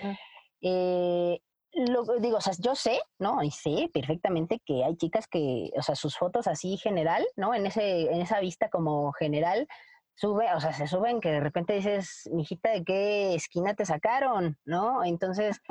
eh, 0.61 1.39
lo, 1.73 2.03
digo, 2.19 2.37
o 2.37 2.41
sea, 2.41 2.53
yo 2.59 2.75
sé, 2.75 3.01
¿no? 3.19 3.41
Y 3.43 3.51
sé 3.51 3.89
perfectamente 3.93 4.59
que 4.65 4.83
hay 4.83 4.95
chicas 4.95 5.27
que, 5.27 5.71
o 5.75 5.81
sea, 5.81 5.95
sus 5.95 6.17
fotos 6.17 6.47
así 6.47 6.77
general, 6.77 7.25
¿no? 7.35 7.53
En, 7.53 7.65
ese, 7.65 8.11
en 8.11 8.21
esa 8.21 8.39
vista 8.39 8.69
como 8.69 9.11
general, 9.13 9.67
sube, 10.15 10.53
o 10.53 10.59
sea, 10.59 10.73
se 10.73 10.87
suben 10.87 11.19
que 11.19 11.31
de 11.31 11.39
repente 11.39 11.73
dices, 11.73 12.29
mijita, 12.31 12.71
¿de 12.71 12.83
qué 12.83 13.35
esquina 13.35 13.73
te 13.73 13.85
sacaron? 13.85 14.57
¿No? 14.65 15.03
Entonces, 15.03 15.61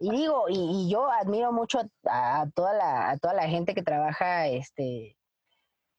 y 0.00 0.10
digo, 0.10 0.46
y, 0.48 0.90
yo 0.90 1.10
admiro 1.10 1.52
mucho 1.52 1.82
a, 2.04 2.46
toda 2.54 2.72
la, 2.74 3.10
a 3.10 3.18
toda 3.18 3.34
la 3.34 3.48
gente 3.48 3.74
que 3.74 3.82
trabaja, 3.82 4.46
este, 4.48 5.16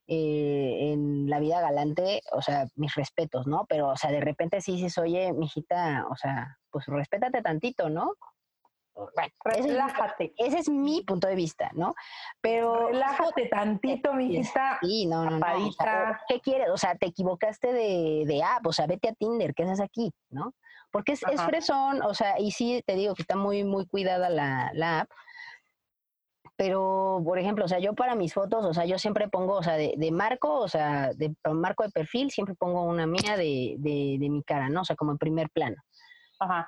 eh, 0.08 0.92
en 0.92 1.30
la 1.30 1.40
vida 1.40 1.62
galante, 1.62 2.22
o 2.32 2.42
sea, 2.42 2.68
mis 2.76 2.96
respetos, 2.96 3.48
¿no? 3.48 3.66
Pero, 3.70 3.90
o 3.90 3.98
sea, 3.98 4.12
de 4.12 4.22
repente 4.22 4.62
sí 4.62 4.74
dices, 4.74 4.98
oye, 4.98 5.32
mijita, 5.34 6.06
o 6.10 6.16
sea, 6.16 6.58
pues 6.72 6.86
respétate 6.88 7.42
tantito, 7.42 7.90
¿no? 7.90 8.14
Bueno, 8.96 9.34
relájate. 9.44 10.34
Ese 10.38 10.60
es, 10.60 10.70
mi 10.70 11.02
punto 11.02 11.28
de 11.28 11.36
vista, 11.36 11.72
¿no? 11.74 11.96
Pero. 12.42 12.88
Relájate 12.88 13.48
tantito, 13.52 14.14
mi 14.14 14.36
hija. 14.36 14.78
Sí, 14.82 15.06
no, 15.06 15.26
no, 15.26 15.40
no. 15.40 15.46
¿Qué 16.28 16.40
quieres? 16.40 16.70
O 16.70 16.78
sea, 16.78 16.96
te 16.96 17.08
equivocaste 17.08 17.74
de, 17.74 18.24
de, 18.26 18.44
app, 18.44 18.66
o 18.66 18.74
sea, 18.74 18.86
vete 18.88 19.10
a 19.10 19.14
Tinder, 19.14 19.54
¿qué 19.54 19.64
haces 19.64 19.82
aquí? 19.82 20.12
¿No? 20.30 20.54
Porque 20.92 21.14
es, 21.14 21.24
es, 21.24 21.42
fresón, 21.42 22.04
o 22.04 22.14
sea, 22.14 22.40
y 22.40 22.52
sí 22.52 22.84
te 22.86 22.94
digo 22.94 23.16
que 23.16 23.24
está 23.24 23.36
muy, 23.36 23.64
muy 23.64 23.88
cuidada 23.88 24.30
la, 24.30 24.70
la 24.74 25.02
app. 25.02 25.10
Pero, 26.56 27.20
por 27.26 27.40
ejemplo, 27.40 27.66
o 27.66 27.68
sea, 27.68 27.80
yo 27.80 27.96
para 27.96 28.14
mis 28.14 28.34
fotos, 28.34 28.64
o 28.64 28.74
sea, 28.76 28.86
yo 28.86 29.00
siempre 29.00 29.28
pongo, 29.28 29.56
o 29.56 29.64
sea, 29.64 29.74
de, 29.74 29.96
de 29.98 30.12
marco, 30.12 30.60
o 30.60 30.68
sea, 30.68 31.12
de 31.14 31.34
marco 31.52 31.84
de 31.84 31.90
perfil, 31.90 32.30
siempre 32.30 32.54
pongo 32.54 32.84
una 32.84 33.08
mía 33.08 33.36
de, 33.38 33.76
de, 33.80 34.18
de 34.20 34.30
mi 34.30 34.44
cara, 34.44 34.70
¿no? 34.70 34.82
O 34.82 34.86
sea, 34.86 34.96
como 34.96 35.12
en 35.12 35.18
primer 35.18 35.50
plano. 35.50 35.78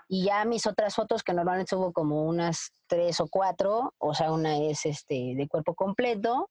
Y 0.08 0.26
ya 0.26 0.46
mis 0.46 0.68
otras 0.68 0.96
fotos, 0.96 1.24
que 1.24 1.34
normalmente 1.34 1.70
subo 1.70 1.92
como 1.94 2.24
unas 2.24 2.72
tres 2.88 3.20
o 3.20 3.28
cuatro, 3.28 3.94
o 3.98 4.14
sea, 4.14 4.32
una 4.32 4.58
es 4.58 4.86
este 4.86 5.34
de 5.36 5.48
cuerpo 5.48 5.76
completo. 5.76 6.50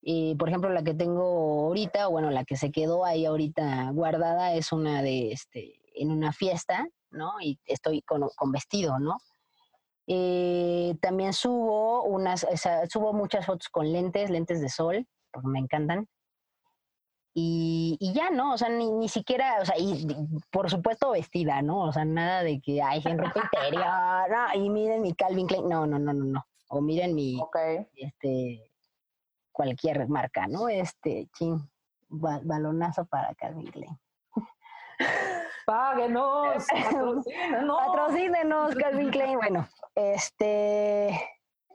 Y 0.00 0.34
por 0.34 0.48
ejemplo, 0.48 0.70
la 0.70 0.82
que 0.82 0.94
tengo 0.94 1.66
ahorita, 1.66 2.08
o 2.08 2.10
bueno, 2.10 2.30
la 2.30 2.44
que 2.44 2.56
se 2.56 2.70
quedó 2.70 3.04
ahí 3.04 3.24
ahorita 3.24 3.90
guardada 3.92 4.52
es 4.52 4.72
una 4.72 5.02
de 5.02 5.32
este, 5.32 5.80
en 5.94 6.10
una 6.10 6.32
fiesta, 6.32 6.86
¿no? 7.10 7.32
Y 7.40 7.58
estoy 7.64 8.02
con, 8.02 8.30
vestido, 8.52 8.98
¿no? 8.98 9.18
Eh, 10.06 10.94
también 11.00 11.32
subo 11.32 12.02
unas, 12.04 12.46
subo 12.90 13.14
muchas 13.14 13.46
fotos 13.46 13.68
con 13.70 13.90
lentes, 13.90 14.28
lentes 14.28 14.60
de 14.60 14.68
sol, 14.68 15.06
porque 15.32 15.48
me 15.48 15.58
encantan. 15.58 16.06
Y, 17.36 17.96
y, 17.98 18.12
ya, 18.12 18.30
¿no? 18.30 18.54
O 18.54 18.58
sea, 18.58 18.68
ni, 18.68 18.90
ni 18.92 19.08
siquiera, 19.08 19.58
o 19.60 19.64
sea, 19.64 19.74
y 19.76 20.06
por 20.52 20.70
supuesto 20.70 21.10
vestida, 21.10 21.62
¿no? 21.62 21.80
O 21.80 21.92
sea, 21.92 22.04
nada 22.04 22.44
de 22.44 22.60
que, 22.60 22.80
hay 22.80 23.02
en 23.04 23.18
ropa 23.18 23.40
interior, 23.40 23.84
no, 24.30 24.54
y 24.54 24.70
miren 24.70 25.02
mi 25.02 25.14
Calvin 25.14 25.48
Klein, 25.48 25.68
no, 25.68 25.84
no, 25.84 25.98
no, 25.98 26.12
no, 26.12 26.24
no. 26.24 26.46
O 26.68 26.80
miren 26.80 27.12
mi, 27.14 27.40
este, 27.96 28.70
cualquier 29.50 30.08
marca, 30.08 30.46
¿no? 30.46 30.68
Este, 30.68 31.28
ching, 31.36 31.58
balonazo 32.08 33.04
para 33.04 33.34
Calvin 33.34 33.66
Klein. 33.66 33.98
Páguenos, 35.66 36.66
patrocínenos. 36.66 37.76
patrocínenos, 37.86 38.74
Calvin 38.76 39.10
Klein. 39.10 39.38
Bueno, 39.38 39.68
este, 39.96 41.20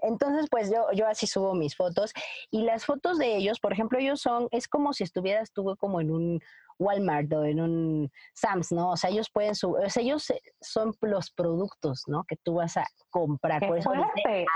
entonces, 0.02 0.48
pues 0.50 0.72
yo, 0.72 0.88
yo 0.94 1.08
así 1.08 1.28
subo 1.28 1.54
mis 1.54 1.76
fotos 1.76 2.14
y 2.52 2.64
las 2.64 2.86
fotos 2.86 3.18
de 3.18 3.36
ellos, 3.36 3.60
por 3.60 3.74
ejemplo, 3.74 4.00
ellos 4.00 4.22
son, 4.22 4.48
es 4.52 4.68
como 4.68 4.94
si 4.94 5.04
estuvieras 5.04 5.52
tú 5.52 5.76
como 5.80 6.02
en 6.02 6.12
un 6.12 6.40
Walmart 6.80 7.32
o 7.34 7.44
en 7.44 7.60
un 7.60 8.12
Sam's, 8.34 8.72
¿no? 8.72 8.92
O 8.92 8.98
sea, 8.98 9.10
ellos 9.10 9.30
pueden 9.30 9.54
subir, 9.54 9.86
o 9.86 9.90
sea, 9.90 10.02
ellos 10.02 10.32
son 10.62 10.94
los 11.02 11.32
productos, 11.32 12.04
¿no? 12.08 12.24
Que 12.24 12.38
tú 12.38 12.56
vas 12.56 12.78
a 12.78 12.86
comprar. 13.10 13.66
por 13.68 13.78
eso 13.78 13.92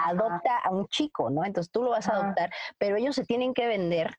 adopta 0.06 0.58
a 0.63 0.71
un 0.71 0.88
chico, 0.88 1.29
¿no? 1.29 1.43
Entonces 1.43 1.71
tú 1.71 1.84
lo 1.84 1.89
vas 1.89 2.08
a 2.08 2.13
adoptar, 2.13 2.49
pero 2.77 2.95
ellos 2.95 3.15
se 3.15 3.25
tienen 3.25 3.53
que 3.53 3.67
vender 3.67 4.15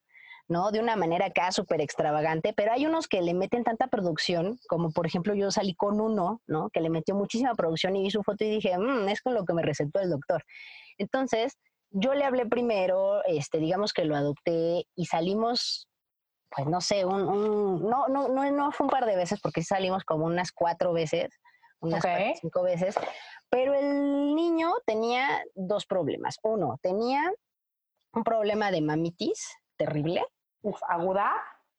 ¿no? 0.48 0.70
De 0.70 0.80
una 0.80 0.96
manera 0.96 1.26
acá 1.26 1.52
súper 1.52 1.80
extravagante, 1.80 2.52
pero 2.52 2.72
hay 2.72 2.86
unos 2.86 3.08
que 3.08 3.22
le 3.22 3.34
meten 3.34 3.64
tanta 3.64 3.86
producción, 3.86 4.58
como 4.68 4.90
por 4.90 5.06
ejemplo 5.06 5.34
yo 5.34 5.50
salí 5.50 5.74
con 5.74 6.00
uno, 6.00 6.42
¿no? 6.46 6.70
Que 6.70 6.80
le 6.80 6.90
metió 6.90 7.14
muchísima 7.14 7.54
producción 7.54 7.96
y 7.96 8.02
vi 8.02 8.10
su 8.10 8.22
foto 8.22 8.44
y 8.44 8.50
dije, 8.50 8.76
mmm, 8.76 9.08
es 9.08 9.22
con 9.22 9.34
lo 9.34 9.44
que 9.44 9.54
me 9.54 9.62
recetó 9.62 10.00
el 10.00 10.10
doctor. 10.10 10.44
Entonces, 10.98 11.58
yo 11.90 12.14
le 12.14 12.24
hablé 12.24 12.46
primero, 12.46 13.24
este, 13.24 13.58
digamos 13.58 13.92
que 13.92 14.04
lo 14.04 14.16
adopté 14.16 14.86
y 14.94 15.06
salimos, 15.06 15.88
pues 16.50 16.66
no 16.66 16.80
sé, 16.80 17.04
un, 17.04 17.88
no, 17.88 18.08
no, 18.08 18.28
no, 18.28 18.50
no 18.50 18.72
fue 18.72 18.86
un 18.86 18.90
par 18.90 19.06
de 19.06 19.16
veces 19.16 19.40
porque 19.40 19.62
salimos 19.62 20.04
como 20.04 20.26
unas 20.26 20.52
cuatro 20.52 20.92
veces, 20.92 21.30
unas 21.80 22.04
cinco 22.40 22.62
veces, 22.62 22.96
pero 23.48 23.74
el 23.74 24.34
niño 24.34 24.72
tenía 24.86 25.42
dos 25.54 25.86
problemas. 25.86 26.38
Uno, 26.42 26.78
tenía 26.82 27.32
un 28.12 28.24
problema 28.24 28.70
de 28.70 28.80
mamitis 28.80 29.56
terrible. 29.76 30.24
Uf, 30.62 30.80
aguda. 30.88 31.32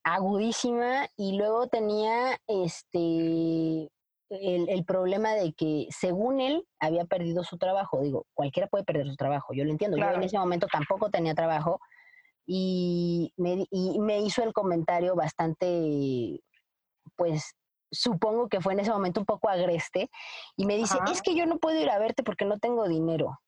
Agudísima. 0.03 1.07
Y 1.17 1.37
luego 1.37 1.67
tenía 1.67 2.39
este 2.47 3.89
el, 4.29 4.85
problema 4.85 5.33
de 5.33 5.53
que 5.53 5.87
según 5.89 6.39
él 6.39 6.67
había 6.79 7.05
perdido 7.05 7.43
su 7.43 7.57
trabajo. 7.57 8.01
Digo, 8.01 8.25
cualquiera 8.33 8.67
puede 8.67 8.83
perder 8.83 9.07
su 9.07 9.15
trabajo, 9.15 9.53
yo 9.53 9.63
lo 9.63 9.71
entiendo. 9.71 9.97
Yo 9.97 10.09
en 10.09 10.23
ese 10.23 10.37
momento 10.37 10.67
tampoco 10.67 11.09
tenía 11.09 11.33
trabajo 11.33 11.79
y 12.45 13.33
me, 13.37 13.65
y 13.69 13.99
me 13.99 14.21
hizo 14.21 14.43
el 14.43 14.53
comentario 14.53 15.15
bastante, 15.15 16.41
pues 17.15 17.55
supongo 17.91 18.49
que 18.49 18.61
fue 18.61 18.73
en 18.73 18.79
ese 18.79 18.91
momento 18.91 19.19
un 19.19 19.25
poco 19.25 19.49
agreste 19.49 20.09
y 20.57 20.65
me 20.65 20.75
dice, 20.75 20.97
es 21.11 21.21
que 21.21 21.35
yo 21.35 21.45
no 21.45 21.57
puedo 21.59 21.79
ir 21.79 21.89
a 21.89 21.99
verte 21.99 22.23
porque 22.23 22.45
no 22.45 22.59
tengo 22.59 22.87
dinero 22.87 23.39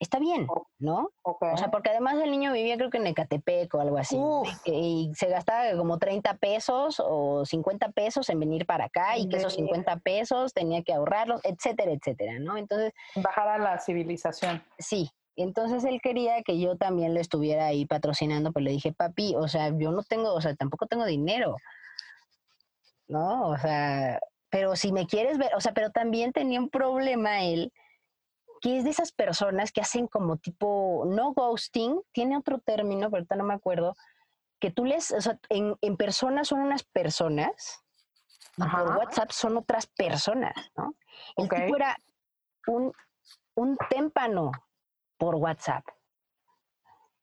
está 0.00 0.18
bien, 0.18 0.46
¿no? 0.78 1.10
O 1.22 1.56
sea, 1.56 1.70
porque 1.70 1.90
además 1.90 2.16
el 2.22 2.30
niño 2.30 2.52
vivía 2.52 2.76
creo 2.76 2.90
que 2.90 2.98
en 2.98 3.06
Ecatepec 3.06 3.74
o 3.74 3.80
algo 3.80 3.98
así, 3.98 4.18
y 4.64 5.10
se 5.14 5.28
gastaba 5.28 5.76
como 5.76 5.98
30 5.98 6.36
pesos 6.38 7.00
o 7.04 7.44
50 7.44 7.90
pesos 7.92 8.28
en 8.28 8.40
venir 8.40 8.66
para 8.66 8.86
acá 8.86 9.16
y 9.16 9.28
que 9.28 9.36
esos 9.36 9.54
50 9.54 9.98
pesos 9.98 10.52
tenía 10.52 10.82
que 10.82 10.92
ahorrarlos, 10.92 11.40
etcétera, 11.44 11.92
etcétera, 11.92 12.38
¿no? 12.38 12.56
Entonces... 12.56 12.92
Bajar 13.16 13.48
a 13.48 13.58
la 13.58 13.78
civilización. 13.78 14.62
Sí, 14.78 15.10
entonces 15.36 15.84
él 15.84 16.00
quería 16.02 16.42
que 16.42 16.58
yo 16.58 16.76
también 16.76 17.14
lo 17.14 17.20
estuviera 17.20 17.66
ahí 17.66 17.86
patrocinando, 17.86 18.52
pero 18.52 18.64
le 18.64 18.72
dije, 18.72 18.92
papi, 18.92 19.34
o 19.36 19.48
sea, 19.48 19.70
yo 19.76 19.90
no 19.90 20.02
tengo, 20.02 20.32
o 20.34 20.40
sea, 20.40 20.54
tampoco 20.54 20.86
tengo 20.86 21.04
dinero, 21.06 21.56
¿no? 23.08 23.48
O 23.48 23.58
sea, 23.58 24.20
pero 24.50 24.76
si 24.76 24.92
me 24.92 25.06
quieres 25.06 25.38
ver, 25.38 25.54
o 25.56 25.60
sea, 25.60 25.72
pero 25.72 25.90
también 25.90 26.32
tenía 26.32 26.60
un 26.60 26.68
problema 26.68 27.42
él 27.42 27.72
que 28.64 28.78
es 28.78 28.84
de 28.84 28.88
esas 28.88 29.12
personas 29.12 29.72
que 29.72 29.82
hacen 29.82 30.06
como 30.06 30.38
tipo, 30.38 31.04
no 31.06 31.34
ghosting, 31.34 32.00
tiene 32.12 32.38
otro 32.38 32.60
término, 32.60 33.10
pero 33.10 33.18
ahorita 33.18 33.36
no 33.36 33.44
me 33.44 33.52
acuerdo, 33.52 33.94
que 34.58 34.70
tú 34.70 34.86
les, 34.86 35.10
o 35.12 35.20
sea, 35.20 35.38
en, 35.50 35.76
en 35.82 35.98
persona 35.98 36.44
son 36.44 36.60
unas 36.60 36.82
personas 36.82 37.84
y 38.56 38.62
por 38.62 38.96
WhatsApp 38.96 39.32
son 39.32 39.58
otras 39.58 39.86
personas, 39.86 40.54
¿no? 40.78 40.94
El 41.36 41.46
tipo 41.46 41.76
era 41.76 41.94
un, 42.66 42.90
un 43.54 43.76
témpano 43.90 44.50
por 45.18 45.34
WhatsApp. 45.34 45.84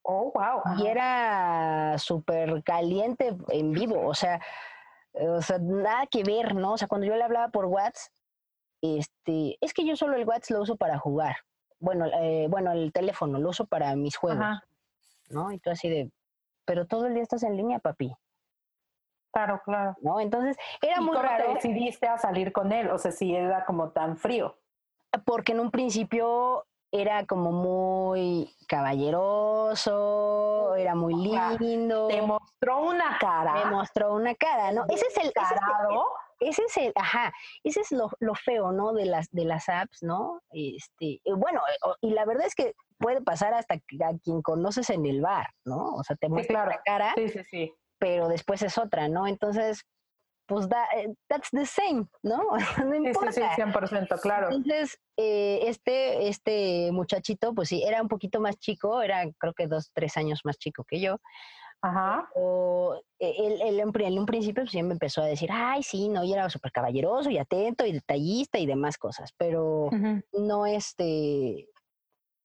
Oh, 0.04 0.32
wow. 0.36 0.78
Y 0.78 0.86
era 0.86 1.98
súper 1.98 2.62
caliente 2.62 3.36
en 3.48 3.72
vivo, 3.72 4.08
o 4.08 4.14
sea, 4.14 4.40
o 5.14 5.42
sea, 5.42 5.58
nada 5.58 6.06
que 6.06 6.22
ver, 6.22 6.54
¿no? 6.54 6.74
O 6.74 6.78
sea, 6.78 6.88
cuando 6.88 7.08
yo 7.08 7.16
le 7.16 7.24
hablaba 7.24 7.48
por 7.48 7.66
WhatsApp, 7.66 8.14
este, 8.82 9.58
es 9.62 9.74
que 9.74 9.86
yo 9.86 9.96
solo 9.96 10.18
el 10.18 10.28
WhatsApp 10.28 10.58
lo 10.58 10.62
uso 10.64 10.76
para 10.76 11.00
jugar. 11.00 11.38
Bueno, 11.80 12.06
eh, 12.14 12.48
bueno, 12.50 12.72
el 12.74 12.92
teléfono 12.92 13.40
lo 13.40 13.50
uso 13.50 13.66
para 13.66 13.96
mis 13.96 14.18
juegos, 14.18 14.46
¿no? 15.30 15.52
Y 15.52 15.60
tú 15.60 15.70
así 15.72 15.90
de, 15.90 16.12
pero 16.66 16.86
todo 16.86 17.08
el 17.08 17.14
día 17.14 17.24
estás 17.24 17.44
en 17.44 17.56
línea, 17.58 17.80
papi. 17.80 18.14
Claro, 19.34 19.62
claro. 19.64 19.96
¿no? 20.02 20.20
Entonces, 20.20 20.58
era 20.82 20.96
¿Y 20.98 21.02
muy 21.04 21.16
cómo 21.16 21.22
raro 21.28 21.46
te 21.46 21.54
decidiste 21.54 22.08
a 22.08 22.18
salir 22.18 22.52
con 22.52 22.72
él? 22.72 22.90
O 22.92 22.98
sea, 22.98 23.12
si 23.12 23.34
era 23.36 23.64
como 23.66 23.92
tan 23.92 24.18
frío. 24.18 24.58
porque 25.26 25.54
en 25.54 25.60
un 25.62 25.72
principio 25.72 26.66
era 26.92 27.26
como 27.26 27.52
muy 27.54 28.54
caballeroso, 28.68 30.76
era 30.76 30.94
muy 30.96 31.14
lindo, 31.60 32.08
Te 32.10 32.22
mostró 32.22 32.82
una 32.84 33.18
cara. 33.20 33.54
me 33.54 33.66
mostró 33.72 34.14
una 34.14 34.36
cara, 34.36 34.72
¿no? 34.72 34.86
Ese 34.90 35.06
es 35.08 35.18
el, 35.18 35.28
ese 35.28 35.30
es 35.30 35.52
el- 35.52 35.58
Descarado. 35.58 36.06
Ese 36.42 36.64
es 36.64 36.78
el, 36.78 36.92
ajá, 36.96 37.32
ese 37.64 37.82
es 37.82 37.92
lo, 37.92 38.10
lo 38.20 38.36
feo, 38.36 38.72
¿no? 38.72 38.94
De 38.94 39.06
las, 39.06 39.30
de 39.32 39.46
las 39.46 39.70
apps, 39.70 40.02
¿no? 40.04 40.42
Este, 40.52 41.22
bueno, 41.38 41.62
y 42.02 42.12
la 42.12 42.26
verdad 42.26 42.48
es 42.48 42.56
que 42.56 42.74
puede 42.98 43.22
pasar 43.22 43.54
hasta 43.54 43.78
que 43.78 44.04
a 44.04 44.18
quien 44.24 44.42
conoces 44.42 44.90
en 44.90 45.06
el 45.06 45.22
bar, 45.22 45.48
¿no? 45.66 45.96
O 45.96 46.04
sea, 46.04 46.16
te 46.16 46.28
muestra 46.30 46.64
claro. 46.64 46.72
la 46.72 46.82
cara, 46.84 47.14
Sí, 47.16 47.30
sí, 47.30 47.40
sí. 47.50 47.74
pero 48.00 48.28
después 48.28 48.62
es 48.64 48.78
otra, 48.78 49.08
¿no? 49.08 49.28
Entonces, 49.28 49.82
pues 50.48 50.68
da, 50.68 50.84
eh, 50.98 51.08
that's 51.30 51.50
the 51.52 51.66
same, 51.66 52.06
¿no? 52.24 52.38
no 52.86 52.92
Sí, 52.92 53.00
sí, 53.02 53.08
importa. 53.08 53.32
sí, 53.32 53.42
100%, 53.42 54.20
claro. 54.22 54.48
Entonces, 54.52 54.98
eh, 55.18 55.60
este, 55.68 56.28
este 56.28 56.90
muchachito, 56.92 57.54
pues 57.54 57.70
sí, 57.70 57.84
era 57.84 58.02
un 58.02 58.08
poquito 58.08 58.42
más 58.42 58.58
chico, 58.58 59.02
era 59.02 59.24
creo 59.38 59.54
que 59.54 59.68
dos, 59.68 59.92
tres 59.94 60.18
años 60.18 60.42
más 60.44 60.58
chico 60.58 60.84
que 60.84 61.00
yo. 61.00 61.18
Ajá. 61.82 62.30
O 62.36 62.96
él, 63.20 63.60
él 63.62 63.80
en, 63.80 64.20
un 64.20 64.26
principio 64.26 64.64
pues, 64.64 64.72
sí 64.72 64.82
me 64.84 64.94
empezó 64.94 65.22
a 65.22 65.26
decir, 65.26 65.50
ay, 65.52 65.82
sí, 65.84 66.10
no, 66.10 66.24
y 66.24 66.34
era 66.34 66.50
súper 66.50 66.72
caballeroso 66.72 67.30
y 67.30 67.38
atento 67.38 67.86
y 67.86 67.92
detallista 67.94 68.60
y 68.60 68.66
demás 68.66 68.98
cosas, 68.98 69.32
pero 69.38 69.90
no 70.34 70.66
este, 70.66 71.68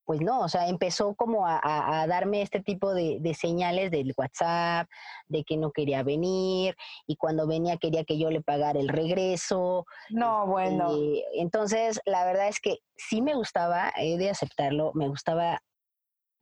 pues 0.07 0.21
no, 0.21 0.41
o 0.41 0.49
sea, 0.49 0.69
empezó 0.69 1.15
como 1.17 1.47
a, 1.47 1.59
a- 1.63 2.03
a 2.03 2.07
darme 2.07 2.41
este 2.41 2.61
tipo 2.63 2.95
de, 2.95 3.19
de 3.21 3.35
señales 3.35 3.91
del 3.91 4.15
WhatsApp, 4.17 4.89
de 5.27 5.45
que 5.45 5.57
no 5.57 5.73
quería 5.73 6.03
venir 6.03 6.77
y 7.07 7.17
cuando 7.17 7.47
venía 7.47 7.77
quería 7.77 8.05
que 8.05 8.17
yo 8.19 8.31
le 8.31 8.41
pagara 8.41 8.79
el 8.81 8.89
regreso. 8.89 9.85
No, 10.11 10.47
bueno. 10.47 10.93
Eh, 10.97 11.25
entonces, 11.35 12.01
la 12.07 12.25
verdad 12.25 12.49
es 12.49 12.61
que 12.61 12.79
sí 12.97 13.21
me 13.21 13.35
gustaba, 13.35 13.93
he 13.97 14.17
de 14.17 14.31
aceptarlo, 14.31 14.93
me 14.95 15.09
gustaba 15.09 15.61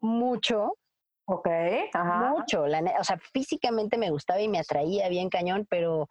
mucho, 0.00 0.74
Ok. 1.26 1.48
Ajá. 1.92 2.30
mucho. 2.30 2.66
La, 2.66 2.80
o 3.00 3.04
sea, 3.04 3.18
físicamente 3.32 3.96
me 3.98 4.10
gustaba 4.10 4.40
y 4.40 4.48
me 4.48 4.58
atraía 4.58 5.08
bien 5.08 5.30
cañón, 5.30 5.66
pero 5.68 6.08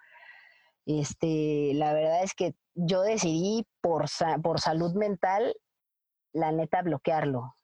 este, 0.85 1.71
la 1.75 1.93
verdad 1.93 2.23
es 2.23 2.33
que 2.33 2.55
yo 2.75 3.01
decidí 3.01 3.65
por, 3.81 4.09
sa- 4.09 4.37
por 4.39 4.59
salud 4.59 4.93
mental, 4.95 5.55
la 6.33 6.51
neta, 6.51 6.81
bloquearlo. 6.81 7.55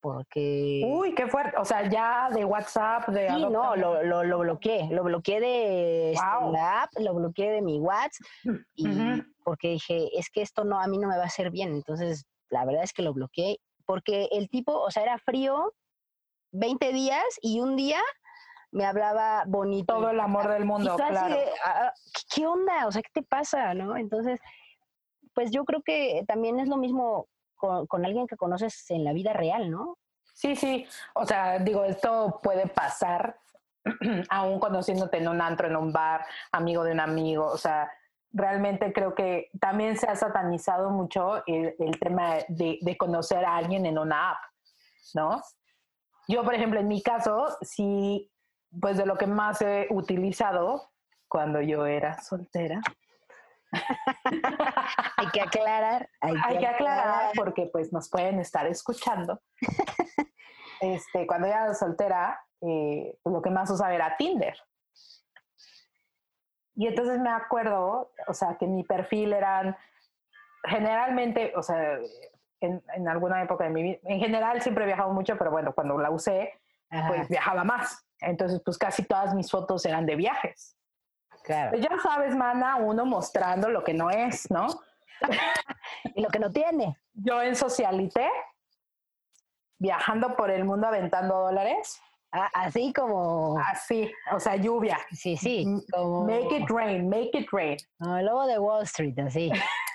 Porque... 0.00 0.82
Uy, 0.86 1.12
qué 1.14 1.26
fuerte. 1.26 1.56
O 1.58 1.64
sea, 1.64 1.88
ya 1.88 2.28
de 2.30 2.44
WhatsApp, 2.44 3.08
de 3.08 3.28
Sí, 3.30 3.46
no, 3.50 3.74
lo, 3.74 4.02
lo, 4.04 4.22
lo 4.22 4.38
bloqueé. 4.38 4.86
Lo 4.90 5.02
bloqueé 5.02 5.40
de 5.40 6.12
este, 6.12 6.24
Guau. 6.24 6.52
la 6.52 6.82
app, 6.84 6.90
lo 7.00 7.14
bloqueé 7.14 7.50
de 7.50 7.62
mi 7.62 7.80
WhatsApp, 7.80 8.20
y 8.76 8.86
porque 9.42 9.70
dije, 9.70 10.16
es 10.16 10.30
que 10.30 10.42
esto 10.42 10.62
no, 10.62 10.80
a 10.80 10.86
mí 10.86 10.98
no 10.98 11.08
me 11.08 11.16
va 11.16 11.24
a 11.24 11.26
hacer 11.26 11.50
bien. 11.50 11.70
Entonces, 11.74 12.26
la 12.48 12.64
verdad 12.64 12.84
es 12.84 12.92
que 12.92 13.02
lo 13.02 13.12
bloqueé, 13.12 13.58
porque 13.86 14.28
el 14.30 14.48
tipo, 14.48 14.72
o 14.78 14.90
sea, 14.92 15.02
era 15.02 15.18
frío 15.18 15.72
20 16.52 16.92
días 16.92 17.24
y 17.40 17.60
un 17.60 17.76
día 17.76 18.00
me 18.70 18.84
hablaba 18.84 19.44
bonito. 19.46 19.94
Todo 19.94 20.10
el 20.10 20.20
amor 20.20 20.48
del 20.48 20.64
mundo, 20.64 20.96
claro. 20.96 21.34
de, 21.34 21.46
"Ah, 21.64 21.92
¿qué, 22.14 22.22
qué 22.40 22.46
onda? 22.46 22.86
O 22.86 22.92
sea, 22.92 23.02
¿qué 23.02 23.10
te 23.12 23.22
pasa? 23.22 23.72
¿No? 23.74 23.96
Entonces, 23.96 24.40
pues 25.34 25.50
yo 25.50 25.64
creo 25.64 25.82
que 25.82 26.24
también 26.26 26.60
es 26.60 26.68
lo 26.68 26.76
mismo 26.76 27.28
con, 27.54 27.86
con 27.86 28.04
alguien 28.04 28.26
que 28.26 28.36
conoces 28.36 28.90
en 28.90 29.04
la 29.04 29.12
vida 29.12 29.32
real, 29.32 29.70
¿no? 29.70 29.96
Sí, 30.34 30.54
sí. 30.54 30.86
O 31.14 31.24
sea, 31.24 31.58
digo, 31.58 31.84
esto 31.84 32.38
puede 32.42 32.66
pasar 32.68 33.38
aún 34.30 34.60
conociéndote 34.60 35.16
en 35.18 35.28
un 35.28 35.40
antro, 35.40 35.66
en 35.66 35.76
un 35.76 35.92
bar, 35.92 36.24
amigo 36.52 36.84
de 36.84 36.92
un 36.92 37.00
amigo. 37.00 37.46
O 37.46 37.56
sea, 37.56 37.90
realmente 38.32 38.92
creo 38.92 39.14
que 39.14 39.50
también 39.60 39.96
se 39.96 40.06
ha 40.06 40.14
satanizado 40.14 40.90
mucho 40.90 41.42
el, 41.46 41.74
el 41.78 41.98
tema 41.98 42.34
de, 42.48 42.78
de 42.80 42.96
conocer 42.96 43.44
a 43.44 43.56
alguien 43.56 43.86
en 43.86 43.98
una 43.98 44.32
app, 44.32 44.38
¿no? 45.14 45.42
Yo, 46.28 46.44
por 46.44 46.54
ejemplo, 46.54 46.78
en 46.78 46.88
mi 46.88 47.02
caso, 47.02 47.56
sí, 47.62 48.30
pues 48.80 48.98
de 48.98 49.06
lo 49.06 49.16
que 49.16 49.26
más 49.26 49.62
he 49.62 49.86
utilizado 49.90 50.90
cuando 51.26 51.60
yo 51.62 51.86
era 51.86 52.20
soltera. 52.20 52.80
Hay 55.16 55.28
que 55.32 55.40
aclarar. 55.40 56.08
Hay 56.20 56.34
que, 56.34 56.40
Hay 56.44 56.58
que 56.58 56.66
aclarar 56.66 57.32
porque 57.34 57.68
pues 57.72 57.92
nos 57.92 58.10
pueden 58.10 58.40
estar 58.40 58.66
escuchando. 58.66 59.40
Este, 60.80 61.26
cuando 61.26 61.48
era 61.48 61.74
soltera, 61.74 62.40
eh, 62.60 63.18
pues, 63.20 63.32
lo 63.32 63.42
que 63.42 63.50
más 63.50 63.68
usaba 63.68 63.92
era 63.92 64.16
Tinder. 64.16 64.56
Y 66.76 66.86
entonces 66.86 67.18
me 67.18 67.30
acuerdo, 67.30 68.12
o 68.28 68.32
sea, 68.32 68.56
que 68.56 68.68
mi 68.68 68.84
perfil 68.84 69.32
eran 69.32 69.76
generalmente, 70.62 71.52
o 71.56 71.64
sea, 71.64 71.98
en, 72.60 72.82
en 72.94 73.08
alguna 73.08 73.42
época 73.42 73.64
de 73.64 73.70
mi 73.70 73.82
vida, 73.82 73.98
en 74.04 74.20
general 74.20 74.60
siempre 74.62 74.84
he 74.84 74.86
viajado 74.86 75.12
mucho, 75.12 75.36
pero 75.38 75.50
bueno, 75.50 75.72
cuando 75.74 75.98
la 75.98 76.10
usé, 76.10 76.52
Ajá, 76.90 77.08
pues 77.08 77.28
viajaba 77.28 77.64
más. 77.64 78.04
Entonces, 78.20 78.60
pues 78.64 78.76
casi 78.78 79.04
todas 79.04 79.34
mis 79.34 79.50
fotos 79.50 79.84
eran 79.86 80.06
de 80.06 80.16
viajes. 80.16 80.76
claro. 81.44 81.70
Pues 81.70 81.82
ya 81.82 81.96
sabes, 82.02 82.34
mana, 82.34 82.76
uno 82.76 83.04
mostrando 83.06 83.68
lo 83.68 83.84
que 83.84 83.94
no 83.94 84.10
es, 84.10 84.50
¿no? 84.50 84.66
Y 86.14 86.20
lo 86.22 86.28
que 86.28 86.38
no 86.38 86.50
tiene. 86.50 86.96
yo 87.14 87.42
en 87.42 87.56
Socialité, 87.56 88.28
viajando 89.78 90.36
por 90.36 90.50
el 90.50 90.64
mundo 90.64 90.86
aventando 90.86 91.34
dólares, 91.40 92.00
Ah, 92.30 92.50
así 92.52 92.92
como. 92.92 93.58
así, 93.58 94.12
o 94.32 94.38
sea, 94.38 94.54
lluvia. 94.56 94.98
Sí, 95.12 95.34
sí. 95.38 95.64
Como, 95.90 96.24
Make 96.26 96.58
it 96.58 96.68
rain, 96.68 97.08
make 97.08 97.30
it 97.32 97.48
rain. 97.50 97.78
como 97.98 98.18
el 98.18 98.26
lobo 98.26 98.46
de 98.46 98.58
Wall 98.58 98.82
Street, 98.84 99.18
así. 99.20 99.50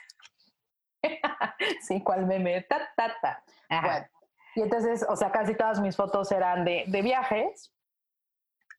Sí, 1.82 2.02
cual 2.04 2.26
meme, 2.26 2.62
ta, 2.64 2.90
ta, 2.96 3.16
ta. 3.22 3.44
Bueno, 3.70 4.08
y 4.56 4.62
entonces, 4.62 5.06
o 5.08 5.16
sea, 5.16 5.32
casi 5.32 5.56
todas 5.56 5.80
mis 5.80 5.96
fotos 5.96 6.32
eran 6.32 6.66
de, 6.66 6.84
de 6.88 7.02
viajes. 7.02 7.74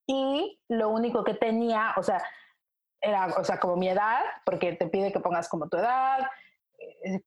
Y 0.06 0.60
lo 0.68 0.90
único 0.90 1.24
que 1.24 1.34
tenía, 1.34 1.94
o 1.96 2.02
sea, 2.02 2.22
era, 3.00 3.26
o 3.26 3.44
sea, 3.44 3.58
como 3.58 3.76
mi 3.76 3.88
edad, 3.88 4.20
porque 4.44 4.74
te 4.74 4.86
pide 4.88 5.12
que 5.12 5.20
pongas 5.20 5.48
como 5.48 5.68
tu 5.68 5.76
edad. 5.78 6.18
eh, 7.04 7.20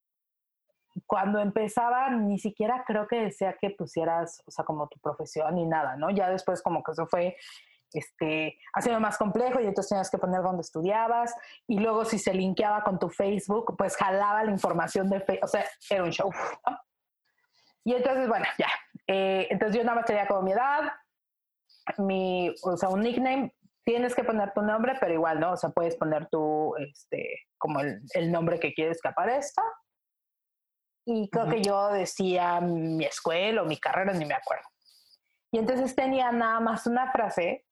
Cuando 1.05 1.39
empezaba, 1.39 2.10
ni 2.10 2.39
siquiera 2.39 2.83
creo 2.86 3.07
que 3.07 3.21
decía 3.21 3.55
que 3.60 3.69
pusieras, 3.71 4.41
o 4.47 4.51
sea, 4.51 4.65
como 4.65 4.88
tu 4.88 4.99
profesión 4.99 5.55
ni 5.55 5.65
nada, 5.65 5.95
¿no? 5.95 6.10
Ya 6.10 6.29
después 6.29 6.62
como 6.62 6.83
que 6.83 6.91
eso 6.91 7.05
fue 7.07 7.36
este, 7.93 8.60
haciendo 8.73 9.00
más 9.00 9.17
complejo 9.17 9.60
y 9.60 9.65
entonces 9.65 9.89
tenías 9.89 10.10
que 10.10 10.17
poner 10.17 10.41
dónde 10.41 10.62
estudiabas 10.62 11.34
y 11.67 11.80
luego 11.80 12.06
si 12.06 12.19
se 12.19 12.34
linkeaba 12.34 12.84
con 12.84 13.00
tu 13.00 13.10
Facebook, 13.10 13.76
pues 13.78 13.95
jalaba 13.95 14.43
la 14.43 14.52
información 14.52 15.10
de 15.10 15.21
Facebook, 15.21 15.45
o 15.45 15.47
sea, 15.47 15.65
era 15.89 16.04
un 16.04 16.12
show. 16.12 16.32
¿no? 16.65 16.78
Y 17.86 17.93
entonces, 17.93 18.28
bueno, 18.28 18.45
ya. 18.58 18.67
Eh, 19.08 19.47
entonces 19.50 19.78
yo 19.78 19.84
nada 19.84 19.95
más 19.95 20.06
tenía 20.06 20.28
como 20.28 20.41
mi 20.41 20.52
edad, 20.52 20.91
mi, 21.97 22.54
o 22.63 22.76
sea, 22.76 22.89
un 22.89 23.02
nickname, 23.02 23.56
tienes 23.86 24.13
que 24.13 24.26
poner 24.26 24.52
tu 24.54 24.62
nombre, 24.62 24.97
pero 25.00 25.13
igual, 25.13 25.39
¿no? 25.39 25.54
O 25.54 25.56
sea, 25.56 25.69
puedes 25.69 25.95
poner 25.95 26.28
tu, 26.28 26.76
este, 26.78 27.45
como 27.58 27.80
el, 27.80 28.02
el 28.13 28.30
nombre 28.30 28.60
que 28.60 28.73
quieres 28.73 29.02
que 29.02 29.08
aparezca. 29.08 29.63
Y 31.06 31.30
creo 31.30 31.45
Ujú. 31.45 31.54
que 31.54 31.62
yo 31.62 31.88
decía 31.93 32.60
mi 32.60 33.06
escuela 33.06 33.62
o 33.62 33.65
mi 33.65 33.78
carrera, 33.78 34.12
ni 34.12 34.26
me 34.26 34.34
acuerdo. 34.34 34.67
Y 35.54 35.60
entonces 35.60 35.95
tenía 35.95 36.30
nada 36.34 36.60
más 36.60 36.86
una 36.88 37.10
frase 37.13 37.66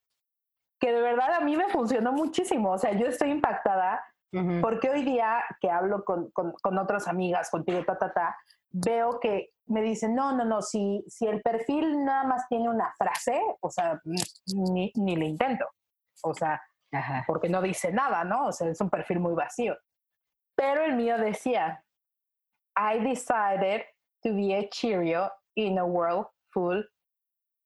que 0.79 0.91
de 0.91 1.01
verdad 1.01 1.33
a 1.33 1.39
mí 1.41 1.55
me 1.55 1.69
funcionó 1.69 2.11
muchísimo. 2.11 2.71
O 2.71 2.77
sea, 2.77 2.91
yo 2.93 3.07
estoy 3.07 3.31
impactada 3.31 4.03
Ujú. 4.33 4.61
porque 4.61 4.89
hoy 4.89 5.03
día 5.03 5.43
que 5.61 5.69
hablo 5.69 6.03
con, 6.03 6.29
con, 6.31 6.53
con 6.61 6.77
otras 6.77 7.07
amigas, 7.07 7.49
contigo, 7.49 7.83
ta, 7.85 7.97
ta, 7.97 8.13
ta, 8.13 8.37
veo 8.69 9.19
que 9.19 9.51
me 9.67 9.81
dicen, 9.81 10.13
no, 10.13 10.35
no, 10.35 10.45
no, 10.45 10.61
si, 10.61 11.03
si 11.07 11.27
el 11.27 11.41
perfil 11.41 12.03
nada 12.03 12.23
más 12.23 12.47
tiene 12.49 12.69
una 12.69 12.93
frase, 12.97 13.41
o 13.61 13.69
sea, 13.69 13.99
ni, 14.53 14.91
ni 14.95 15.15
le 15.15 15.25
intento. 15.25 15.65
O 16.23 16.33
sea, 16.33 16.61
Ajá. 16.91 17.23
porque 17.25 17.49
no 17.49 17.61
dice 17.61 17.91
nada, 17.91 18.23
¿no? 18.23 18.47
O 18.47 18.51
sea, 18.51 18.69
es 18.69 18.79
un 18.81 18.89
perfil 18.89 19.19
muy 19.19 19.33
vacío. 19.33 19.77
Pero 20.55 20.83
el 20.83 20.95
mío 20.95 21.17
decía, 21.17 21.83
I 22.77 22.99
decided 22.99 23.83
to 24.23 24.33
be 24.33 24.55
a 24.55 24.69
Cheerio 24.69 25.31
in 25.55 25.79
a 25.79 25.85
world 25.85 26.27
full 26.51 26.81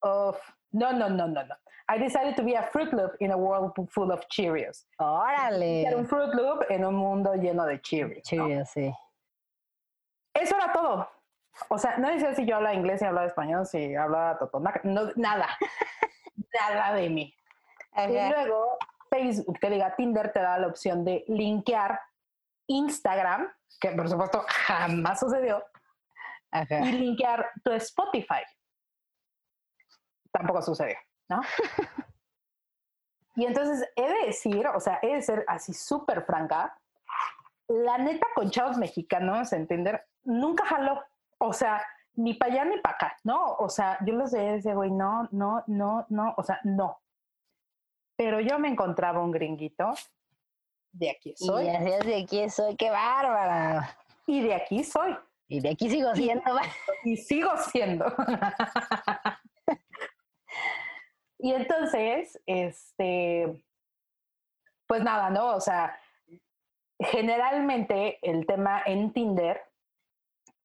of... 0.01 0.37
No, 0.71 0.91
no, 0.91 1.09
no, 1.09 1.27
no, 1.27 1.43
no. 1.43 1.55
I 1.87 1.97
decided 1.97 2.35
to 2.35 2.43
be 2.43 2.53
a 2.53 2.63
Fruit 2.71 2.93
Loop 2.93 3.15
in 3.19 3.31
a 3.31 3.37
world 3.37 3.73
full 3.89 4.11
of 4.11 4.27
Cheerios. 4.29 4.85
Órale. 4.99 5.87
Era 5.87 5.97
un 5.97 6.05
Fruit 6.05 6.33
Loop 6.35 6.65
en 6.69 6.85
un 6.85 6.95
mundo 6.95 7.33
lleno 7.33 7.65
de 7.65 7.81
Cheerios. 7.81 8.31
¿no? 8.31 8.47
Chido, 8.47 8.65
sí. 8.65 8.93
Eso 10.33 10.55
era 10.55 10.71
todo. 10.71 11.09
O 11.69 11.77
sea, 11.77 11.97
no 11.97 12.09
decía 12.09 12.33
si 12.35 12.45
yo 12.45 12.57
hablaba 12.57 12.75
inglés, 12.75 12.99
si 12.99 13.05
hablaba 13.05 13.27
español, 13.27 13.65
si 13.65 13.95
hablaba 13.95 14.37
totonaca, 14.37 14.81
no, 14.83 15.09
nada. 15.15 15.47
nada 16.53 16.93
de 16.93 17.09
mí. 17.09 17.33
Y 17.97 18.29
luego 18.29 18.77
Facebook, 19.09 19.59
que 19.59 19.69
diga 19.69 19.95
Tinder, 19.95 20.31
te 20.31 20.39
da 20.39 20.57
la 20.59 20.67
opción 20.67 21.03
de 21.03 21.25
linkear 21.27 21.99
Instagram, 22.67 23.51
que 23.79 23.89
por 23.91 24.07
supuesto 24.07 24.45
jamás 24.47 25.19
sucedió, 25.19 25.63
Ajá. 26.51 26.81
y 26.81 26.91
linkear 26.93 27.49
tu 27.63 27.71
Spotify. 27.73 28.43
Tampoco 30.39 30.61
sucedió, 30.61 30.97
¿no? 31.27 31.41
Y 33.35 33.45
entonces 33.45 33.87
he 33.95 34.01
de 34.01 34.25
decir, 34.25 34.67
o 34.67 34.81
sea, 34.81 34.99
he 35.01 35.15
de 35.15 35.21
ser 35.21 35.45
así 35.47 35.73
súper 35.73 36.23
franca, 36.25 36.77
la 37.69 37.97
neta 37.97 38.27
con 38.35 38.49
chavos 38.49 38.77
mexicanos, 38.77 39.53
entender, 39.53 40.05
nunca 40.23 40.65
jaló. 40.65 41.01
O 41.37 41.53
sea, 41.53 41.81
ni 42.15 42.33
para 42.33 42.51
allá 42.51 42.65
ni 42.65 42.81
para 42.81 42.95
acá, 42.95 43.17
¿no? 43.23 43.53
O 43.59 43.69
sea, 43.69 43.97
yo 44.05 44.13
los 44.15 44.33
veía 44.33 44.55
ese 44.55 44.73
güey, 44.75 44.91
no, 44.91 45.29
no, 45.31 45.63
no, 45.67 46.05
no, 46.09 46.33
o 46.35 46.43
sea, 46.43 46.59
no. 46.65 46.99
Pero 48.17 48.41
yo 48.41 48.59
me 48.59 48.67
encontraba 48.67 49.23
un 49.23 49.31
gringuito, 49.31 49.93
de 50.91 51.11
aquí 51.11 51.33
soy. 51.37 51.67
Y 51.67 51.69
así 51.69 51.91
es 51.91 52.05
de 52.05 52.21
aquí 52.21 52.49
soy, 52.49 52.75
qué 52.75 52.89
bárbara. 52.89 53.97
Y 54.25 54.41
de 54.41 54.53
aquí 54.53 54.83
soy. 54.83 55.15
Y 55.47 55.61
de 55.61 55.69
aquí 55.69 55.89
sigo 55.89 56.13
siendo. 56.13 56.43
Y 57.05 57.15
sigo 57.15 57.51
siendo. 57.71 58.05
y 61.39 61.53
entonces, 61.53 62.39
este, 62.45 63.63
pues 64.87 65.01
nada, 65.01 65.29
¿no? 65.29 65.55
O 65.55 65.61
sea, 65.61 65.97
generalmente 66.99 68.19
el 68.21 68.45
tema 68.45 68.83
en 68.85 69.13
Tinder 69.13 69.61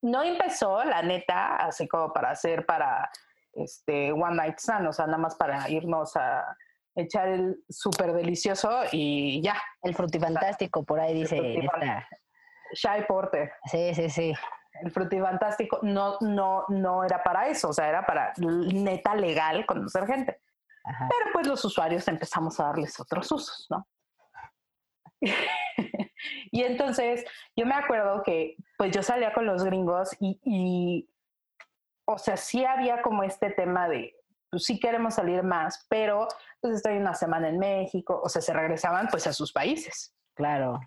no 0.02 0.22
empezó, 0.22 0.84
la 0.84 1.02
neta, 1.02 1.56
así 1.56 1.88
como 1.88 2.12
para 2.12 2.30
hacer 2.30 2.66
para 2.66 3.10
este 3.52 4.12
One 4.12 4.36
Night 4.36 4.58
Stand, 4.58 4.88
o 4.88 4.92
sea, 4.92 5.06
nada 5.06 5.18
más 5.18 5.36
para 5.36 5.68
irnos 5.70 6.16
a 6.16 6.56
echar 6.96 7.28
el 7.28 7.64
súper 7.68 8.12
delicioso 8.12 8.82
y 8.92 9.40
ya. 9.42 9.56
El 9.82 9.94
frutifantástico, 9.94 10.84
por 10.84 11.00
ahí 11.00 11.14
dice. 11.14 11.58
Esta. 11.58 12.08
Shy 12.72 13.04
Porter. 13.06 13.52
Sí, 13.66 13.94
sí, 13.94 14.10
sí. 14.10 14.34
El 14.82 14.90
frutifantástico 14.90 15.78
no, 15.82 16.16
no, 16.20 16.64
no 16.68 17.04
era 17.04 17.22
para 17.22 17.48
eso, 17.48 17.68
o 17.68 17.72
sea, 17.72 17.88
era 17.88 18.04
para 18.04 18.32
neta 18.38 19.14
legal 19.14 19.64
conocer 19.66 20.06
gente. 20.06 20.40
Pero 20.84 21.32
pues 21.32 21.46
los 21.46 21.64
usuarios 21.64 22.06
empezamos 22.08 22.60
a 22.60 22.64
darles 22.64 22.98
otros 23.00 23.30
usos, 23.32 23.66
¿no? 23.70 23.86
y 26.50 26.62
entonces 26.62 27.24
yo 27.56 27.64
me 27.64 27.74
acuerdo 27.74 28.22
que 28.22 28.56
pues 28.76 28.94
yo 28.94 29.02
salía 29.02 29.32
con 29.32 29.46
los 29.46 29.64
gringos 29.64 30.10
y, 30.20 30.38
y, 30.44 31.10
o 32.04 32.18
sea, 32.18 32.36
sí 32.36 32.64
había 32.64 33.00
como 33.00 33.22
este 33.22 33.50
tema 33.50 33.88
de, 33.88 34.14
pues 34.50 34.64
sí 34.64 34.78
queremos 34.78 35.14
salir 35.14 35.42
más, 35.42 35.86
pero 35.88 36.28
pues 36.60 36.76
estoy 36.76 36.98
una 36.98 37.14
semana 37.14 37.48
en 37.48 37.58
México, 37.58 38.20
o 38.22 38.28
sea, 38.28 38.42
se 38.42 38.52
regresaban 38.52 39.08
pues 39.10 39.26
a 39.26 39.32
sus 39.32 39.52
países. 39.52 40.14
Claro. 40.34 40.80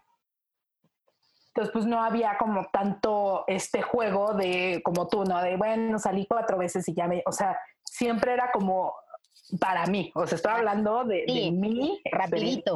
Entonces, 1.48 1.74
pues 1.74 1.86
no 1.88 2.04
había 2.04 2.38
como 2.38 2.70
tanto 2.70 3.44
este 3.48 3.82
juego 3.82 4.36
de, 4.36 4.82
como 4.86 5.08
tú, 5.08 5.24
¿no? 5.24 5.42
De, 5.42 5.58
bueno, 5.58 5.98
salí 5.98 6.28
cuatro 6.28 6.58
veces 6.58 6.88
y 6.88 6.94
ya 6.94 7.08
me, 7.08 7.24
o 7.26 7.32
sea, 7.32 7.58
siempre 7.84 8.34
era 8.34 8.52
como 8.52 8.94
para 9.60 9.86
mí, 9.88 10.12
o 10.16 10.28
sea, 10.28 10.36
estoy 10.36 10.52
hablando 10.54 11.04
de, 11.06 11.24
de 11.28 11.52
mí. 11.52 12.02
Rapidito, 12.12 12.76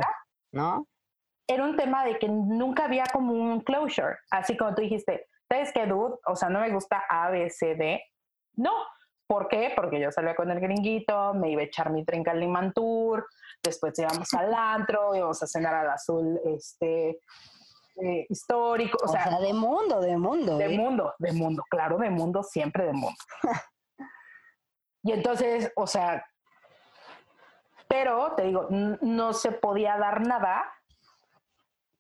¿no? 0.52 0.88
era 1.54 1.64
un 1.64 1.76
tema 1.76 2.06
de 2.06 2.18
que 2.18 2.28
nunca 2.28 2.86
había 2.86 3.04
como 3.12 3.34
un 3.34 3.62
closure, 3.62 4.18
así 4.30 4.56
como 4.56 4.74
tú 4.74 4.82
dijiste, 4.82 5.28
¿sabes 5.50 5.72
qué, 5.74 5.86
dude? 5.86 6.16
O 6.26 6.36
sea, 6.36 6.50
no 6.50 6.62
me 6.62 6.72
gusta 6.72 7.04
A, 7.10 7.30
B, 7.30 7.50
C, 7.50 7.76
D. 7.76 8.02
No. 8.54 8.72
¿Por 9.28 9.48
qué? 9.48 9.72
Porque 9.76 10.00
yo 10.00 10.12
salía 10.12 10.36
con 10.36 10.52
el 10.52 10.60
gringuito, 10.60 11.34
me 11.34 11.52
iba 11.52 11.62
a 11.62 11.66
echar 11.66 11.90
mi 11.90 12.04
trinca 12.04 12.32
al 12.32 12.40
Limantur, 12.40 13.28
después 13.64 13.98
íbamos 13.98 14.34
al 14.34 14.54
antro, 14.54 15.16
íbamos 15.16 15.42
a 15.42 15.48
cenar 15.48 15.74
al 15.74 15.90
azul 15.90 16.40
este, 16.46 17.20
eh, 18.02 18.26
histórico. 18.30 18.98
O, 19.04 19.08
sea, 19.08 19.40
de 19.40 19.54
mundo, 19.54 20.02
de 20.02 20.18
mundo. 20.18 20.58
De 20.58 20.66
¿eh? 20.66 20.78
mundo, 20.78 21.14
de 21.18 21.32
mundo, 21.32 21.64
claro, 21.70 21.98
de 21.98 22.10
mundo, 22.10 22.44
siempre 22.44 22.86
de 22.86 22.94
mundo. 22.94 23.18
y 25.04 25.14
entonces, 25.14 25.72
o 25.76 25.88
sea, 25.88 26.26
pero 27.92 28.34
te 28.38 28.44
digo, 28.44 28.68
no 28.70 29.34
se 29.34 29.52
podía 29.52 29.98
dar 29.98 30.26
nada 30.26 30.64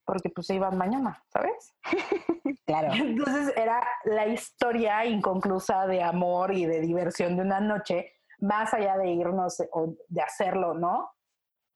porque 0.05 0.29
pues 0.29 0.47
se 0.47 0.55
iban 0.55 0.77
mañana, 0.77 1.21
¿sabes? 1.27 1.75
claro. 2.65 2.93
Entonces 2.93 3.53
era 3.57 3.85
la 4.05 4.25
historia 4.27 5.05
inconclusa 5.05 5.85
de 5.87 6.01
amor 6.01 6.53
y 6.53 6.65
de 6.65 6.79
diversión 6.79 7.35
de 7.35 7.41
una 7.43 7.59
noche, 7.59 8.13
más 8.39 8.73
allá 8.73 8.97
de 8.97 9.09
irnos 9.09 9.61
o 9.73 9.95
de 10.07 10.21
hacerlo, 10.21 10.73
¿no? 10.73 11.11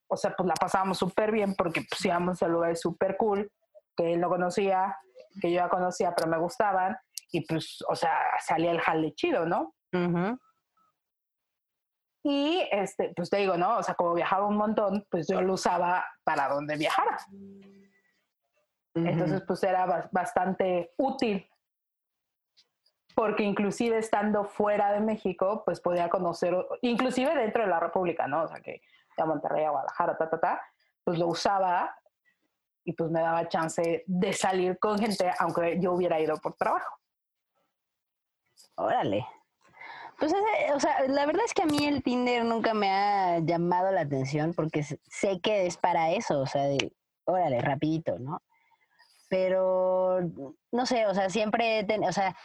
O 0.07 0.15
sea, 0.15 0.33
pues 0.33 0.47
la 0.47 0.53
pasábamos 0.53 0.97
súper 0.97 1.33
bien 1.33 1.53
porque 1.53 1.81
pues 1.89 2.05
íbamos 2.05 2.41
a 2.41 2.47
lugares 2.47 2.79
súper 2.79 3.17
cool, 3.17 3.51
que 3.97 4.13
él 4.13 4.21
no 4.21 4.29
conocía, 4.29 4.97
que 5.41 5.51
yo 5.51 5.57
ya 5.57 5.67
conocía, 5.67 6.15
pero 6.15 6.29
me 6.29 6.37
gustaban, 6.37 6.97
y 7.33 7.45
pues, 7.45 7.79
o 7.89 7.95
sea, 7.97 8.17
salía 8.39 8.71
el 8.71 8.79
jale 8.79 9.13
chido, 9.13 9.45
¿no? 9.45 9.75
Y, 12.27 12.67
este, 12.71 13.13
pues 13.15 13.29
te 13.29 13.37
digo, 13.37 13.55
¿no? 13.55 13.77
O 13.77 13.83
sea, 13.83 13.93
como 13.93 14.15
viajaba 14.15 14.47
un 14.47 14.57
montón, 14.57 15.05
pues 15.11 15.27
yo 15.27 15.43
lo 15.43 15.53
usaba 15.53 16.03
para 16.23 16.49
donde 16.49 16.75
viajara. 16.75 17.19
Entonces, 18.95 19.43
pues 19.45 19.61
era 19.61 20.09
bastante 20.11 20.91
útil, 20.97 21.47
porque 23.13 23.43
inclusive 23.43 23.99
estando 23.99 24.43
fuera 24.43 24.91
de 24.91 25.01
México, 25.01 25.61
pues 25.65 25.79
podía 25.79 26.09
conocer, 26.09 26.55
inclusive 26.81 27.35
dentro 27.35 27.61
de 27.61 27.69
la 27.69 27.79
República, 27.79 28.25
¿no? 28.27 28.41
O 28.41 28.47
sea, 28.47 28.59
que 28.59 28.81
a 29.17 29.25
Monterrey, 29.25 29.65
a 29.65 29.69
Guadalajara, 29.69 30.17
ta, 30.17 30.27
ta, 30.27 30.39
ta, 30.39 30.61
pues 31.03 31.19
lo 31.19 31.27
usaba 31.27 31.95
y 32.83 32.93
pues 32.93 33.11
me 33.11 33.21
daba 33.21 33.47
chance 33.47 34.03
de 34.07 34.33
salir 34.33 34.79
con 34.79 34.97
gente, 34.97 35.31
aunque 35.37 35.79
yo 35.79 35.93
hubiera 35.93 36.19
ido 36.19 36.37
por 36.37 36.55
trabajo. 36.55 36.97
Órale. 38.77 39.27
Pues, 40.19 40.33
o 40.73 40.79
sea, 40.79 41.07
la 41.07 41.25
verdad 41.25 41.43
es 41.45 41.53
que 41.53 41.63
a 41.63 41.65
mí 41.65 41.85
el 41.85 42.01
Tinder 42.01 42.45
nunca 42.45 42.73
me 42.73 42.89
ha 42.89 43.39
llamado 43.39 43.91
la 43.91 44.01
atención 44.01 44.53
porque 44.53 44.83
sé 44.83 45.39
que 45.41 45.65
es 45.65 45.77
para 45.77 46.11
eso, 46.11 46.39
o 46.39 46.45
sea, 46.47 46.63
de, 46.63 46.93
órale, 47.25 47.59
rapidito, 47.61 48.17
¿no? 48.19 48.41
pero 49.29 50.19
no 50.71 50.85
sé, 50.85 51.07
o 51.07 51.13
sea, 51.13 51.29
siempre, 51.29 51.85
o 52.07 52.11
sea, 52.11 52.35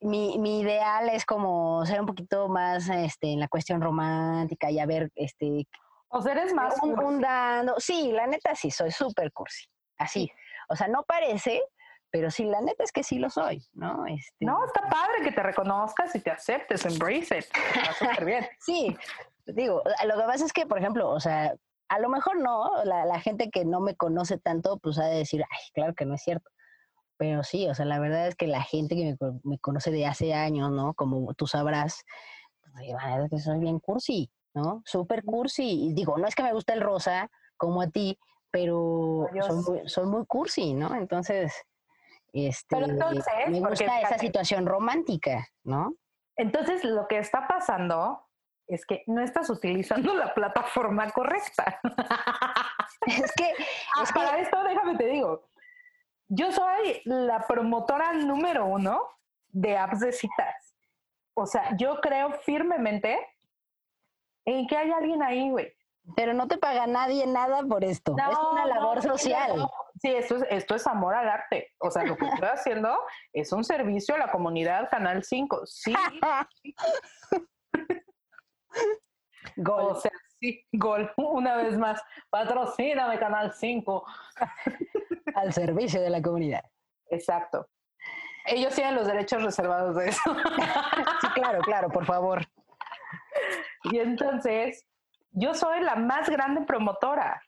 mi, 0.00 0.38
mi, 0.38 0.60
ideal 0.60 1.08
es 1.08 1.24
como 1.24 1.84
ser 1.84 2.00
un 2.00 2.06
poquito 2.06 2.48
más 2.48 2.88
este, 2.88 3.32
en 3.32 3.40
la 3.40 3.48
cuestión 3.48 3.80
romántica 3.80 4.70
y 4.70 4.78
a 4.78 4.86
ver, 4.86 5.10
este... 5.14 5.66
O 6.08 6.22
sea, 6.22 6.32
eres 6.32 6.54
más... 6.54 6.74
Un, 6.82 7.20
dando, 7.20 7.74
sí, 7.78 8.12
la 8.12 8.26
neta 8.26 8.54
sí, 8.54 8.70
soy 8.70 8.90
súper 8.90 9.32
cursi, 9.32 9.66
así. 9.98 10.30
O 10.68 10.76
sea, 10.76 10.88
no 10.88 11.02
parece, 11.02 11.62
pero 12.10 12.30
sí, 12.30 12.44
la 12.44 12.60
neta 12.60 12.84
es 12.84 12.92
que 12.92 13.02
sí 13.02 13.18
lo 13.18 13.28
soy, 13.28 13.62
¿no? 13.74 14.06
Este... 14.06 14.44
No, 14.44 14.64
está 14.64 14.88
padre 14.88 15.22
que 15.22 15.32
te 15.32 15.42
reconozcas 15.42 16.14
y 16.14 16.20
te 16.20 16.30
aceptes, 16.30 16.84
embrace 16.86 17.38
it. 17.38 17.46
Está 17.74 17.92
súper 17.92 18.24
bien. 18.24 18.46
sí, 18.60 18.96
digo, 19.46 19.82
lo 20.06 20.16
que 20.16 20.22
pasa 20.22 20.44
es 20.44 20.52
que, 20.52 20.66
por 20.66 20.78
ejemplo, 20.78 21.10
o 21.10 21.20
sea, 21.20 21.54
a 21.88 21.98
lo 21.98 22.08
mejor 22.08 22.40
no, 22.40 22.84
la, 22.84 23.20
gente 23.20 23.50
que 23.50 23.64
no 23.64 23.80
me 23.80 23.96
conoce 23.96 24.38
tanto, 24.38 24.78
pues 24.78 24.98
ha 24.98 25.06
de 25.06 25.18
decir, 25.18 25.42
ay, 25.42 25.70
claro 25.74 25.94
que 25.94 26.04
no 26.04 26.14
es 26.14 26.22
cierto. 26.22 26.50
Pero 27.16 27.42
sí, 27.42 27.66
o 27.68 27.74
sea, 27.74 27.84
la 27.84 27.98
verdad 27.98 28.28
es 28.28 28.36
que 28.36 28.46
la 28.46 28.62
gente 28.62 28.94
que 28.94 29.16
me, 29.42 29.58
conoce 29.58 29.90
de 29.90 30.06
hace 30.06 30.34
años, 30.34 30.70
¿no? 30.70 30.94
Como 30.94 31.34
tú 31.34 31.46
sabrás, 31.46 32.04
pues, 32.72 32.88
es 32.88 33.30
que 33.30 33.38
soy 33.38 33.58
bien 33.58 33.80
cursi, 33.80 34.30
¿no? 34.54 34.82
Súper 34.84 35.24
cursi. 35.24 35.88
Y 35.88 35.94
digo, 35.94 36.16
no 36.18 36.26
es 36.26 36.34
que 36.34 36.42
me 36.42 36.52
guste 36.52 36.74
el 36.74 36.80
rosa 36.80 37.30
como 37.56 37.82
a 37.82 37.88
ti, 37.88 38.18
pero 38.50 39.26
soy 39.86 40.06
muy, 40.06 40.24
cursi, 40.26 40.74
¿no? 40.74 40.94
Entonces, 40.94 41.52
este, 42.32 42.76
me 43.48 43.60
gusta 43.60 44.00
esa 44.00 44.18
situación 44.18 44.66
romántica, 44.66 45.48
¿no? 45.64 45.94
Entonces, 46.36 46.84
lo 46.84 47.08
que 47.08 47.18
está 47.18 47.46
pasando 47.48 48.24
es 48.66 48.84
que 48.84 49.02
no 49.06 49.22
estás 49.22 49.50
utilizando 49.50 50.14
la 50.14 50.34
plataforma 50.34 51.10
correcta. 51.10 51.80
es 53.06 53.32
que, 53.34 53.52
ah, 53.96 54.04
para 54.14 54.38
esto, 54.38 54.62
déjame 54.62 54.96
te 54.96 55.06
digo, 55.06 55.48
yo 56.28 56.52
soy 56.52 57.00
la 57.04 57.46
promotora 57.46 58.12
número 58.12 58.66
uno 58.66 59.00
de 59.48 59.76
apps 59.76 60.00
de 60.00 60.12
citas. 60.12 60.74
O 61.34 61.46
sea, 61.46 61.76
yo 61.76 62.00
creo 62.00 62.32
firmemente 62.32 63.18
en 64.44 64.66
que 64.66 64.76
hay 64.76 64.90
alguien 64.90 65.22
ahí, 65.22 65.50
güey. 65.50 65.72
Pero 66.16 66.32
no 66.32 66.48
te 66.48 66.58
paga 66.58 66.86
nadie 66.86 67.26
nada 67.26 67.62
por 67.62 67.84
esto. 67.84 68.16
es 68.18 68.38
una 68.52 68.66
labor 68.66 69.02
social. 69.02 69.68
Sí, 70.00 70.14
esto 70.14 70.36
es, 70.36 70.44
esto 70.50 70.74
es 70.74 70.86
amor 70.86 71.14
al 71.14 71.28
arte. 71.28 71.72
O 71.78 71.90
sea, 71.90 72.04
lo 72.04 72.16
que 72.16 72.26
estoy 72.26 72.48
haciendo 72.48 72.98
es 73.32 73.52
un 73.52 73.64
servicio 73.64 74.14
a 74.14 74.18
la 74.18 74.30
comunidad 74.30 74.88
Canal 74.90 75.24
5. 75.24 75.66
Sí. 75.66 75.94
Gol. 79.56 79.84
O 79.84 79.94
sea, 79.94 80.12
sí, 80.40 80.64
gol. 80.72 81.10
Una 81.16 81.56
vez 81.56 81.76
más, 81.78 82.00
patrocíname 82.30 83.18
Canal 83.18 83.52
5. 83.52 84.04
Al 85.34 85.52
servicio 85.52 86.00
de 86.00 86.10
la 86.10 86.22
comunidad. 86.22 86.62
Exacto. 87.10 87.66
Ellos 88.46 88.74
tienen 88.74 88.94
los 88.94 89.06
derechos 89.06 89.42
reservados 89.42 89.96
de 89.96 90.08
eso. 90.08 90.20
sí, 91.20 91.28
claro, 91.34 91.60
claro, 91.60 91.88
por 91.88 92.06
favor. 92.06 92.42
Y 93.84 93.98
entonces, 93.98 94.86
yo 95.30 95.54
soy 95.54 95.80
la 95.80 95.96
más 95.96 96.28
grande 96.28 96.62
promotora. 96.62 97.42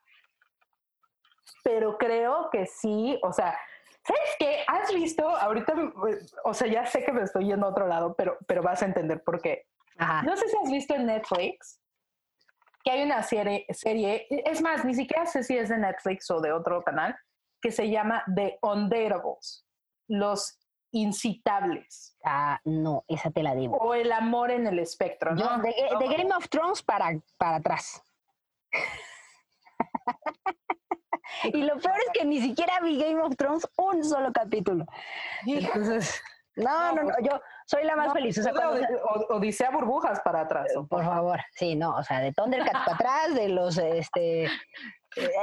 Pero 1.62 1.98
creo 1.98 2.48
que 2.50 2.66
sí, 2.66 3.18
o 3.22 3.32
sea, 3.32 3.58
¿sabes 4.04 4.36
qué? 4.38 4.64
¿Has 4.66 4.92
visto? 4.92 5.28
Ahorita, 5.28 5.74
o 6.44 6.54
sea, 6.54 6.68
ya 6.68 6.86
sé 6.86 7.04
que 7.04 7.12
me 7.12 7.22
estoy 7.22 7.46
yendo 7.46 7.66
a 7.66 7.70
otro 7.70 7.86
lado, 7.86 8.14
pero, 8.16 8.38
pero 8.46 8.62
vas 8.62 8.82
a 8.82 8.86
entender 8.86 9.22
por 9.22 9.40
qué. 9.40 9.66
No 10.24 10.36
sé 10.36 10.48
si 10.48 10.56
has 10.56 10.70
visto 10.70 10.94
en 10.94 11.06
Netflix 11.06 11.80
que 12.82 12.90
hay 12.90 13.02
una 13.02 13.22
serie, 13.22 13.66
serie, 13.70 14.26
es 14.30 14.62
más, 14.62 14.84
ni 14.84 14.94
siquiera 14.94 15.26
sé 15.26 15.42
si 15.42 15.56
es 15.56 15.68
de 15.68 15.76
Netflix 15.78 16.30
o 16.30 16.40
de 16.40 16.52
otro 16.52 16.82
canal, 16.82 17.14
que 17.60 17.70
se 17.70 17.90
llama 17.90 18.24
The 18.34 18.58
Undateables, 18.62 19.66
los 20.08 20.58
incitables. 20.92 22.16
Ah, 22.24 22.58
no, 22.64 23.04
esa 23.06 23.30
te 23.30 23.42
la 23.42 23.54
digo. 23.54 23.76
O 23.76 23.94
el 23.94 24.10
amor 24.12 24.50
en 24.50 24.66
el 24.66 24.78
espectro, 24.78 25.34
¿no? 25.34 25.58
de, 25.58 25.74
de, 25.98 26.16
Game 26.16 26.34
of 26.34 26.48
Thrones 26.48 26.82
para, 26.82 27.10
para 27.36 27.56
atrás. 27.56 28.02
y 31.44 31.62
lo 31.62 31.78
peor 31.78 31.96
es 32.06 32.12
que 32.12 32.24
ni 32.24 32.40
siquiera 32.40 32.80
vi 32.80 33.00
Game 33.00 33.20
of 33.20 33.36
Thrones 33.36 33.66
un 33.76 34.04
solo 34.04 34.32
capítulo. 34.32 34.86
Entonces, 35.46 36.20
no, 36.56 36.92
no, 36.94 37.02
no, 37.04 37.12
yo 37.22 37.40
soy 37.66 37.84
la 37.84 37.96
más 37.96 38.12
feliz. 38.12 38.38
O 38.38 39.36
Odisea 39.36 39.70
burbujas 39.70 40.20
para 40.20 40.42
atrás. 40.42 40.66
Por 40.88 41.04
favor, 41.04 41.40
sí, 41.54 41.76
no, 41.76 41.96
o 41.96 42.02
sea, 42.02 42.20
de 42.20 42.32
Thundercats 42.32 42.84
para 42.84 42.94
atrás, 42.94 43.34
de 43.34 43.48
los, 43.48 43.78
este, 43.78 44.44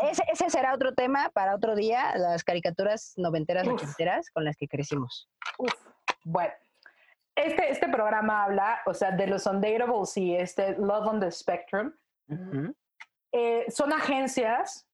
ese, 0.03 0.23
ese, 0.31 0.49
será 0.49 0.73
otro 0.73 0.93
tema 0.93 1.29
para 1.33 1.55
otro 1.55 1.75
día, 1.75 2.15
las 2.17 2.43
caricaturas 2.43 3.13
noventeras, 3.17 3.67
ochenteras 3.67 4.29
con 4.31 4.45
las 4.45 4.55
que 4.57 4.67
crecimos. 4.67 5.29
Bueno, 6.23 6.53
este, 7.35 7.69
este 7.69 7.87
programa 7.87 8.43
habla, 8.43 8.79
o 8.85 8.93
sea, 8.93 9.11
de 9.11 9.27
los 9.27 9.45
undateables 9.45 10.17
y 10.17 10.35
este 10.35 10.73
Love 10.77 11.07
on 11.07 11.19
the 11.19 11.31
Spectrum. 11.31 11.93
Eh, 13.31 13.65
son 13.69 13.93
agencias 13.93 14.86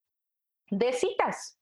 de 0.78 0.94
citas. 0.94 1.60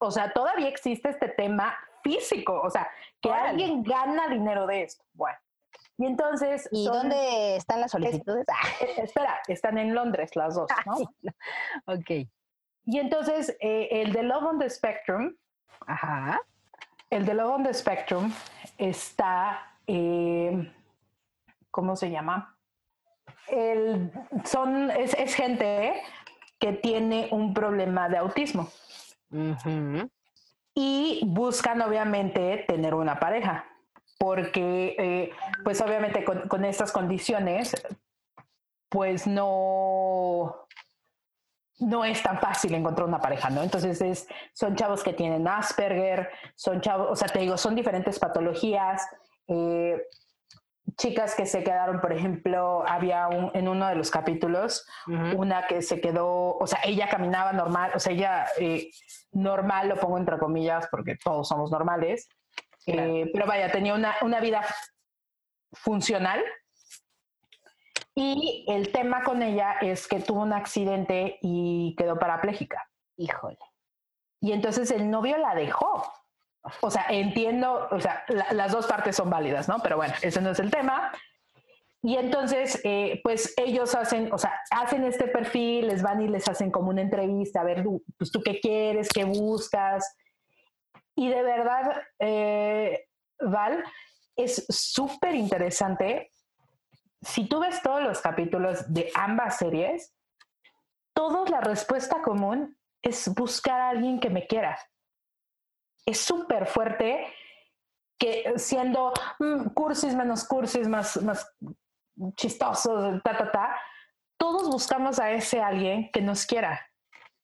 O 0.00 0.10
sea, 0.10 0.32
todavía 0.32 0.68
existe 0.68 1.08
este 1.08 1.28
tema 1.28 1.76
físico, 2.02 2.60
o 2.60 2.70
sea, 2.70 2.90
que 3.20 3.30
alguien 3.30 3.82
gana 3.82 4.28
dinero 4.28 4.66
de 4.66 4.82
esto. 4.82 5.04
Bueno, 5.14 5.38
y 5.96 6.06
entonces... 6.06 6.68
¿Y 6.72 6.86
dónde 6.86 7.56
están 7.56 7.80
las 7.80 7.92
solicitudes? 7.92 8.46
Ah. 8.48 8.66
Eh, 8.80 9.02
espera, 9.02 9.40
están 9.46 9.78
en 9.78 9.94
Londres 9.94 10.34
las 10.34 10.54
dos, 10.54 10.68
ah, 10.70 10.82
¿no? 10.86 10.94
Ok. 11.94 12.28
Y 12.84 12.98
entonces, 12.98 13.56
eh, 13.60 13.88
el 13.90 14.12
de 14.12 14.24
Love 14.24 14.44
on 14.44 14.58
the 14.58 14.68
Spectrum, 14.68 15.36
Ajá. 15.86 16.40
el 17.10 17.24
de 17.24 17.34
Love 17.34 17.52
on 17.52 17.62
the 17.62 17.72
Spectrum 17.72 18.32
está, 18.76 19.76
eh, 19.86 20.72
¿cómo 21.70 21.94
se 21.94 22.10
llama? 22.10 22.56
El, 23.46 24.10
son, 24.44 24.90
es, 24.90 25.14
es, 25.14 25.34
gente 25.34 26.02
que 26.62 26.72
tiene 26.74 27.26
un 27.32 27.52
problema 27.52 28.08
de 28.08 28.18
autismo. 28.18 28.70
Y 30.74 31.20
buscan, 31.26 31.82
obviamente, 31.82 32.64
tener 32.68 32.94
una 32.94 33.18
pareja 33.18 33.64
porque 34.16 34.94
eh, 34.96 35.30
pues 35.64 35.80
obviamente 35.80 36.24
con, 36.24 36.64
estas 36.64 36.92
condiciones 36.92 37.74
pues 38.88 39.26
no 39.26 40.68
no 41.80 42.04
es 42.04 42.22
tan 42.22 42.38
fácil 42.38 42.72
encontrar 42.74 43.08
una 43.08 43.20
pareja, 43.20 43.50
¿no? 43.50 43.64
Entonces 43.64 44.00
es, 44.00 44.28
son 44.52 44.76
chavos 44.76 45.02
que 45.02 45.12
tienen 45.12 45.48
Asperger, 45.48 46.30
son 46.54 46.80
chavos, 46.80 47.08
o 47.10 47.16
sea, 47.16 47.26
te 47.26 47.40
digo, 47.40 47.58
son 47.58 47.74
diferentes 47.74 48.20
patologías, 48.20 49.04
eh, 49.48 50.00
chicas 50.96 51.34
que 51.34 51.46
se 51.46 51.62
quedaron, 51.62 52.00
por 52.00 52.12
ejemplo, 52.12 52.84
había 52.86 53.28
un, 53.28 53.50
en 53.54 53.68
uno 53.68 53.86
de 53.88 53.94
los 53.94 54.10
capítulos, 54.10 54.86
una 55.36 55.66
que 55.66 55.82
se 55.82 56.00
quedó, 56.00 56.56
o 56.56 56.66
sea, 56.66 56.80
ella 56.84 57.08
caminaba 57.08 57.52
normal, 57.52 57.92
o 57.94 57.98
sea, 57.98 58.12
ella 58.12 58.46
eh, 58.58 58.90
normal, 59.32 59.88
lo 59.88 59.96
pongo 59.96 60.18
entre 60.18 60.38
comillas, 60.38 60.88
porque 60.90 61.16
todos 61.16 61.48
somos 61.48 61.70
normales, 61.70 62.28
eh, 62.86 63.30
pero 63.32 63.46
vaya, 63.46 63.70
tenía 63.70 63.94
una, 63.94 64.14
una 64.22 64.40
vida 64.40 64.62
funcional. 65.72 66.42
Y 68.14 68.66
el 68.68 68.92
tema 68.92 69.22
con 69.22 69.42
ella 69.42 69.76
es 69.80 70.06
que 70.06 70.20
tuvo 70.20 70.42
un 70.42 70.52
accidente 70.52 71.38
y 71.40 71.94
quedó 71.96 72.18
parapléjica. 72.18 72.90
Híjole. 73.16 73.58
Y 74.40 74.52
entonces 74.52 74.90
el 74.90 75.08
novio 75.08 75.38
la 75.38 75.54
dejó. 75.54 76.04
O 76.80 76.90
sea, 76.90 77.06
entiendo, 77.08 77.88
o 77.90 78.00
sea, 78.00 78.24
las 78.52 78.72
dos 78.72 78.86
partes 78.86 79.16
son 79.16 79.30
válidas, 79.30 79.68
¿no? 79.68 79.78
Pero 79.82 79.96
bueno, 79.96 80.14
ese 80.22 80.40
no 80.40 80.50
es 80.50 80.58
el 80.60 80.70
tema. 80.70 81.12
Y 82.02 82.16
entonces, 82.16 82.80
eh, 82.84 83.20
pues 83.22 83.54
ellos 83.56 83.94
hacen, 83.94 84.32
o 84.32 84.38
sea, 84.38 84.60
hacen 84.70 85.04
este 85.04 85.28
perfil, 85.28 85.88
les 85.88 86.02
van 86.02 86.20
y 86.20 86.28
les 86.28 86.48
hacen 86.48 86.70
como 86.70 86.90
una 86.90 87.00
entrevista, 87.00 87.60
a 87.60 87.64
ver, 87.64 87.84
pues 88.18 88.32
tú 88.32 88.42
qué 88.42 88.58
quieres, 88.60 89.08
qué 89.08 89.24
buscas, 89.24 90.16
y 91.14 91.28
de 91.28 91.42
verdad, 91.42 92.02
eh, 92.18 93.06
Val, 93.40 93.84
es 94.36 94.64
súper 94.68 95.34
interesante. 95.34 96.32
Si 97.20 97.48
tú 97.48 97.60
ves 97.60 97.82
todos 97.82 98.02
los 98.02 98.20
capítulos 98.20 98.92
de 98.92 99.10
ambas 99.14 99.58
series, 99.58 100.14
todos 101.14 101.50
la 101.50 101.60
respuesta 101.60 102.22
común 102.22 102.76
es 103.02 103.28
buscar 103.34 103.80
a 103.80 103.90
alguien 103.90 104.20
que 104.20 104.30
me 104.30 104.46
quiera. 104.46 104.78
Es 106.06 106.20
súper 106.20 106.66
fuerte 106.66 107.26
que 108.18 108.52
siendo 108.56 109.12
mm, 109.38 109.68
cursis 109.74 110.14
menos 110.14 110.44
cursis, 110.44 110.88
más, 110.88 111.20
más 111.22 111.54
chistosos, 112.36 113.22
ta, 113.22 113.36
ta, 113.36 113.50
ta, 113.50 113.80
todos 114.36 114.70
buscamos 114.70 115.18
a 115.18 115.30
ese 115.32 115.60
alguien 115.60 116.10
que 116.12 116.20
nos 116.20 116.46
quiera. 116.46 116.80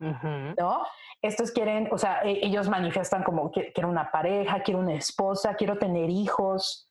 ¿No? 0.00 0.84
estos 1.22 1.50
quieren, 1.50 1.88
o 1.90 1.98
sea, 1.98 2.22
e, 2.22 2.46
ellos 2.46 2.68
manifiestan 2.68 3.22
como 3.22 3.50
que 3.50 3.72
quiero 3.72 3.88
una 3.88 4.10
pareja, 4.10 4.62
quiero 4.62 4.80
una 4.80 4.94
esposa, 4.94 5.54
quiero 5.54 5.78
tener 5.78 6.10
hijos, 6.10 6.88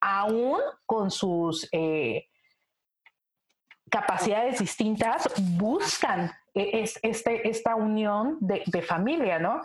aún 0.00 0.58
con 0.86 1.10
sus 1.10 1.68
eh, 1.72 2.28
capacidades 3.90 4.58
distintas, 4.58 5.32
buscan 5.56 6.30
e, 6.54 6.82
es, 6.82 6.98
este, 7.02 7.48
esta 7.48 7.76
unión 7.76 8.38
de, 8.40 8.82
familia, 8.82 9.38
¿no? 9.38 9.62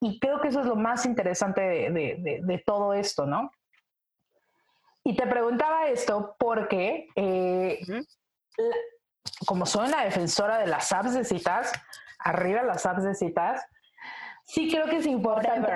Y 0.00 0.18
creo 0.18 0.40
que 0.40 0.48
eso 0.48 0.60
es 0.60 0.66
lo 0.66 0.76
más 0.76 1.06
interesante 1.06 1.60
de, 1.60 2.62
todo 2.66 2.94
esto, 2.94 3.26
¿no? 3.26 3.50
Y 5.04 5.16
te 5.16 5.26
preguntaba 5.26 5.88
esto 5.88 6.34
porque, 6.38 7.08
eh, 7.14 7.80
como 9.46 9.66
soy 9.66 9.88
una 9.88 10.04
defensora 10.04 10.58
de 10.58 10.66
las 10.66 10.92
apps 10.92 11.14
de 11.14 11.24
citas, 11.24 11.72
arriba 12.18 12.62
las 12.62 12.86
apps 12.86 13.04
de 13.04 13.14
citas, 13.14 13.64
sí 14.44 14.70
creo 14.70 14.86
que 14.86 14.96
es 14.96 15.06
importante. 15.06 15.72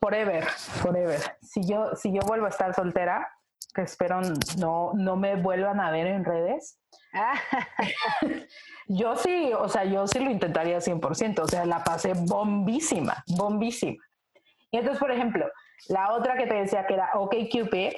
Forever, 0.00 0.44
forever. 0.44 1.20
Si 1.40 1.66
yo, 1.66 1.94
si 1.96 2.12
yo 2.12 2.20
vuelvo 2.26 2.46
a 2.46 2.50
estar 2.50 2.74
soltera, 2.74 3.30
que 3.74 3.82
espero 3.82 4.20
no, 4.58 4.92
no 4.94 5.16
me 5.16 5.36
vuelvan 5.36 5.80
a 5.80 5.90
ver 5.90 6.06
en 6.06 6.24
redes. 6.24 6.78
yo 8.88 9.16
sí, 9.16 9.52
o 9.52 9.68
sea, 9.68 9.84
yo 9.84 10.06
sí 10.06 10.18
lo 10.18 10.30
intentaría 10.30 10.78
100%, 10.78 11.40
o 11.40 11.48
sea, 11.48 11.66
la 11.66 11.82
pasé 11.84 12.12
bombísima, 12.14 13.22
bombísima. 13.26 14.02
Y 14.70 14.78
entonces, 14.78 15.00
por 15.00 15.10
ejemplo, 15.10 15.46
la 15.88 16.12
otra 16.12 16.36
que 16.36 16.46
te 16.46 16.54
decía 16.54 16.86
que 16.86 16.94
era 16.94 17.10
OkCupid, 17.14 17.92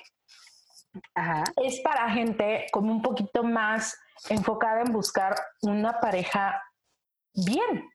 Ajá. 1.15 1.45
es 1.63 1.81
para 1.81 2.11
gente 2.11 2.67
como 2.73 2.93
un 2.93 3.03
poquito 3.03 3.43
más 3.43 3.99
enfocada 4.29 4.83
en 4.83 4.93
buscar 4.93 5.37
una 5.63 6.01
pareja 6.01 6.63
bien. 7.35 7.89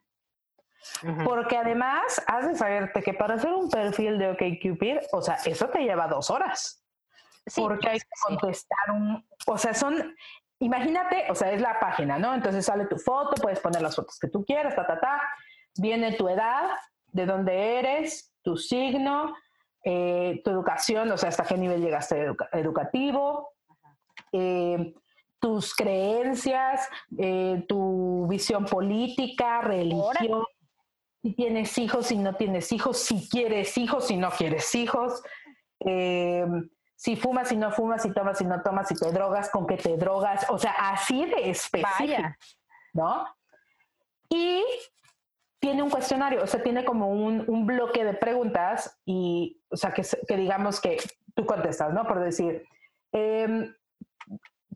Porque 1.24 1.58
además 1.58 2.22
has 2.26 2.48
de 2.48 2.56
saberte 2.56 3.04
que 3.04 3.14
para 3.14 3.36
hacer 3.36 3.52
un 3.52 3.70
perfil 3.70 4.18
de 4.18 4.32
OkCupid, 4.32 4.98
o 5.12 5.22
sea, 5.22 5.36
eso 5.46 5.70
te 5.70 5.84
lleva 5.84 6.08
dos 6.08 6.32
horas. 6.32 6.81
Porque 7.56 7.90
hay 7.90 8.00
que 8.00 8.06
contestar 8.28 8.92
un, 8.92 9.26
o 9.48 9.58
sea, 9.58 9.74
son, 9.74 10.16
imagínate, 10.60 11.26
o 11.30 11.36
sea, 11.36 11.52
es 11.52 11.62
la 11.62 11.80
página, 11.80 12.18
¿no? 12.18 12.34
Entonces 12.34 12.66
sale 12.66 12.86
tu 12.86 12.98
foto, 12.98 13.42
puedes 13.42 13.60
poner 13.60 13.82
las 13.82 13.96
fotos 13.96 14.20
que 14.20 14.28
tú 14.28 14.44
quieras, 14.46 14.76
ta, 14.76 14.86
ta, 14.86 15.00
ta. 15.00 15.22
Viene 15.78 16.14
tu 16.14 16.28
edad, 16.28 16.70
de 17.12 17.26
dónde 17.26 17.80
eres, 17.80 18.34
tu 18.42 18.58
signo, 18.58 19.36
eh, 19.84 20.42
tu 20.44 20.52
educación, 20.52 21.12
o 21.12 21.18
sea, 21.18 21.30
hasta 21.30 21.44
qué 21.44 21.58
nivel 21.58 21.82
llegaste 21.82 22.34
educativo, 22.54 23.50
eh, 24.32 24.94
tus 25.40 25.74
creencias, 25.74 26.88
eh, 27.18 27.66
tu 27.68 28.28
visión 28.30 28.66
política, 28.66 29.62
religión, 29.62 30.46
si 31.22 31.34
tienes 31.34 31.78
hijos, 31.78 32.08
si 32.08 32.18
no 32.18 32.36
tienes 32.36 32.72
hijos, 32.72 32.98
si 32.98 33.28
quieres 33.28 33.78
hijos, 33.78 34.08
si 34.08 34.18
no 34.18 34.30
quieres 34.30 34.74
hijos, 34.76 35.22
eh, 35.86 36.46
si 37.02 37.16
fumas, 37.16 37.48
si 37.48 37.58
no 37.58 37.72
fumas, 37.72 38.04
si 38.04 38.14
tomas, 38.14 38.38
si 38.38 38.46
no 38.46 38.62
tomas, 38.62 38.88
si 38.88 38.94
te 38.94 39.12
drogas, 39.12 39.50
con 39.50 39.66
qué 39.66 39.76
te 39.76 39.98
drogas, 39.98 40.46
o 40.52 40.60
sea, 40.60 40.92
así 40.92 41.26
de 41.26 41.50
específico, 41.50 42.22
¿no? 42.94 43.26
Y 44.30 44.64
tiene 45.60 45.82
un 45.82 45.90
cuestionario, 45.90 46.44
o 46.44 46.46
sea, 46.48 46.62
tiene 46.62 46.86
como 46.86 47.10
un, 47.10 47.66
bloque 47.66 48.06
de 48.06 48.14
preguntas 48.14 49.02
y, 49.04 49.60
o 49.72 49.78
sea, 49.78 49.92
que, 49.94 50.04
que 50.28 50.38
digamos 50.38 50.80
que 50.80 50.98
tú 51.34 51.44
contestas, 51.44 51.92
¿no? 51.92 52.06
Por 52.06 52.20
decir, 52.20 52.64
eh, 53.14 53.74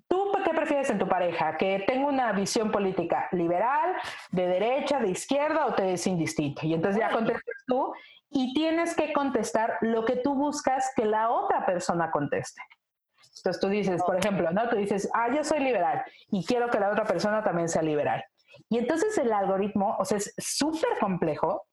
¿Tú 0.07 0.31
qué 0.43 0.51
prefieres 0.51 0.89
en 0.91 0.99
tu 0.99 1.07
pareja? 1.07 1.57
¿Que 1.57 1.83
tenga 1.87 2.07
una 2.07 2.31
visión 2.31 2.71
política 2.71 3.27
liberal, 3.31 3.95
de 4.31 4.47
derecha, 4.47 4.99
de 4.99 5.09
izquierda 5.09 5.65
o 5.65 5.73
te 5.73 5.93
es 5.93 6.05
indistinto? 6.05 6.61
Y 6.63 6.75
entonces 6.75 7.01
ya 7.01 7.09
contestas 7.11 7.55
tú 7.65 7.91
y 8.37 8.53
tienes 8.53 8.93
que 8.97 9.13
contestar 9.13 9.77
lo 9.79 10.03
que 10.03 10.17
tú 10.17 10.35
buscas 10.35 10.91
que 10.93 11.05
la 11.05 11.29
otra 11.29 11.65
persona 11.65 12.11
conteste. 12.11 12.61
Entonces 13.37 13.61
tú 13.61 13.69
dices, 13.69 14.03
por 14.03 14.17
ejemplo, 14.17 14.51
¿no? 14.51 14.67
Tú 14.67 14.75
dices, 14.75 15.09
ah, 15.13 15.33
yo 15.33 15.41
soy 15.45 15.61
liberal 15.61 16.03
y 16.29 16.45
quiero 16.45 16.69
que 16.69 16.77
la 16.77 16.89
otra 16.89 17.05
persona 17.05 17.41
también 17.45 17.69
sea 17.69 17.81
liberal. 17.81 18.21
Y 18.67 18.77
entonces 18.77 19.17
el 19.17 19.31
algoritmo, 19.31 19.95
o 19.97 20.03
sea, 20.03 20.17
es 20.17 20.33
súper 20.37 20.99
complejo 20.99 21.65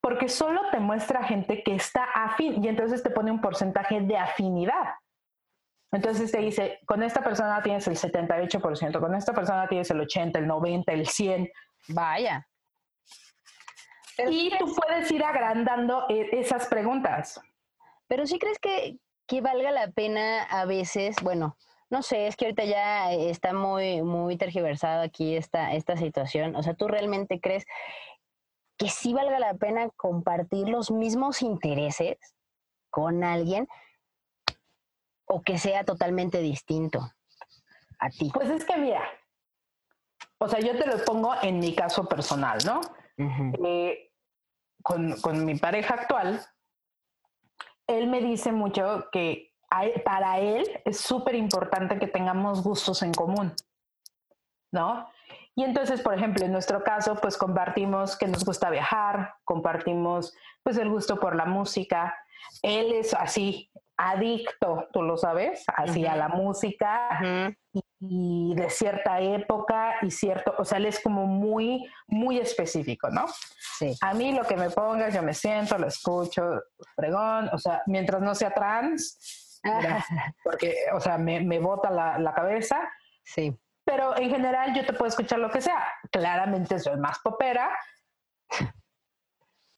porque 0.00 0.28
solo 0.28 0.60
te 0.72 0.80
muestra 0.80 1.22
gente 1.22 1.62
que 1.62 1.76
está 1.76 2.02
afín 2.12 2.64
y 2.64 2.66
entonces 2.66 3.04
te 3.04 3.10
pone 3.10 3.30
un 3.30 3.40
porcentaje 3.40 4.00
de 4.00 4.16
afinidad. 4.16 4.94
Entonces 5.92 6.32
te 6.32 6.38
dice, 6.38 6.80
con 6.86 7.04
esta 7.04 7.22
persona 7.22 7.62
tienes 7.62 7.86
el 7.86 7.96
78%, 7.96 8.98
con 8.98 9.14
esta 9.14 9.32
persona 9.32 9.68
tienes 9.68 9.88
el 9.92 10.00
80, 10.00 10.40
el 10.40 10.46
90, 10.48 10.92
el 10.92 11.06
100. 11.06 11.48
Vaya. 11.88 12.48
Y 14.18 14.50
tú 14.58 14.74
puedes 14.74 15.10
ir 15.10 15.24
agrandando 15.24 16.06
e, 16.08 16.28
esas 16.32 16.66
preguntas. 16.66 17.40
Pero 18.08 18.26
sí 18.26 18.38
crees 18.38 18.58
que, 18.58 18.98
que 19.26 19.40
valga 19.40 19.70
la 19.70 19.90
pena 19.90 20.42
a 20.44 20.64
veces, 20.64 21.16
bueno, 21.22 21.56
no 21.90 22.02
sé, 22.02 22.28
es 22.28 22.36
que 22.36 22.46
ahorita 22.46 22.64
ya 22.64 23.12
está 23.12 23.52
muy, 23.52 24.02
muy 24.02 24.36
tergiversado 24.36 25.02
aquí 25.02 25.36
esta, 25.36 25.72
esta 25.74 25.96
situación. 25.96 26.54
O 26.54 26.62
sea, 26.62 26.74
¿tú 26.74 26.86
realmente 26.86 27.40
crees 27.40 27.64
que 28.76 28.88
sí 28.88 29.12
valga 29.12 29.38
la 29.38 29.54
pena 29.54 29.90
compartir 29.96 30.68
los 30.68 30.90
mismos 30.90 31.42
intereses 31.42 32.16
con 32.90 33.24
alguien 33.24 33.68
o 35.26 35.42
que 35.42 35.58
sea 35.58 35.84
totalmente 35.84 36.38
distinto 36.38 37.12
a 37.98 38.08
ti? 38.08 38.30
Pues 38.32 38.48
es 38.50 38.64
que 38.64 38.76
mira, 38.76 39.02
o 40.38 40.48
sea, 40.48 40.60
yo 40.60 40.78
te 40.78 40.86
lo 40.86 41.04
pongo 41.04 41.34
en 41.42 41.58
mi 41.58 41.74
caso 41.74 42.04
personal, 42.08 42.58
¿no? 42.64 42.80
Eh, 43.64 44.12
con, 44.82 45.20
con 45.20 45.44
mi 45.44 45.56
pareja 45.56 45.94
actual, 45.94 46.40
él 47.86 48.06
me 48.08 48.20
dice 48.20 48.52
mucho 48.52 49.08
que 49.12 49.52
para 50.04 50.38
él 50.38 50.64
es 50.84 51.00
súper 51.00 51.34
importante 51.34 51.98
que 51.98 52.06
tengamos 52.06 52.62
gustos 52.62 53.02
en 53.02 53.12
común, 53.12 53.52
¿no? 54.72 55.08
Y 55.54 55.64
entonces, 55.64 56.00
por 56.00 56.14
ejemplo, 56.14 56.44
en 56.44 56.52
nuestro 56.52 56.82
caso, 56.82 57.16
pues 57.16 57.36
compartimos 57.36 58.16
que 58.16 58.26
nos 58.26 58.44
gusta 58.44 58.70
viajar, 58.70 59.34
compartimos 59.44 60.34
pues 60.62 60.78
el 60.78 60.88
gusto 60.88 61.18
por 61.18 61.36
la 61.36 61.44
música. 61.44 62.16
Él 62.62 62.92
es 62.92 63.14
así, 63.14 63.70
adicto, 64.00 64.88
tú 64.92 65.02
lo 65.02 65.16
sabes, 65.16 65.64
así 65.76 66.06
a 66.06 66.16
la 66.16 66.28
música 66.28 67.08
y, 68.00 68.54
de 68.54 68.70
cierta 68.70 69.20
época 69.20 69.96
y 70.02 70.10
cierto, 70.10 70.54
o 70.56 70.64
sea, 70.64 70.78
él 70.78 70.86
es 70.86 71.00
como 71.00 71.26
muy, 71.26 71.86
muy 72.06 72.38
específico, 72.38 73.10
¿no? 73.10 73.26
Sí. 73.78 73.94
A 74.00 74.14
mí 74.14 74.32
lo 74.32 74.44
que 74.44 74.56
me 74.56 74.70
pongas, 74.70 75.12
yo 75.14 75.22
me 75.22 75.34
siento, 75.34 75.76
lo 75.76 75.86
escucho, 75.86 76.62
fregón, 76.96 77.50
o 77.52 77.58
sea, 77.58 77.82
mientras 77.86 78.22
no 78.22 78.34
sea 78.34 78.52
trans, 78.52 79.60
porque, 80.44 80.74
o 80.94 81.00
sea, 81.00 81.18
me, 81.18 81.40
me 81.40 81.58
bota 81.58 81.90
la, 81.90 82.18
la 82.18 82.32
cabeza. 82.32 82.88
Sí 83.22 83.54
pero 83.82 84.16
en 84.16 84.30
general 84.30 84.72
yo 84.72 84.86
te 84.86 84.92
puedo 84.92 85.08
escuchar 85.08 85.40
lo 85.40 85.50
que 85.50 85.60
sea. 85.60 85.84
Claramente 86.12 86.78
soy 86.78 86.96
más 86.96 87.18
popera, 87.18 87.76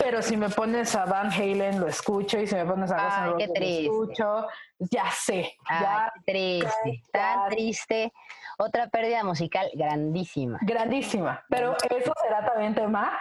pero 0.03 0.21
si 0.21 0.37
me 0.37 0.49
pones 0.49 0.97
a 0.97 1.05
Van 1.05 1.31
Halen 1.31 1.79
lo 1.79 1.87
escucho 1.87 2.39
y 2.39 2.47
si 2.47 2.57
me 2.57 2.67
pones 2.67 2.91
a 2.91 3.29
Guns 3.29 3.49
lo 3.49 3.65
escucho, 3.65 4.49
ya 4.79 5.09
sé. 5.13 5.55
ya 5.71 6.13
triste, 6.27 7.03
tan 7.13 7.49
triste. 7.51 8.13
Otra 8.59 8.89
pérdida 8.89 9.23
musical 9.23 9.71
grandísima. 9.75 10.59
Grandísima, 10.63 11.45
pero 11.49 11.77
eso 11.89 12.13
será 12.21 12.45
también 12.45 12.75
tema 12.75 13.17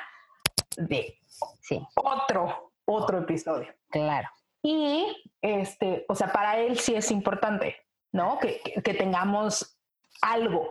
de 0.76 1.20
sí. 1.60 1.86
otro, 1.96 2.72
otro 2.86 3.20
episodio. 3.20 3.72
Claro. 3.90 4.30
Y, 4.64 5.06
este, 5.42 6.06
o 6.10 6.16
sea, 6.16 6.32
para 6.32 6.58
él 6.58 6.80
sí 6.80 6.96
es 6.96 7.12
importante, 7.12 7.78
¿no? 8.12 8.40
que, 8.40 8.60
que 8.84 8.94
tengamos 8.96 9.78
algo. 10.22 10.70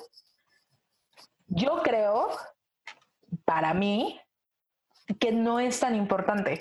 Yo 1.47 1.83
creo, 1.83 2.31
para 3.45 3.75
mí, 3.75 4.21
que 5.19 5.33
no 5.33 5.61
es 5.61 5.81
tan 5.81 5.95
importante. 5.95 6.59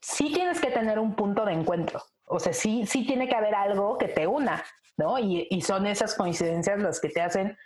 Sí 0.00 0.32
tienes 0.32 0.60
que 0.60 0.70
tener 0.70 0.98
un 0.98 1.14
punto 1.14 1.44
de 1.44 1.52
encuentro. 1.52 2.02
O 2.24 2.38
sea, 2.38 2.52
sí, 2.52 2.86
sí 2.86 3.06
tiene 3.06 3.28
que 3.28 3.34
haber 3.34 3.54
algo 3.54 3.98
que 3.98 4.08
te 4.08 4.26
una, 4.26 4.62
¿no? 4.96 5.18
Y, 5.18 5.60
son 5.62 5.86
esas 5.86 6.14
coincidencias 6.14 6.78
las 6.78 7.00
que 7.00 7.08
te 7.08 7.20
hacen 7.20 7.58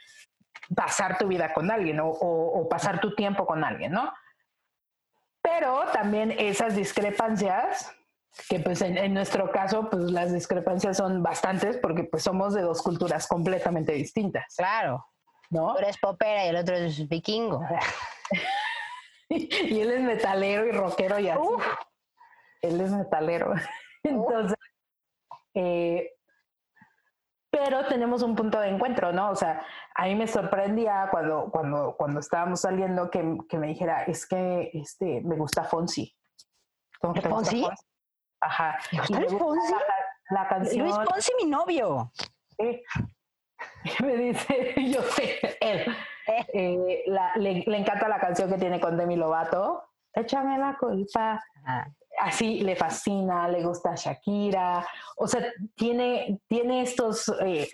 pasar 0.75 1.19
tu 1.19 1.29
vida 1.29 1.53
con 1.53 1.71
alguien 1.71 2.01
o, 2.03 2.67
pasar 2.71 3.01
tu 3.01 3.15
tiempo 3.15 3.47
con 3.47 3.63
alguien, 3.63 3.93
¿no? 3.93 4.13
Pero 5.43 5.85
también 5.93 6.31
esas 6.31 6.75
discrepancias 6.75 7.93
que 8.49 8.59
pues 8.59 8.81
en, 8.81 9.15
nuestro 9.15 9.53
caso 9.53 9.89
pues 9.91 10.11
las 10.11 10.33
discrepancias 10.33 10.97
son 10.97 11.23
bastantes 11.23 11.77
porque 11.77 12.05
pues 12.05 12.23
somos 12.25 12.55
de 12.55 12.63
dos 12.63 12.81
culturas 12.83 13.29
completamente 13.29 13.93
distintas. 13.93 14.55
Claro. 14.57 15.05
¿No? 15.51 15.75
Tú 15.75 15.81
eres 15.81 15.99
popera 15.99 16.47
y 16.47 16.49
el 16.49 16.57
otro 16.57 16.75
es 16.75 17.07
vikingo. 17.07 17.61
y 19.29 19.81
él 19.81 19.91
es 19.91 20.03
metalero 20.03 20.67
y 20.67 20.73
rockero 20.73 21.19
y 21.19 21.29
así. 21.29 21.49
Él 22.63 22.81
es 22.81 22.91
metalero. 22.91 23.55
Entonces, 24.03 24.59
eh, 25.55 26.11
pero 27.51 27.87
tenemos 27.87 28.23
un 28.23 28.35
punto 28.35 28.59
de 28.59 28.69
encuentro, 28.69 29.13
¿no? 29.13 29.31
O 29.31 29.37
sea, 29.37 29.65
a 29.95 30.07
mí 30.07 30.17
me 30.17 30.27
sorprendía 30.27 31.09
cuando, 31.11 31.51
cuando, 31.53 31.95
cuando 31.97 32.19
estábamos 32.19 32.61
saliendo 32.61 33.11
que, 33.11 33.39
que 33.49 33.59
me 33.59 33.69
dijera, 33.69 34.03
es 34.03 34.27
que 34.27 34.71
este, 34.75 35.21
me 35.21 35.37
gusta 35.37 35.63
Fonsi. 35.63 36.13
¿Fonsi? 37.01 37.65
Ajá. 38.41 38.77
Luis 38.93 39.35
Ponzi? 39.35 39.75
La, 40.31 40.49
canción. 40.49 40.85
Luis 40.85 40.97
Ponzi, 41.09 41.33
mi 41.41 41.49
novio. 41.49 42.11
Sí. 42.59 42.83
Me 44.05 44.17
dice, 44.17 44.75
yo 44.77 45.03
sé, 45.03 45.39
él. 45.61 45.81
Eh. 46.27 46.47
Eh, 46.55 47.05
le, 47.37 47.77
encanta 47.77 48.09
la 48.09 48.19
canción 48.19 48.49
que 48.51 48.59
tiene 48.59 48.81
con 48.81 48.97
Demi 48.97 49.17
Lovato. 49.17 49.85
Échame 50.13 50.59
la 50.59 50.77
culpa. 50.79 51.43
Así 52.21 52.61
le 52.61 52.77
fascina, 52.77 53.49
le 53.49 53.63
gusta 53.63 53.95
Shakira. 53.95 54.87
O 55.17 55.27
sea, 55.27 55.45
tiene, 55.75 56.41
tiene 56.49 56.83
estos, 56.83 57.29
eh, 57.41 57.69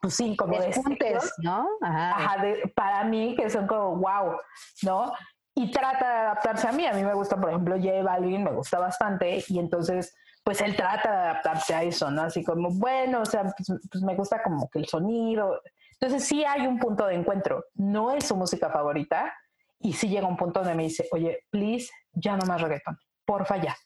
pues 0.00 0.14
sí, 0.14 0.36
como 0.36 0.58
despuntes, 0.58 1.32
¿no? 1.38 1.66
Ajá. 1.80 2.36
para 2.76 3.04
mí 3.04 3.34
que 3.34 3.50
son 3.50 3.66
como 3.66 3.96
wow, 3.96 4.36
¿no? 4.82 5.12
y 5.58 5.70
trata 5.72 6.08
de 6.08 6.18
adaptarse 6.20 6.68
a 6.68 6.72
mí. 6.72 6.86
A 6.86 6.92
mí 6.92 7.02
me 7.02 7.14
gusta, 7.14 7.36
por 7.36 7.50
ejemplo, 7.50 7.76
J 7.76 8.02
Balvin, 8.02 8.44
me 8.44 8.52
gusta 8.52 8.78
bastante, 8.78 9.44
y 9.48 9.58
entonces, 9.58 10.14
pues 10.48 10.62
él 10.62 10.74
trata 10.74 11.10
de 11.10 11.18
adaptarse 11.18 11.74
a 11.74 11.82
eso, 11.82 12.10
¿no? 12.10 12.22
Así 12.22 12.42
como, 12.42 12.70
bueno, 12.70 13.20
o 13.20 13.26
sea, 13.26 13.42
pues, 13.42 13.68
pues, 13.90 14.02
me 14.02 14.14
gusta 14.16 14.42
como 14.42 14.66
que 14.70 14.78
el 14.78 14.86
sonido. 14.86 15.60
Entonces 16.00 16.26
sí 16.26 16.42
hay 16.42 16.66
un 16.66 16.78
punto 16.78 17.04
de 17.04 17.16
encuentro. 17.16 17.66
No 17.74 18.12
es 18.12 18.28
su 18.28 18.34
música 18.34 18.70
favorita, 18.70 19.30
y 19.78 19.92
sí 19.92 20.08
llega 20.08 20.26
un 20.26 20.38
punto 20.38 20.60
donde 20.60 20.74
me 20.74 20.84
dice, 20.84 21.06
oye, 21.12 21.44
please, 21.50 21.90
ya 22.12 22.34
no 22.38 22.46
más 22.46 22.62
reggaeton, 22.62 22.96
porfa 23.26 23.58
ya. 23.58 23.76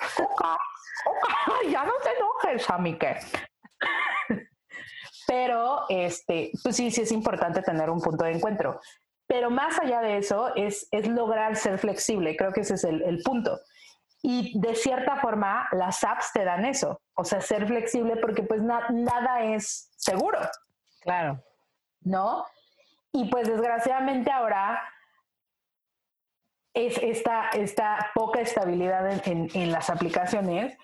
ya 1.70 1.84
no 1.84 1.92
te 2.02 2.10
enojes, 2.10 2.68
amique. 2.68 3.16
Pero, 5.28 5.84
este, 5.88 6.50
pues 6.60 6.74
sí, 6.74 6.90
sí 6.90 7.02
es 7.02 7.12
importante 7.12 7.62
tener 7.62 7.88
un 7.88 8.00
punto 8.00 8.24
de 8.24 8.32
encuentro. 8.32 8.80
Pero 9.28 9.48
más 9.48 9.78
allá 9.78 10.00
de 10.00 10.16
eso, 10.16 10.52
es, 10.56 10.88
es 10.90 11.06
lograr 11.06 11.54
ser 11.54 11.78
flexible. 11.78 12.36
Creo 12.36 12.50
que 12.50 12.62
ese 12.62 12.74
es 12.74 12.82
el, 12.82 13.00
el 13.02 13.22
punto. 13.22 13.60
Y 14.28 14.58
de 14.58 14.74
cierta 14.74 15.14
forma, 15.18 15.68
las 15.70 16.02
apps 16.02 16.32
te 16.32 16.44
dan 16.44 16.64
eso. 16.64 17.00
O 17.14 17.24
sea, 17.24 17.40
ser 17.40 17.64
flexible 17.68 18.16
porque 18.16 18.42
pues 18.42 18.60
nada 18.60 19.44
es 19.44 19.92
seguro. 19.96 20.40
Claro. 21.00 21.40
¿No? 22.00 22.44
Y 23.12 23.30
pues 23.30 23.46
desgraciadamente 23.46 24.32
ahora 24.32 24.82
es 26.74 26.98
esta, 26.98 27.50
esta 27.50 28.10
poca 28.16 28.40
estabilidad 28.40 29.28
en, 29.28 29.48
en, 29.54 29.70
las 29.70 29.90
aplicaciones, 29.90 30.76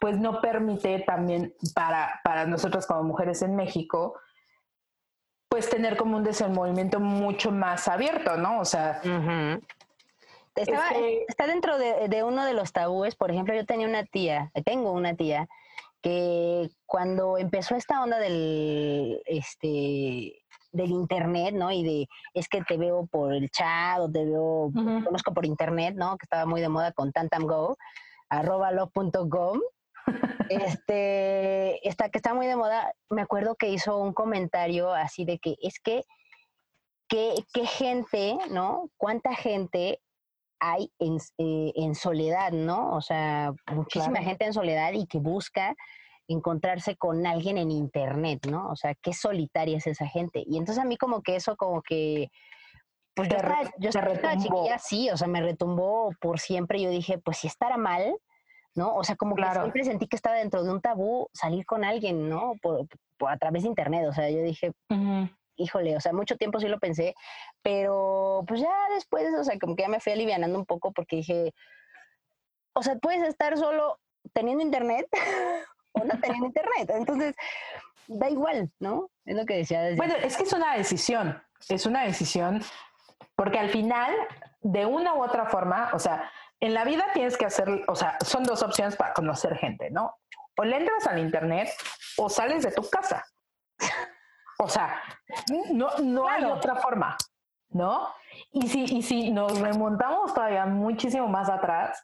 pues 0.00 0.18
no 0.18 0.40
permite 0.40 0.98
también 0.98 1.54
para, 1.76 2.20
para 2.24 2.46
nosotros 2.46 2.84
como 2.84 3.04
mujeres 3.04 3.42
en 3.42 3.54
México 3.54 4.18
pues 5.48 5.70
tener 5.70 5.96
como 5.96 6.16
un 6.16 6.24
desenvolvimiento 6.24 7.00
mucho 7.00 7.50
más 7.50 7.88
abierto, 7.88 8.36
¿no? 8.36 8.60
O 8.60 8.64
sea, 8.64 9.00
está 10.56 11.46
dentro 11.46 11.78
de, 11.78 12.22
uno 12.22 12.44
de 12.44 12.54
los 12.54 12.72
tabúes. 12.72 13.14
Por 13.16 13.30
ejemplo, 13.30 13.54
yo 13.54 13.64
tenía 13.64 13.88
una 13.88 14.04
tía, 14.04 14.50
tengo 14.64 14.92
una 14.92 15.14
tía, 15.14 15.48
que 16.02 16.68
cuando 16.86 17.38
empezó 17.38 17.74
esta 17.74 18.02
onda 18.02 18.18
del, 18.18 19.20
este, 19.26 20.42
del 20.72 20.90
internet, 20.90 21.54
¿no? 21.54 21.70
Y 21.72 21.82
de, 21.82 22.08
es 22.34 22.48
que 22.48 22.62
te 22.62 22.76
veo 22.76 23.06
por 23.06 23.34
el 23.34 23.50
chat 23.50 23.98
o 24.00 24.10
te 24.10 24.24
veo, 24.24 24.70
conozco 25.04 25.34
por 25.34 25.44
internet, 25.44 25.94
¿no? 25.96 26.16
Que 26.16 26.24
estaba 26.24 26.46
muy 26.46 26.60
de 26.60 26.68
moda 26.68 26.92
con 26.92 27.12
tantamgo, 27.12 27.76
arroba 28.28 28.70
lo.com 28.72 29.60
este, 30.48 31.86
esta 31.88 32.08
que 32.08 32.18
está 32.18 32.34
muy 32.34 32.46
de 32.46 32.56
moda, 32.56 32.92
me 33.10 33.22
acuerdo 33.22 33.56
que 33.56 33.68
hizo 33.68 33.98
un 33.98 34.12
comentario 34.12 34.92
así 34.92 35.24
de 35.24 35.38
que 35.38 35.56
es 35.60 35.80
que, 35.80 36.04
qué 37.08 37.66
gente, 37.66 38.36
¿no? 38.50 38.90
¿Cuánta 38.96 39.34
gente 39.34 40.00
hay 40.60 40.90
en, 40.98 41.18
eh, 41.38 41.72
en, 41.76 41.94
soledad, 41.94 42.52
¿no? 42.52 42.94
O 42.94 43.00
sea, 43.00 43.52
muchísima 43.72 44.20
gente 44.22 44.44
en 44.44 44.52
soledad 44.52 44.92
y 44.92 45.06
que 45.06 45.18
busca 45.18 45.74
encontrarse 46.26 46.96
con 46.96 47.26
alguien 47.26 47.58
en 47.58 47.70
internet, 47.70 48.46
¿no? 48.50 48.68
O 48.68 48.76
sea, 48.76 48.94
qué 48.94 49.12
solitaria 49.12 49.78
es 49.78 49.86
esa 49.86 50.06
gente. 50.06 50.42
Y 50.46 50.58
entonces 50.58 50.82
a 50.82 50.86
mí 50.86 50.96
como 50.96 51.22
que 51.22 51.36
eso 51.36 51.56
como 51.56 51.80
que, 51.82 52.28
pues 53.14 53.28
yo 53.28 53.36
Te 53.36 53.42
estaba, 53.42 53.70
yo 53.78 53.88
estaba 53.88 54.36
chiquilla 54.36 54.74
así, 54.74 55.10
o 55.10 55.16
sea, 55.16 55.26
me 55.26 55.40
retumbó 55.40 56.10
por 56.20 56.38
siempre. 56.38 56.80
Yo 56.80 56.90
dije, 56.90 57.18
pues 57.18 57.38
si 57.38 57.46
estará 57.46 57.76
mal, 57.78 58.14
¿no? 58.74 58.94
O 58.94 59.04
sea, 59.04 59.16
como 59.16 59.34
que 59.34 59.42
siempre 59.50 59.84
sentí 59.84 60.06
que 60.06 60.16
estaba 60.16 60.36
dentro 60.36 60.62
de 60.62 60.70
un 60.70 60.80
tabú 60.80 61.28
salir 61.32 61.64
con 61.64 61.82
alguien, 61.84 62.28
¿no? 62.28 62.52
Por, 62.60 62.86
por- 63.16 63.30
a 63.30 63.38
través 63.38 63.62
de 63.62 63.68
internet. 63.70 64.06
O 64.08 64.12
sea, 64.12 64.28
yo 64.30 64.42
dije, 64.42 64.72
Ujú. 64.90 65.28
Híjole, 65.58 65.96
o 65.96 66.00
sea, 66.00 66.12
mucho 66.12 66.36
tiempo 66.36 66.60
sí 66.60 66.68
lo 66.68 66.78
pensé, 66.78 67.14
pero 67.62 68.44
pues 68.46 68.60
ya 68.60 68.72
después, 68.94 69.26
o 69.38 69.44
sea, 69.44 69.58
como 69.58 69.76
que 69.76 69.82
ya 69.82 69.88
me 69.88 70.00
fui 70.00 70.12
alivianando 70.12 70.58
un 70.58 70.64
poco 70.64 70.92
porque 70.92 71.16
dije, 71.16 71.52
o 72.72 72.82
sea, 72.82 72.96
puedes 72.96 73.22
estar 73.28 73.58
solo 73.58 73.98
teniendo 74.32 74.62
internet 74.62 75.06
o 75.92 76.04
no 76.04 76.18
teniendo 76.20 76.46
internet. 76.46 76.90
Entonces, 76.90 77.34
da 78.06 78.30
igual, 78.30 78.70
¿no? 78.78 79.10
Es 79.24 79.36
lo 79.36 79.44
que 79.44 79.56
decía 79.56 79.82
Bueno, 79.96 80.14
es 80.14 80.36
que 80.36 80.44
es 80.44 80.52
una 80.52 80.76
decisión, 80.76 81.42
es 81.68 81.86
una 81.86 82.04
decisión, 82.04 82.62
porque 83.36 83.58
al 83.58 83.68
final, 83.68 84.14
de 84.62 84.86
una 84.86 85.14
u 85.14 85.22
otra 85.22 85.46
forma, 85.46 85.90
o 85.92 85.98
sea, 85.98 86.30
en 86.60 86.74
la 86.74 86.84
vida 86.84 87.06
tienes 87.12 87.36
que 87.36 87.46
hacer, 87.46 87.68
o 87.86 87.94
sea, 87.94 88.16
son 88.24 88.44
dos 88.44 88.62
opciones 88.62 88.96
para 88.96 89.12
conocer 89.12 89.56
gente, 89.56 89.90
¿no? 89.90 90.16
O 90.56 90.64
le 90.64 90.76
entras 90.76 91.06
al 91.06 91.18
internet 91.20 91.68
o 92.16 92.28
sales 92.28 92.64
de 92.64 92.72
tu 92.72 92.88
casa. 92.88 93.24
O 94.58 94.68
sea, 94.68 95.00
no, 95.72 95.88
no 96.02 96.28
hay 96.28 96.44
otra 96.44 96.76
forma, 96.76 97.16
¿no? 97.70 98.08
Y 98.52 98.68
si, 98.68 98.84
y 98.84 99.02
si 99.02 99.30
nos 99.30 99.58
remontamos 99.60 100.34
todavía 100.34 100.66
muchísimo 100.66 101.28
más 101.28 101.48
atrás, 101.48 102.02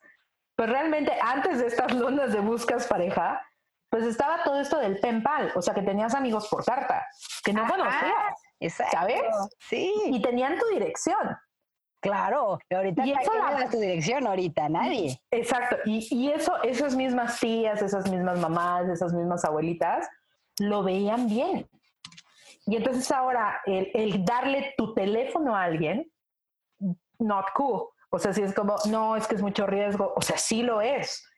pues 0.57 0.69
realmente 0.69 1.13
antes 1.21 1.59
de 1.59 1.67
estas 1.67 1.93
lunas 1.95 2.33
de 2.33 2.41
buscas 2.41 2.87
pareja, 2.87 3.43
pues 3.91 4.05
estaba 4.05 4.43
todo 4.45 4.61
esto 4.61 4.79
del 4.79 4.99
pen 5.01 5.23
pal, 5.23 5.53
o 5.55 5.63
sea, 5.63 5.75
que 5.75 5.83
tenías 5.83 6.15
amigos 6.15 6.49
por 6.49 6.65
carta, 6.65 7.05
que 7.45 7.53
no 7.53 7.67
conocías 7.67 8.35
Exacto. 8.61 8.97
¿sabes? 8.97 9.23
Sí, 9.59 9.93
y 10.07 10.23
tenían 10.23 10.59
tu 10.59 10.67
dirección. 10.67 11.37
claro. 12.01 12.59
Y 12.71 12.75
ahorita, 12.75 13.05
Y 13.07 13.13
¿para 13.13 13.23
eso 13.23 13.35
la- 13.35 13.53
das 13.61 13.71
tu 13.71 13.79
dirección 13.79 14.27
ahorita? 14.27 14.69
Nadie. 14.69 15.21
Exacto. 15.31 15.77
Y, 15.85 16.07
y 16.11 16.31
eso, 16.31 16.61
esas 16.63 16.95
mismas 16.97 17.39
tías, 17.41 17.83
esas 17.83 18.09
mismas 18.11 18.39
mamás, 18.39 18.89
esas 18.89 19.13
mismas 19.13 19.45
abuelitas, 19.45 20.09
lo 20.59 20.83
veían 20.83 21.29
bien. 21.29 21.69
Y 22.67 22.77
entonces 22.77 23.11
ahora 23.11 23.61
el, 23.67 23.91
el 23.95 24.25
darle 24.25 24.75
tu 24.77 24.95
teléfono 24.95 25.55
a 25.55 25.65
alguien, 25.65 26.11
not 27.19 27.47
cool. 27.55 27.89
O 28.11 28.19
sea, 28.19 28.33
si 28.33 28.43
es 28.43 28.55
como, 28.55 28.77
no, 28.89 29.17
es 29.17 29.27
que 29.27 29.35
es 29.35 29.43
mucho 29.43 29.67
riesgo. 29.67 30.12
O 30.17 30.23
sea, 30.23 30.39
sí 30.39 30.62
lo 30.62 30.81
es. 30.81 31.29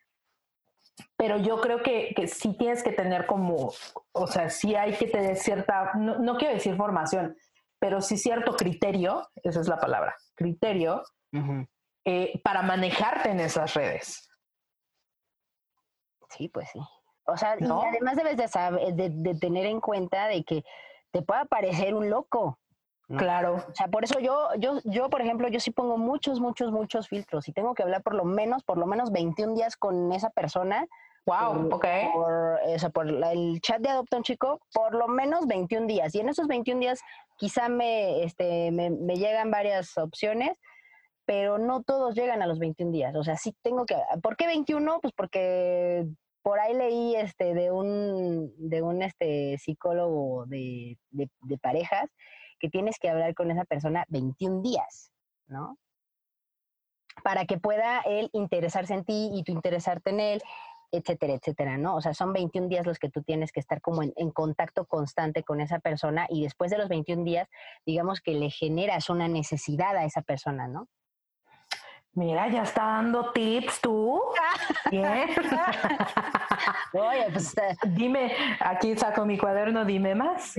Pero 1.17 1.39
yo 1.39 1.61
creo 1.61 1.83
que, 1.83 2.13
que 2.15 2.27
sí 2.27 2.57
tienes 2.57 2.83
que 2.83 2.93
tener 2.93 3.27
como, 3.27 3.73
o 4.13 4.27
sea, 4.27 4.49
sí 4.51 4.75
hay 4.75 4.95
que 4.97 5.07
tener 5.07 5.37
cierta, 5.37 5.93
no, 5.95 6.19
no 6.19 6.37
quiero 6.37 6.55
decir 6.55 6.77
formación, 6.77 7.37
pero 7.79 8.01
sí 8.01 8.17
cierto 8.17 8.57
criterio, 8.57 9.29
esa 9.43 9.61
es 9.61 9.69
la 9.69 9.79
palabra, 9.79 10.15
criterio, 10.35 11.03
eh, 12.05 12.41
para 12.43 12.63
manejarte 12.63 13.31
en 13.31 13.41
esas 13.41 13.75
redes. 13.75 14.29
Sí, 16.31 16.49
pues 16.49 16.71
sí. 16.71 16.81
O 17.27 17.37
sea, 17.37 17.57
¿No? 17.57 17.83
y 17.83 17.87
además 17.89 18.17
debes 18.17 18.37
de, 18.37 18.49
saber, 18.49 18.95
de, 18.95 19.11
de 19.11 19.35
tener 19.39 19.67
en 19.67 19.81
cuenta 19.81 20.29
de 20.29 20.45
que 20.45 20.65
te 21.13 21.23
pueda 21.23 21.45
parecer 21.45 21.95
un 21.95 22.11
loco. 22.11 22.59
No. 23.09 23.19
Claro. 23.19 23.65
O 23.69 23.75
sea, 23.75 23.87
por 23.89 24.03
eso 24.03 24.19
yo, 24.19 24.49
yo, 24.59 24.81
yo, 24.85 25.09
por 25.09 25.21
ejemplo, 25.23 25.47
yo 25.49 25.61
sí 25.61 25.71
pongo 25.71 25.97
muchos, 25.97 26.41
muchos, 26.41 26.73
muchos 26.73 27.09
filtros 27.09 27.49
y 27.49 27.53
tengo 27.53 27.73
que 27.75 27.85
hablar 27.85 28.03
por 28.03 28.15
lo 28.15 28.25
menos, 28.25 28.65
por 28.65 28.79
lo 28.79 28.87
menos 28.87 29.13
21 29.13 29.55
días 29.55 29.77
con 29.77 30.13
esa 30.13 30.31
persona. 30.31 30.87
Wow, 31.25 31.69
por, 31.71 31.75
ok. 31.75 31.87
por, 32.15 32.61
o 32.65 32.79
sea, 32.79 32.91
por 32.91 33.11
la- 33.11 33.33
el 33.33 33.61
chat 33.61 33.81
de 33.81 33.89
Adopta 33.91 34.17
un 34.17 34.23
Chico, 34.23 34.61
por 34.73 34.95
lo 34.95 35.09
menos 35.09 35.47
21 35.47 35.87
días. 35.87 36.15
Y 36.15 36.21
en 36.21 36.29
esos 36.29 36.47
21 36.49 36.81
días 36.81 37.01
quizá 37.37 37.69
me, 37.69 38.23
este, 38.25 38.71
me, 38.73 38.91
me 38.91 39.17
llegan 39.17 39.51
varias 39.51 39.97
opciones, 39.99 40.59
pero 41.25 41.59
no 41.59 41.83
todos 41.83 42.15
llegan 42.15 42.43
a 42.43 42.47
los 42.47 42.59
21 42.61 42.93
días. 42.93 43.15
O 43.17 43.25
sea, 43.25 43.37
sí 43.37 43.55
tengo 43.63 43.87
que... 43.87 43.97
¿Por 44.23 44.37
qué 44.37 44.47
21? 44.47 45.01
Pues 45.01 45.13
porque 45.17 46.07
por 46.47 46.61
ahí 46.61 46.75
leí 46.75 47.17
este, 47.17 47.55
de 47.55 47.73
un, 47.73 48.55
de 48.57 48.81
un 48.81 49.03
este, 49.03 49.59
psicólogo 49.59 50.47
de, 50.47 50.97
parejas 51.61 52.09
que 52.61 52.69
tienes 52.69 53.01
que 53.01 53.09
hablar 53.09 53.35
con 53.35 53.51
esa 53.51 53.65
persona 53.65 54.05
21 54.11 54.63
días, 54.63 55.11
¿no? 55.49 55.77
Para 57.25 57.47
que 57.47 57.59
pueda 57.59 58.01
él 58.03 58.31
interesarse 58.33 58.95
en 58.95 59.05
ti 59.05 59.31
y 59.35 59.43
tú 59.43 59.51
interesarte 59.51 60.11
en 60.11 60.21
él, 60.21 60.43
etcétera, 60.93 61.35
etcétera, 61.35 61.79
¿no? 61.79 61.97
O 61.97 62.01
sea, 62.01 62.15
son 62.15 62.33
21 62.33 62.69
días 62.69 62.87
los 62.87 63.01
que 63.01 63.11
tú 63.11 63.25
tienes 63.25 63.51
que 63.51 63.59
estar 63.59 63.81
como 63.81 64.05
en, 64.05 64.13
en 64.15 64.31
contacto 64.31 64.87
constante 64.87 65.43
con 65.43 65.61
esa 65.61 65.81
persona 65.81 66.29
y 66.31 66.45
después 66.45 66.71
de 66.71 66.79
los 66.79 66.89
21 66.89 67.25
días, 67.25 67.49
digamos 67.85 68.21
que 68.21 68.35
le 68.35 68.51
generas 68.51 69.11
una 69.11 69.27
necesidad 69.27 69.97
a 69.97 70.05
esa 70.05 70.23
persona, 70.23 70.69
¿no? 70.69 70.87
Mira, 72.17 72.49
ya 72.49 72.63
está 72.63 72.83
dando 72.83 73.31
tips 73.33 73.81
tú. 73.83 74.23
Bien. 74.91 75.29
Oye, 76.95 77.27
pues 77.31 77.55
eh, 77.59 77.77
dime, 77.89 78.35
aquí 78.59 78.97
saco 78.97 79.27
mi 79.27 79.37
cuaderno, 79.37 79.85
dime 79.85 80.15
más. 80.15 80.55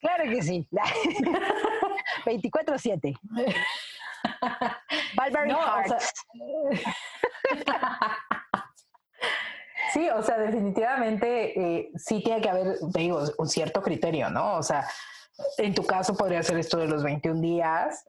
claro 0.00 0.24
que 0.24 0.42
sí. 0.42 0.68
24-7. 2.24 3.16
Valverde 5.14 5.46
No, 5.46 5.58
o 5.58 5.62
sea, 5.62 5.98
Hearts. 5.98 6.12
Sí, 9.92 10.10
o 10.10 10.22
sea, 10.24 10.38
definitivamente 10.38 11.58
eh, 11.58 11.90
sí 11.94 12.20
tiene 12.20 12.40
que 12.40 12.48
haber, 12.48 12.78
te 12.92 12.98
digo, 12.98 13.22
un 13.38 13.48
cierto 13.48 13.80
criterio, 13.80 14.28
¿no? 14.28 14.56
O 14.56 14.62
sea, 14.64 14.88
en 15.58 15.72
tu 15.72 15.86
caso 15.86 16.16
podría 16.16 16.42
ser 16.42 16.58
esto 16.58 16.78
de 16.78 16.88
los 16.88 17.04
21 17.04 17.40
días. 17.40 18.04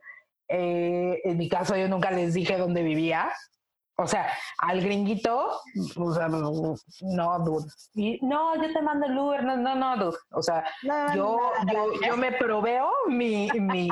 Eh, 0.48 1.20
en 1.24 1.36
mi 1.36 1.48
caso 1.48 1.76
yo 1.76 1.88
nunca 1.88 2.10
les 2.10 2.34
dije 2.34 2.56
dónde 2.56 2.82
vivía. 2.82 3.30
O 4.00 4.06
sea, 4.06 4.32
al 4.58 4.80
gringuito, 4.80 5.60
o 5.96 6.14
sea, 6.14 6.28
no, 6.28 7.38
dude. 7.40 7.66
Y, 7.94 8.24
no, 8.24 8.54
yo 8.54 8.72
te 8.72 8.80
mando 8.80 9.06
el 9.06 9.18
Uber, 9.18 9.42
no, 9.42 9.56
no, 9.56 9.74
no, 9.74 9.96
dude. 9.96 10.16
O 10.30 10.40
sea, 10.40 10.64
No, 10.84 11.14
yo, 11.16 11.38
yo, 11.72 11.92
yo 12.06 12.16
me 12.16 12.30
proveo 12.30 12.92
mi, 13.08 13.48
mi, 13.54 13.88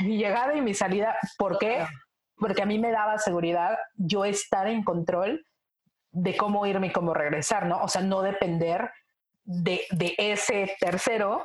mi 0.00 0.16
llegada 0.16 0.54
y 0.54 0.62
mi 0.62 0.72
salida. 0.72 1.14
¿Por 1.36 1.58
qué? 1.58 1.86
Porque 2.36 2.62
a 2.62 2.66
mí 2.66 2.78
me 2.78 2.90
daba 2.90 3.18
seguridad 3.18 3.78
yo 3.96 4.24
estar 4.24 4.66
en 4.66 4.82
control 4.82 5.44
de 6.10 6.36
cómo 6.38 6.64
irme 6.64 6.86
y 6.86 6.92
cómo 6.92 7.12
regresar, 7.12 7.66
¿no? 7.66 7.82
O 7.82 7.88
sea, 7.88 8.00
no 8.00 8.22
depender 8.22 8.90
de, 9.44 9.82
de 9.90 10.14
ese 10.16 10.74
tercero 10.80 11.44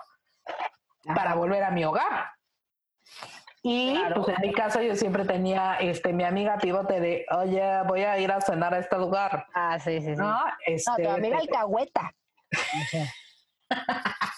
para 1.03 1.35
volver 1.35 1.63
a 1.63 1.71
mi 1.71 1.83
hogar. 1.83 2.29
Y 3.67 3.95
Claro. 3.97 4.21
pues 4.21 4.37
en 4.37 4.41
mi 4.47 4.53
caso 4.53 4.79
yo 4.79 4.95
siempre 4.95 5.25
tenía 5.25 5.77
este 5.79 6.13
mi 6.13 6.23
amiga 6.23 6.55
pivote 6.59 6.99
de, 6.99 7.25
oye, 7.31 7.81
voy 7.87 8.03
a 8.03 8.19
ir 8.19 8.31
a 8.31 8.39
cenar 8.39 8.75
a 8.75 8.77
este 8.77 8.95
lugar. 8.95 9.47
Ah, 9.55 9.79
sí, 9.79 10.01
sí, 10.01 10.09
sí. 10.13 10.21
¿no? 10.21 10.29
No, 10.33 10.39
Este, 10.67 11.01
tu 11.03 11.09
amiga 11.09 11.37
te- 11.39 11.43
alcahueta. 11.47 12.13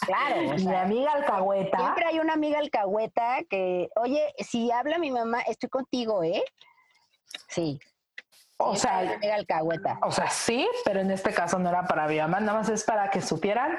claro, 0.06 0.50
o 0.52 0.54
mi 0.56 0.74
amiga 0.74 1.12
alcahueta. 1.12 1.78
siempre 1.78 2.06
hay 2.06 2.20
una 2.20 2.34
amiga 2.34 2.60
alcahueta 2.60 3.40
que, 3.50 3.90
oye, 3.98 4.34
si 4.40 4.72
habla 4.72 4.98
mi 4.98 5.12
mamá, 5.12 5.42
estoy 5.42 5.68
contigo, 5.68 6.24
¿eh? 6.24 6.42
Sí. 7.50 7.78
O 8.56 8.70
una 8.70 8.80
sea, 8.80 9.00
amiga 9.00 9.36
alcahueta. 9.36 10.00
o 10.04 10.12
sea, 10.12 10.30
sí, 10.30 10.68
pero 10.86 11.02
en 11.02 11.12
este 11.12 11.34
caso 11.34 11.60
no 11.60 11.68
era 11.68 11.84
para 11.86 12.08
mi 12.08 12.18
mamá, 12.18 12.40
nada 12.40 12.60
más 12.60 12.70
es 12.70 12.86
para 12.86 13.10
que 13.10 13.22
supieran 13.22 13.78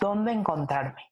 dónde 0.00 0.32
encontrarme. 0.32 1.09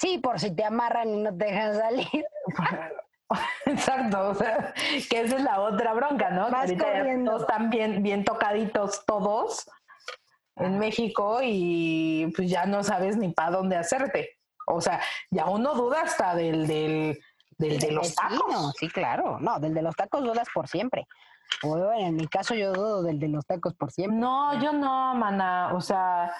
Sí, 0.00 0.16
por 0.18 0.40
si 0.40 0.54
te 0.54 0.64
amarran 0.64 1.08
y 1.10 1.16
no 1.18 1.36
te 1.36 1.44
dejan 1.44 1.74
salir. 1.74 2.24
Exacto, 3.66 4.30
o 4.30 4.34
sea, 4.34 4.72
que 5.08 5.20
esa 5.20 5.36
es 5.36 5.44
la 5.44 5.60
otra 5.60 5.92
bronca, 5.92 6.30
¿no? 6.30 6.46
Que 6.46 6.52
Vas 6.52 6.70
ya 6.70 6.78
corriendo. 6.78 7.30
todos 7.32 7.42
están 7.42 7.70
bien, 7.70 8.02
bien 8.02 8.24
tocaditos 8.24 9.04
todos 9.04 9.70
en 10.56 10.78
México 10.78 11.38
y 11.42 12.32
pues 12.34 12.50
ya 12.50 12.64
no 12.64 12.82
sabes 12.82 13.16
ni 13.18 13.28
para 13.28 13.50
dónde 13.50 13.76
hacerte. 13.76 14.38
O 14.66 14.80
sea, 14.80 15.00
ya 15.30 15.46
uno 15.46 15.74
duda 15.74 16.02
hasta 16.02 16.34
del, 16.34 16.66
del, 16.66 17.20
del 17.58 17.78
de 17.78 17.90
los 17.92 18.14
tacos. 18.14 18.74
Sí, 18.78 18.88
claro. 18.88 19.38
No, 19.38 19.60
del 19.60 19.74
de 19.74 19.82
los 19.82 19.94
tacos 19.94 20.22
dudas 20.24 20.48
por 20.52 20.66
siempre. 20.66 21.06
O 21.62 21.76
bueno, 21.76 21.92
en 22.06 22.16
mi 22.16 22.26
caso 22.26 22.54
yo 22.54 22.72
dudo 22.72 23.02
del 23.02 23.20
de 23.20 23.28
los 23.28 23.44
tacos 23.44 23.74
por 23.74 23.92
siempre. 23.92 24.18
No, 24.18 24.60
yo 24.62 24.72
no, 24.72 25.14
mana. 25.14 25.72
O 25.74 25.80
sea, 25.80 26.32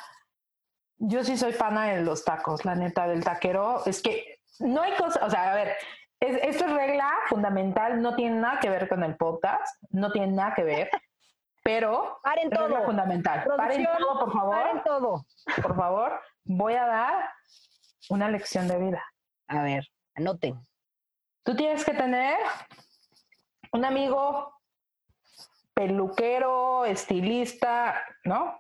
yo 1.01 1.25
sí 1.25 1.37
soy 1.37 1.53
pana 1.55 1.87
de 1.87 2.03
los 2.03 2.25
tacos, 2.25 2.65
la 2.65 2.75
neta, 2.75 3.09
del 3.09 3.25
taquero. 3.25 3.83
Es 3.87 4.03
que 4.03 4.41
no 4.59 4.83
hay 4.83 4.93
cosa, 4.97 5.25
o 5.25 5.31
sea, 5.31 5.53
a 5.53 5.55
ver, 5.55 5.75
es, 6.21 6.39
esto 6.43 6.67
es 6.67 6.73
regla 6.73 7.11
fundamental, 7.29 8.03
no 8.03 8.15
tiene 8.15 8.37
nada 8.37 8.61
que 8.61 8.69
ver 8.69 8.89
con 8.89 9.03
el 9.03 9.17
podcast, 9.17 9.83
no 9.91 10.13
tiene 10.13 10.33
nada 10.33 10.55
que 10.55 10.63
ver, 10.63 10.91
pero 11.65 12.21
Paren 12.23 12.51
regla 12.51 12.69
todo. 12.69 12.85
fundamental. 12.85 13.45
Paren 13.57 13.89
todo, 13.99 14.21
por 14.21 14.33
favor. 14.33 14.57
Paren 14.57 14.83
todo. 14.85 15.27
Por 15.63 15.77
favor, 15.77 16.21
voy 16.45 16.75
a 16.75 16.87
dar 16.87 17.31
una 18.11 18.29
lección 18.29 18.69
de 18.69 18.79
vida. 18.79 19.03
A 19.49 19.63
ver, 19.63 19.89
anoten. 20.15 20.61
Tú 21.43 21.57
tienes 21.57 21.83
que 21.85 21.95
tener 21.95 22.37
un 23.73 23.87
amigo 23.87 24.55
peluquero, 25.73 26.85
estilista, 26.85 28.03
¿no? 28.25 28.60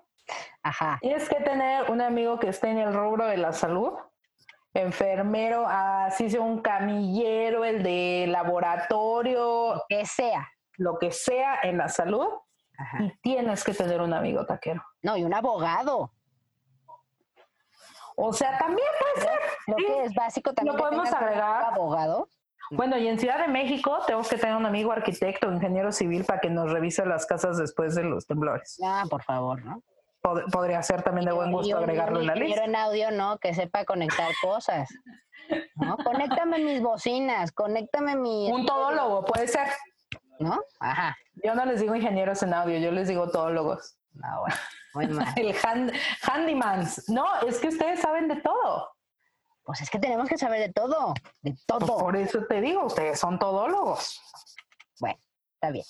Ajá. 0.62 0.98
Tienes 1.00 1.28
que 1.28 1.36
tener 1.36 1.90
un 1.90 2.00
amigo 2.00 2.38
que 2.38 2.48
esté 2.48 2.68
en 2.70 2.78
el 2.78 2.92
rubro 2.94 3.26
de 3.26 3.36
la 3.36 3.52
salud, 3.52 3.92
enfermero, 4.74 5.66
así 5.68 6.30
sea 6.30 6.40
un 6.40 6.60
camillero, 6.60 7.64
el 7.64 7.82
de 7.82 8.26
laboratorio, 8.28 9.74
Lo 9.74 9.82
que 9.88 10.06
sea. 10.06 10.48
lo 10.78 10.98
que 10.98 11.10
sea 11.10 11.58
en 11.62 11.78
la 11.78 11.88
salud, 11.88 12.28
Ajá. 12.78 13.02
y 13.04 13.16
tienes 13.20 13.64
que 13.64 13.74
tener 13.74 14.00
un 14.00 14.12
amigo 14.14 14.44
taquero. 14.46 14.82
No, 15.02 15.16
y 15.16 15.24
un 15.24 15.34
abogado. 15.34 16.12
O 18.16 18.32
sea, 18.32 18.58
también 18.58 18.86
puede 18.98 19.26
ser. 19.26 19.40
Lo 19.66 19.76
Sí. 19.78 19.86
que 19.86 20.04
es 20.04 20.14
básico 20.14 20.52
también. 20.52 20.76
Lo 20.76 20.82
podemos 20.82 21.10
agregar. 21.12 21.64
abogado. 21.72 22.28
Bueno, 22.72 22.96
y 22.98 23.08
en 23.08 23.18
Ciudad 23.18 23.38
de 23.38 23.48
México 23.48 23.98
tenemos 24.06 24.28
que 24.28 24.36
tener 24.36 24.54
un 24.54 24.66
amigo 24.66 24.92
arquitecto, 24.92 25.50
ingeniero 25.50 25.90
civil 25.90 26.24
para 26.24 26.38
que 26.40 26.50
nos 26.50 26.70
revise 26.70 27.04
las 27.04 27.26
casas 27.26 27.56
después 27.58 27.94
de 27.96 28.04
los 28.04 28.26
temblores. 28.26 28.78
Ah, 28.84 29.04
por 29.10 29.22
favor, 29.24 29.64
¿no? 29.64 29.82
Pod- 30.22 30.50
podría 30.52 30.82
ser 30.82 31.02
también 31.02 31.26
de 31.26 31.32
buen 31.32 31.50
gusto 31.52 31.76
agregarlo 31.78 32.20
en 32.20 32.26
la 32.26 32.32
ingeniero 32.36 32.62
lista. 32.62 32.64
en 32.64 32.76
audio, 32.76 33.10
¿no? 33.10 33.38
Que 33.38 33.54
sepa 33.54 33.84
conectar 33.84 34.30
cosas. 34.42 34.88
¿No? 35.76 35.96
Conéctame 35.96 36.58
mis 36.58 36.80
bocinas, 36.82 37.50
conéctame 37.52 38.14
mi... 38.16 38.50
Un 38.52 38.66
todólogo, 38.66 39.24
puede 39.24 39.48
ser. 39.48 39.68
¿No? 40.38 40.60
Ajá. 40.78 41.16
Yo 41.42 41.54
no 41.54 41.64
les 41.64 41.80
digo 41.80 41.94
ingenieros 41.94 42.42
en 42.42 42.54
audio, 42.54 42.78
yo 42.78 42.90
les 42.92 43.08
digo 43.08 43.30
todólogos. 43.30 43.96
No, 44.12 44.40
bueno, 44.40 44.56
muy 44.94 45.06
mal. 45.24 45.32
El 45.36 45.54
hand, 45.64 45.92
handymans. 46.22 47.08
No, 47.08 47.40
es 47.40 47.58
que 47.58 47.68
ustedes 47.68 48.00
saben 48.00 48.28
de 48.28 48.36
todo. 48.36 48.90
Pues 49.64 49.80
es 49.82 49.90
que 49.90 49.98
tenemos 49.98 50.28
que 50.28 50.36
saber 50.38 50.60
de 50.60 50.72
todo, 50.72 51.14
de 51.42 51.52
Pues 51.52 51.66
todo. 51.66 51.98
por 51.98 52.16
eso 52.16 52.44
te 52.48 52.60
digo, 52.60 52.84
ustedes 52.84 53.18
son 53.20 53.38
todólogos. 53.38 54.20
Bueno, 55.00 55.18
está 55.54 55.70
bien. 55.70 55.84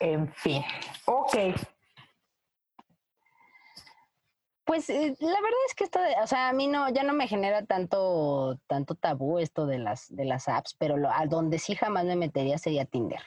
En 0.00 0.32
fin. 0.34 0.64
Ok. 1.06 1.34
Pues 4.66 4.90
eh, 4.90 5.16
la 5.20 5.28
verdad 5.40 5.58
es 5.68 5.74
que 5.76 5.84
esto, 5.84 6.00
de- 6.00 6.16
o 6.22 6.26
sea, 6.26 6.48
a 6.48 6.52
mí 6.52 6.66
no, 6.66 6.88
ya 6.90 7.04
no 7.04 7.12
me 7.12 7.28
genera 7.28 7.64
tanto, 7.64 8.58
tanto 8.66 8.96
tabú 8.96 9.38
esto 9.38 9.64
de 9.64 9.78
las, 9.78 10.14
de 10.14 10.24
las 10.24 10.48
apps, 10.48 10.74
pero 10.76 10.96
lo, 10.96 11.08
a 11.10 11.24
donde 11.26 11.58
sí 11.60 11.76
jamás 11.76 12.04
me 12.04 12.16
metería 12.16 12.58
sería 12.58 12.84
Tinder. 12.84 13.20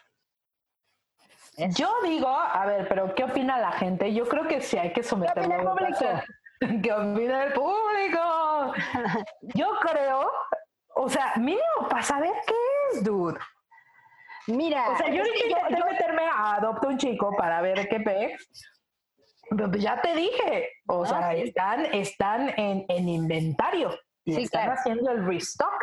Es- 1.56 1.76
Yo 1.76 1.90
digo, 2.04 2.28
a 2.28 2.66
ver, 2.66 2.88
pero 2.90 3.16
¿qué 3.16 3.24
opina 3.24 3.58
la 3.58 3.72
gente? 3.72 4.14
Yo 4.14 4.28
creo 4.28 4.48
que 4.48 4.60
sí 4.62 4.78
hay 4.78 4.92
que 4.92 5.02
someterlo. 5.02 5.44
opina 5.44 5.56
el 5.56 5.68
público? 5.96 6.24
¿Qué 6.84 6.92
opina 6.94 7.44
el 7.46 7.54
público? 7.54 8.74
Yo 9.56 9.70
creo, 9.82 10.30
o 10.96 11.08
sea, 11.10 11.34
mínimo 11.38 11.88
para 11.90 12.04
saber 12.04 12.34
qué 12.46 12.54
es, 12.94 13.04
dude. 13.04 13.40
Mira, 14.48 14.90
O 14.90 14.98
sea, 14.98 15.08
yo 15.10 15.24
que 15.24 15.48
intenté 15.48 15.78
yo- 15.80 15.86
meterme 15.86 16.24
a 16.26 16.56
Adopta 16.56 16.88
un 16.88 16.98
Chico 16.98 17.34
para 17.38 17.62
ver 17.62 17.88
qué 17.88 18.00
pex. 18.00 18.50
Pero 19.50 19.72
ya 19.78 20.02
te 20.02 20.16
dije, 20.16 20.70
o 20.88 21.04
Ah, 21.04 21.08
sea, 21.08 21.32
sí. 21.32 21.42
están, 21.42 21.86
están 21.94 22.50
en, 22.58 22.86
en 22.88 23.10
inventario 23.10 23.98
y 24.26 24.34
Sí, 24.36 24.44
están 24.44 24.64
claro. 24.66 24.80
haciendo 24.80 25.12
el 25.12 25.26
restock. 25.26 25.74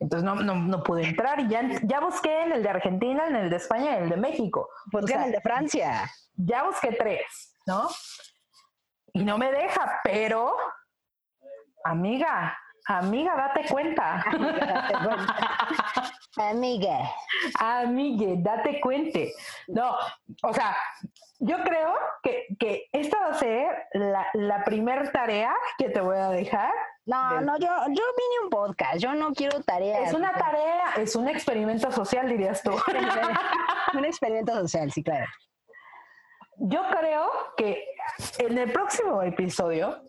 Entonces 0.00 0.24
no, 0.24 0.34
no, 0.36 0.54
no 0.54 0.82
pude 0.82 1.04
entrar 1.04 1.38
y 1.40 1.48
ya, 1.48 1.62
ya 1.82 2.00
busqué 2.00 2.42
en 2.44 2.52
el 2.52 2.62
de 2.62 2.70
Argentina, 2.70 3.26
en 3.26 3.36
el 3.36 3.50
de 3.50 3.56
España 3.56 3.96
en 3.98 4.04
el 4.04 4.08
de 4.10 4.16
México. 4.16 4.68
O 4.92 5.06
sea, 5.06 5.26
el 5.26 5.32
de 5.32 5.40
Francia. 5.42 6.10
ya 6.36 6.62
busqué 6.64 6.92
tres, 6.92 7.54
¿no? 7.66 7.88
Y 9.12 9.24
no 9.24 9.36
me 9.36 9.50
deja, 9.52 10.00
pero, 10.02 10.56
amiga, 11.84 12.56
amiga, 12.86 13.36
date 13.36 13.66
cuenta. 13.68 14.24
Amiga. 16.36 17.10
Amigue, 17.58 18.36
date 18.38 18.80
cuenta. 18.80 19.18
No, 19.68 19.96
o 20.42 20.52
sea, 20.54 20.76
yo 21.42 21.56
creo 21.64 21.94
que, 22.22 22.46
que 22.58 22.86
esta 22.92 23.18
va 23.18 23.26
a 23.28 23.34
ser 23.34 23.86
la, 23.94 24.26
la 24.34 24.62
primer 24.64 25.10
tarea 25.10 25.54
que 25.78 25.88
te 25.88 26.00
voy 26.00 26.16
a 26.18 26.28
dejar. 26.28 26.70
No, 27.06 27.34
Del- 27.34 27.46
no, 27.46 27.58
yo, 27.58 27.66
yo 27.68 27.86
vine 28.16 28.40
un 28.44 28.50
podcast, 28.50 28.96
yo 28.98 29.14
no 29.14 29.32
quiero 29.32 29.60
tareas. 29.62 30.08
Es 30.08 30.14
una 30.14 30.32
tarea, 30.32 30.92
es 30.98 31.16
un 31.16 31.28
experimento 31.28 31.90
social, 31.90 32.28
dirías 32.28 32.62
tú. 32.62 32.72
un 33.94 34.04
experimento 34.04 34.52
social, 34.54 34.92
sí, 34.92 35.02
claro. 35.02 35.26
Yo 36.56 36.82
creo 36.90 37.30
que 37.56 37.84
en 38.38 38.58
el 38.58 38.70
próximo 38.70 39.22
episodio, 39.22 40.02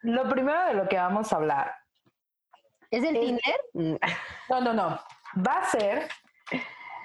lo 0.00 0.28
primero 0.30 0.64
de 0.64 0.74
lo 0.74 0.88
que 0.88 0.96
vamos 0.96 1.30
a 1.32 1.36
hablar 1.36 1.74
¿Es 2.90 3.04
el 3.04 3.14
Es- 3.16 3.20
Tinder? 3.22 3.60
Mm, 3.74 3.96
No, 4.48 4.60
no, 4.62 4.72
no. 4.72 5.00
Va 5.46 5.58
a 5.58 5.64
ser 5.66 6.08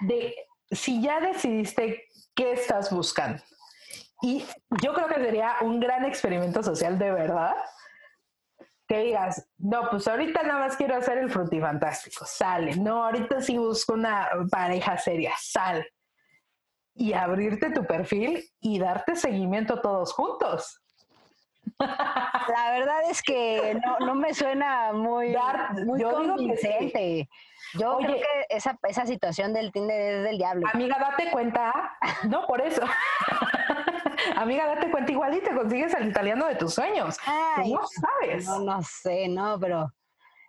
de 0.01 0.33
si 0.71 1.01
ya 1.01 1.19
decidiste 1.19 2.07
qué 2.33 2.53
estás 2.53 2.89
buscando. 2.91 3.43
Y 4.25 4.43
yo 4.81 4.91
creo 4.95 5.07
que 5.07 5.15
sería 5.23 5.57
un 5.61 5.79
gran 5.79 6.03
experimento 6.03 6.63
social 6.63 6.97
de 6.97 7.11
verdad. 7.11 7.53
Que 8.87 8.97
digas, 9.01 9.47
no, 9.59 9.87
pues 9.91 10.07
ahorita 10.07 10.41
nada 10.41 10.61
más 10.61 10.75
quiero 10.77 10.95
hacer 10.95 11.19
el 11.19 11.29
frutifantástico, 11.29 12.25
sale. 12.25 12.75
No, 12.75 13.05
ahorita 13.05 13.39
sí 13.41 13.55
busco 13.55 13.93
una 13.93 14.27
pareja 14.49 14.97
seria, 14.97 15.31
sal. 15.39 15.85
Y 16.95 17.13
abrirte 17.13 17.69
tu 17.69 17.85
perfil 17.85 18.43
y 18.59 18.79
darte 18.79 19.15
seguimiento 19.15 19.79
todos 19.79 20.11
juntos. 20.13 20.81
La 21.77 22.71
verdad 22.71 23.01
es 23.09 23.21
que 23.21 23.79
no, 23.85 23.99
no 24.05 24.15
me 24.15 24.33
suena 24.33 24.91
muy, 24.93 25.33
Dar- 25.33 25.73
muy 25.85 25.99
yo 25.99 26.19
digo 26.21 26.35
que 26.35 26.57
sí. 26.57 26.67
convincente. 26.67 27.29
Yo 27.73 27.97
Oye. 27.97 28.05
creo 28.07 28.17
que 28.19 28.55
esa, 28.55 28.77
esa 28.87 29.05
situación 29.05 29.53
del 29.53 29.71
Tinder 29.71 29.99
es 29.99 30.23
del 30.23 30.37
diablo. 30.37 30.67
Amiga, 30.73 30.97
date 30.99 31.29
cuenta. 31.31 31.97
No, 32.29 32.45
por 32.47 32.61
eso. 32.61 32.81
Amiga, 34.35 34.67
date 34.67 34.91
cuenta 34.91 35.11
igual 35.11 35.35
y 35.35 35.41
te 35.41 35.53
consigues 35.55 35.93
el 35.93 36.09
italiano 36.09 36.47
de 36.47 36.55
tus 36.55 36.73
sueños. 36.73 37.17
Ay, 37.25 37.71
no 37.73 37.81
sabes. 37.87 38.45
no, 38.45 38.59
no 38.59 38.81
sé, 38.83 39.27
no, 39.27 39.59
pero 39.59 39.91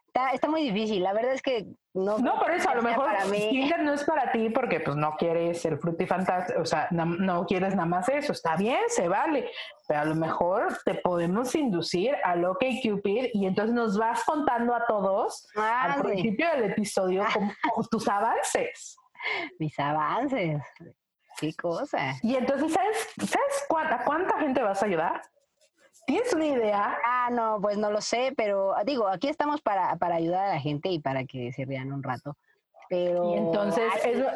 está, 0.08 0.30
está 0.30 0.48
muy 0.48 0.62
difícil. 0.70 1.02
La 1.02 1.12
verdad 1.12 1.32
es 1.32 1.42
que 1.42 1.66
no. 1.94 2.18
No, 2.18 2.38
por 2.38 2.50
eso 2.50 2.68
a 2.68 2.74
lo 2.74 2.82
mejor 2.82 3.06
Para 3.06 3.24
mí. 3.26 3.48
Tinder 3.50 3.82
no 3.82 3.94
es 3.94 4.04
para 4.04 4.30
ti 4.32 4.50
porque 4.50 4.80
pues 4.80 4.96
no 4.96 5.12
quieres 5.16 5.60
ser 5.62 5.78
frutifantástico, 5.78 6.60
o 6.60 6.64
sea, 6.66 6.88
no, 6.90 7.06
no 7.06 7.46
quieres 7.46 7.74
nada 7.74 7.86
más 7.86 8.08
eso, 8.10 8.32
está 8.32 8.54
bien, 8.56 8.80
se 8.88 9.08
vale, 9.08 9.50
pero 9.88 10.00
a 10.00 10.04
lo 10.04 10.14
mejor 10.14 10.76
te 10.84 10.94
podemos 10.96 11.54
inducir 11.54 12.14
al 12.22 12.44
OK 12.44 12.64
Cupid 12.82 13.28
y 13.32 13.46
entonces 13.46 13.74
nos 13.74 13.96
vas 13.96 14.24
contando 14.24 14.74
a 14.74 14.84
todos 14.86 15.48
Ah, 15.56 15.94
al 15.94 16.02
sí, 16.02 16.06
principio 16.08 16.50
del 16.50 16.64
episodio 16.72 17.24
como 17.32 17.52
tus 17.90 18.06
avances. 18.08 18.96
mis 19.58 19.78
avances. 19.78 20.60
Qué 21.38 21.54
cosa. 21.54 22.14
Y 22.22 22.34
entonces, 22.36 22.72
¿sabes, 22.72 23.08
¿sabes 23.18 23.64
cuánta, 23.68 24.04
cuánta 24.04 24.38
gente 24.38 24.62
vas 24.62 24.82
a 24.82 24.86
ayudar? 24.86 25.22
¿Tienes 26.06 26.32
una 26.32 26.46
idea? 26.46 26.98
Ah, 27.04 27.28
no, 27.32 27.58
pues 27.60 27.76
no 27.78 27.90
lo 27.90 28.00
sé, 28.00 28.32
pero 28.36 28.74
digo, 28.84 29.08
aquí 29.08 29.28
estamos 29.28 29.60
para, 29.60 29.96
para 29.96 30.14
ayudar 30.16 30.46
a 30.46 30.54
la 30.54 30.60
gente 30.60 30.88
y 30.88 31.00
para 31.00 31.24
que 31.24 31.52
se 31.52 31.64
rían 31.64 31.92
un 31.92 32.02
rato. 32.02 32.36
Pero. 32.88 33.34
Y 33.34 33.38
entonces, 33.38 33.82
pero 34.00 34.26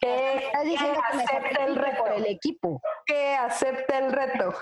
Que, 0.00 0.36
estás 0.38 0.64
diciendo 0.64 0.98
que 1.08 1.16
me 1.18 1.22
acepte 1.22 1.62
el 1.64 1.76
reto. 1.76 2.02
por 2.02 2.12
el 2.12 2.26
equipo. 2.26 2.82
Que 3.06 3.34
acepte 3.36 3.96
el 3.96 4.10
reto. 4.12 4.52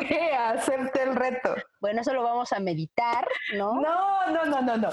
que 0.08 0.32
acepte 0.34 1.02
el 1.02 1.14
reto. 1.14 1.54
Bueno, 1.82 2.00
eso 2.00 2.14
lo 2.14 2.22
vamos 2.22 2.50
a 2.54 2.58
meditar, 2.60 3.28
¿no? 3.54 3.74
No, 3.74 4.26
no, 4.28 4.46
no, 4.46 4.62
no, 4.62 4.76
no. 4.78 4.88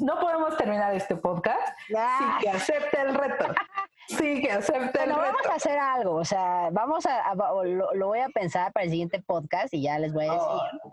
No 0.00 0.20
podemos 0.20 0.56
terminar 0.56 0.94
este 0.94 1.16
podcast 1.16 1.60
Ah. 1.96 2.18
sin 2.18 2.38
que 2.38 2.56
acepte 2.56 3.00
el 3.00 3.12
reto. 3.16 3.46
Sí, 4.08 4.40
que 4.40 4.50
acepte 4.50 5.02
el 5.02 5.10
Bueno, 5.12 5.18
vamos 5.22 5.46
a 5.50 5.54
hacer 5.54 5.78
algo, 5.78 6.14
o 6.14 6.24
sea, 6.24 6.70
vamos 6.72 7.04
a, 7.06 7.34
lo, 7.34 7.94
lo 7.94 8.06
voy 8.06 8.20
a 8.20 8.28
pensar 8.30 8.72
para 8.72 8.84
el 8.84 8.90
siguiente 8.90 9.20
podcast 9.22 9.72
y 9.74 9.82
ya 9.82 9.98
les 9.98 10.12
voy 10.12 10.24
a 10.26 10.32
decir 10.32 10.46
Oh. 10.48 10.90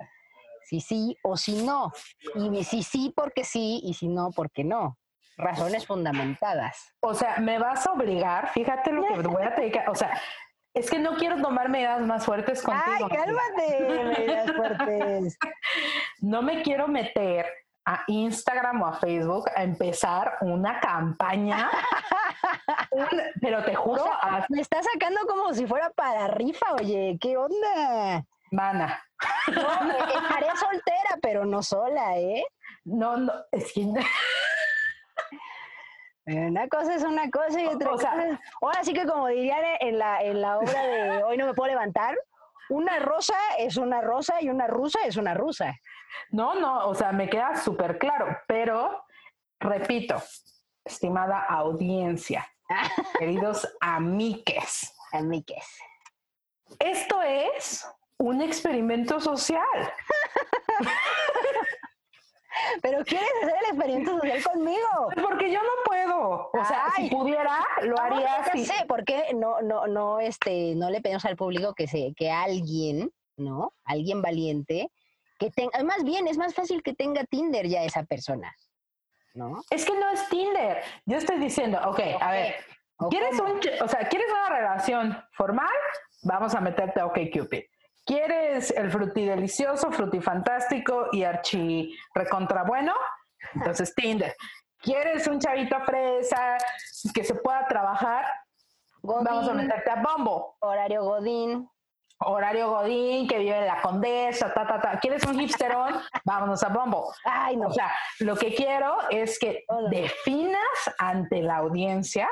si 0.65 0.81
sí 0.81 1.17
o 1.23 1.37
si 1.37 1.63
no. 1.63 1.91
Y 2.35 2.63
si 2.65 2.83
sí, 2.83 3.13
porque 3.15 3.43
sí, 3.45 3.79
y 3.83 3.93
si 3.93 4.09
no, 4.09 4.31
porque 4.31 4.63
no. 4.63 4.97
Razones 5.37 5.85
fundamentadas. 5.85 6.93
O 7.01 7.13
sea, 7.13 7.37
me 7.37 7.57
vas 7.59 7.85
a 7.87 7.93
obligar, 7.93 8.49
fíjate 8.49 8.91
lo 8.91 9.03
que 9.05 9.13
voy 9.27 9.43
a 9.43 9.55
que, 9.55 9.81
o 9.87 9.95
sea, 9.95 10.19
es 10.73 10.89
que 10.89 10.99
no 10.99 11.15
quiero 11.15 11.41
tomar 11.41 11.69
medidas 11.69 12.01
más 12.01 12.25
fuertes 12.25 12.63
¡Ay, 12.67 12.99
contigo. 12.99 13.09
cálmate! 13.09 14.03
medidas 14.03 14.51
fuertes! 14.55 15.37
No 16.19 16.41
me 16.41 16.63
quiero 16.63 16.87
meter 16.87 17.45
a 17.85 18.03
Instagram 18.07 18.81
o 18.81 18.87
a 18.87 18.93
Facebook 18.93 19.45
a 19.55 19.63
empezar 19.63 20.37
una 20.41 20.79
campaña. 20.79 21.69
Un- 22.91 23.07
pero 23.41 23.63
te 23.63 23.75
O 23.77 23.81
juro, 23.81 24.03
sea, 24.03 24.13
a- 24.21 24.45
me 24.49 24.61
está 24.61 24.81
sacando 24.81 25.21
como 25.27 25.53
si 25.53 25.67
fuera 25.67 25.89
para 25.91 26.27
rifa, 26.27 26.73
oye, 26.73 27.17
¿qué 27.21 27.37
onda? 27.37 28.23
mana. 28.51 29.03
No, 29.53 29.61
estaré 29.91 30.47
soltera, 30.57 31.17
pero 31.21 31.45
no 31.45 31.61
sola, 31.61 32.17
¿eh? 32.17 32.43
No, 32.85 33.17
no, 33.17 33.33
es 33.51 33.73
que 33.73 33.81
Una 36.27 36.67
cosa 36.69 36.95
es 36.95 37.03
una 37.03 37.29
cosa 37.29 37.61
y 37.61 37.67
otra 37.67 37.91
O 37.91 37.97
sea- 37.97 38.11
cosa 38.11 38.25
es... 38.27 38.39
Ahora 38.61 38.83
sí 38.83 38.93
que 38.93 39.05
como 39.05 39.27
dirían 39.27 39.59
en 39.79 39.99
la, 39.99 40.21
en 40.23 40.41
la 40.41 40.57
obra 40.57 40.81
de 40.81 41.23
Hoy 41.25 41.37
no 41.37 41.45
me 41.45 41.53
puedo 41.53 41.69
levantar, 41.69 42.15
una 42.69 42.99
rosa 42.99 43.35
es 43.57 43.77
una 43.77 44.01
rosa 44.01 44.41
y 44.41 44.49
una 44.49 44.67
rusa 44.67 44.99
es 45.05 45.17
una 45.17 45.33
rusa. 45.33 45.73
No, 46.31 46.55
no, 46.55 46.87
o 46.87 46.95
sea, 46.95 47.11
me 47.11 47.29
queda 47.29 47.55
súper 47.55 47.97
claro, 47.97 48.37
pero 48.47 49.03
repito, 49.59 50.21
estimada 50.83 51.45
audiencia, 51.45 52.47
queridos 53.19 53.67
amiques, 53.81 54.93
Enríquez. 55.11 55.65
Esto 56.79 57.21
es 57.21 57.87
un 58.17 58.41
experimento 58.41 59.19
social. 59.19 59.93
Pero 62.81 63.03
quieres 63.03 63.29
hacer 63.41 63.55
el 63.61 63.69
experimento 63.69 64.19
social 64.19 64.43
conmigo. 64.43 65.09
Porque 65.21 65.51
yo 65.51 65.61
no 65.61 65.69
puedo. 65.85 66.49
O 66.53 66.65
sea, 66.65 66.91
si 66.95 67.09
pudiera, 67.09 67.65
lo 67.83 67.99
haría 67.99 68.35
así. 68.35 68.65
sé, 68.65 68.85
porque 68.87 69.33
no, 69.35 69.61
no, 69.61 69.87
no, 69.87 70.19
este, 70.19 70.75
no 70.75 70.89
le 70.89 71.01
pedimos 71.01 71.25
al 71.25 71.35
público 71.35 71.73
que 71.73 71.87
se, 71.87 72.13
que 72.15 72.31
alguien, 72.31 73.11
¿no? 73.37 73.73
Alguien 73.83 74.21
valiente, 74.21 74.91
que 75.39 75.51
tenga, 75.51 75.83
más 75.83 76.03
bien, 76.03 76.27
es 76.27 76.37
más 76.37 76.53
fácil 76.53 76.81
que 76.83 76.93
tenga 76.93 77.23
Tinder 77.25 77.67
ya 77.67 77.83
esa 77.83 78.03
persona, 78.03 78.55
¿no? 79.33 79.61
Es 79.69 79.85
que 79.85 79.93
no 79.93 80.09
es 80.11 80.27
Tinder. 80.29 80.81
Yo 81.05 81.17
estoy 81.17 81.39
diciendo, 81.39 81.79
ok, 81.85 81.99
a 82.19 82.31
ver, 82.31 82.55
¿O 82.97 83.09
¿quieres 83.09 83.39
un, 83.39 83.59
o 83.81 83.87
sea, 83.87 84.07
¿quieres 84.07 84.27
una 84.31 84.57
relación 84.57 85.17
formal? 85.33 85.67
Vamos 86.23 86.55
a 86.55 86.61
meterte 86.61 87.01
a 87.01 87.05
OkCupid. 87.07 87.63
¿Quieres 88.05 88.69
el 88.71 88.91
frutidelicioso, 88.91 89.91
frutifantástico 89.91 91.07
y 91.11 91.23
archi 91.23 91.91
recontra 92.13 92.63
bueno? 92.63 92.93
Entonces 93.55 93.95
Tinder. 93.95 94.35
¿Quieres 94.79 95.25
un 95.25 95.39
chavito 95.39 95.79
fresa 95.81 96.57
que 97.13 97.23
se 97.23 97.33
pueda 97.35 97.65
trabajar? 97.67 98.25
Vamos 99.01 99.49
a 99.49 99.53
meterte 99.53 99.89
a 99.89 99.95
Bumble. 99.95 100.53
horario 100.59 101.03
Godín. 101.03 101.67
Horario 102.19 102.69
Godín, 102.69 103.27
que 103.27 103.39
vive 103.39 103.57
en 103.57 103.65
la 103.65 103.81
Condesa, 103.81 104.53
ta, 104.53 104.65
ta, 104.65 104.79
ta. 104.79 104.99
¿Quieres 104.99 105.23
un 105.25 105.39
hipsterón? 105.39 105.99
Vámonos 106.23 106.63
a 106.63 106.69
Bumble. 106.69 107.01
Ay, 107.25 107.57
no. 107.57 107.67
O 107.67 107.73
sea, 107.73 107.91
lo 108.19 108.35
que 108.35 108.53
quiero 108.53 108.97
es 109.09 109.39
que 109.39 109.65
definas 109.89 110.61
ante 110.99 111.41
la 111.41 111.57
audiencia, 111.57 112.29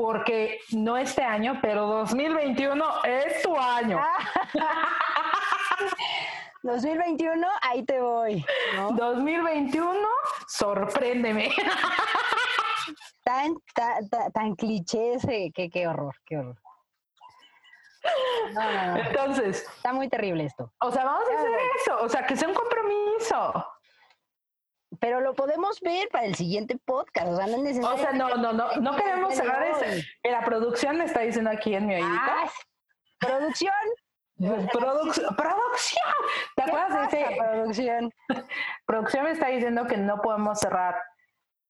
porque 0.00 0.60
no 0.70 0.96
este 0.96 1.22
año, 1.22 1.58
pero 1.60 1.86
2021 1.86 3.04
es 3.04 3.42
tu 3.42 3.56
año. 3.56 4.00
Ah. 5.82 5.86
2021, 6.62 7.46
ahí 7.62 7.84
te 7.84 8.00
voy, 8.00 8.44
¿no? 8.76 8.90
2021, 8.92 10.08
sorpréndeme. 10.46 11.50
Tan, 13.24 13.54
tan, 13.74 14.08
tan, 14.10 14.32
tan 14.32 14.54
cliché 14.56 15.14
ese, 15.14 15.52
que 15.54 15.70
qué 15.70 15.86
horror, 15.86 16.14
qué 16.26 16.36
horror. 16.36 16.56
No, 18.52 18.72
no, 18.72 18.86
no. 18.86 18.96
Entonces, 18.98 19.66
Está 19.76 19.92
muy 19.94 20.08
terrible 20.08 20.44
esto. 20.44 20.70
o 20.80 20.90
sea, 20.90 21.04
vamos 21.04 21.24
a 21.30 21.38
hacer 21.38 21.50
eso, 21.80 21.98
o 22.02 22.08
sea, 22.08 22.26
que 22.26 22.36
sea 22.36 22.48
un 22.48 22.54
compromiso. 22.54 23.66
Pero 25.00 25.20
lo 25.20 25.34
podemos 25.34 25.80
ver 25.80 26.08
para 26.10 26.26
el 26.26 26.34
siguiente 26.34 26.76
podcast. 26.84 27.28
O 27.28 27.36
sea, 27.36 27.46
no 27.46 27.56
es 27.56 27.62
necesario. 27.62 27.94
O 27.96 27.98
sea, 27.98 28.12
no, 28.12 28.36
no, 28.36 28.52
no, 28.52 28.76
no 28.76 28.96
queremos 28.96 29.34
cerrar 29.34 29.62
ese. 29.64 30.04
La 30.24 30.44
producción 30.44 30.98
me 30.98 31.04
está 31.06 31.20
diciendo 31.20 31.50
aquí 31.50 31.74
en 31.74 31.86
mi 31.86 31.94
oídito. 31.94 32.10
Ah, 32.12 32.50
producción. 33.18 33.72
Produc- 34.38 35.36
producción. 35.36 36.04
¿Te 36.56 36.62
¿Qué 36.62 36.70
acuerdas 36.70 37.10
de 37.12 37.20
ese? 37.20 37.36
producción? 37.36 38.10
Producción 38.86 39.24
me 39.24 39.30
está 39.32 39.48
diciendo 39.48 39.86
que 39.86 39.96
no 39.98 40.20
podemos 40.22 40.58
cerrar 40.58 40.96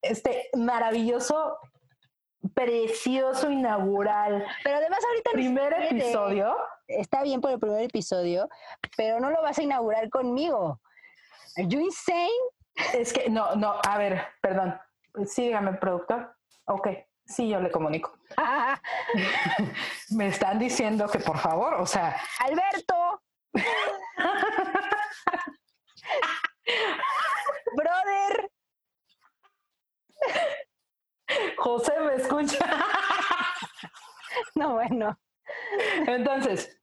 este 0.03 0.49
maravilloso, 0.55 1.59
precioso, 2.55 3.51
inaugural 3.51 4.47
Pero 4.65 4.77
además 4.77 5.01
ahorita 5.09 5.31
primer 5.33 5.73
episodio. 5.85 6.57
Está 6.87 7.23
bien 7.23 7.41
por 7.41 7.51
el 7.51 7.59
primer 7.61 7.83
episodio, 7.83 8.49
pero 8.97 9.21
no 9.21 9.31
lo 9.31 9.43
vas 9.43 9.59
a 9.59 9.63
inaugurar 9.63 10.09
conmigo. 10.09 10.81
Are 11.57 11.67
you 11.69 11.81
insane? 11.81 12.29
Es 12.95 13.13
que, 13.13 13.29
no, 13.29 13.55
no, 13.57 13.75
a 13.87 13.99
ver, 13.99 14.27
perdón. 14.41 14.79
Sí, 15.27 15.45
dígame, 15.45 15.75
productor. 15.75 16.35
Ok, 16.67 16.89
sí, 17.25 17.49
yo 17.49 17.61
le 17.61 17.71
comunico. 17.71 18.17
Me 20.11 20.29
están 20.29 20.59
diciendo 20.59 21.09
que 21.09 21.19
por 21.19 21.39
favor, 21.39 21.75
o 21.75 21.87
sea, 21.87 22.17
Alberto. 22.39 23.23
Brother. 27.77 28.51
José 31.57 31.93
me 32.01 32.15
escucha. 32.17 32.59
No, 34.55 34.75
bueno. 34.75 35.19
Entonces, 36.07 36.79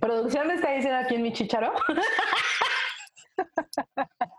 producción 0.00 0.48
me 0.48 0.54
está 0.54 0.72
diciendo 0.72 0.98
aquí 0.98 1.14
en 1.16 1.22
mi 1.22 1.32
chicharo. 1.32 1.72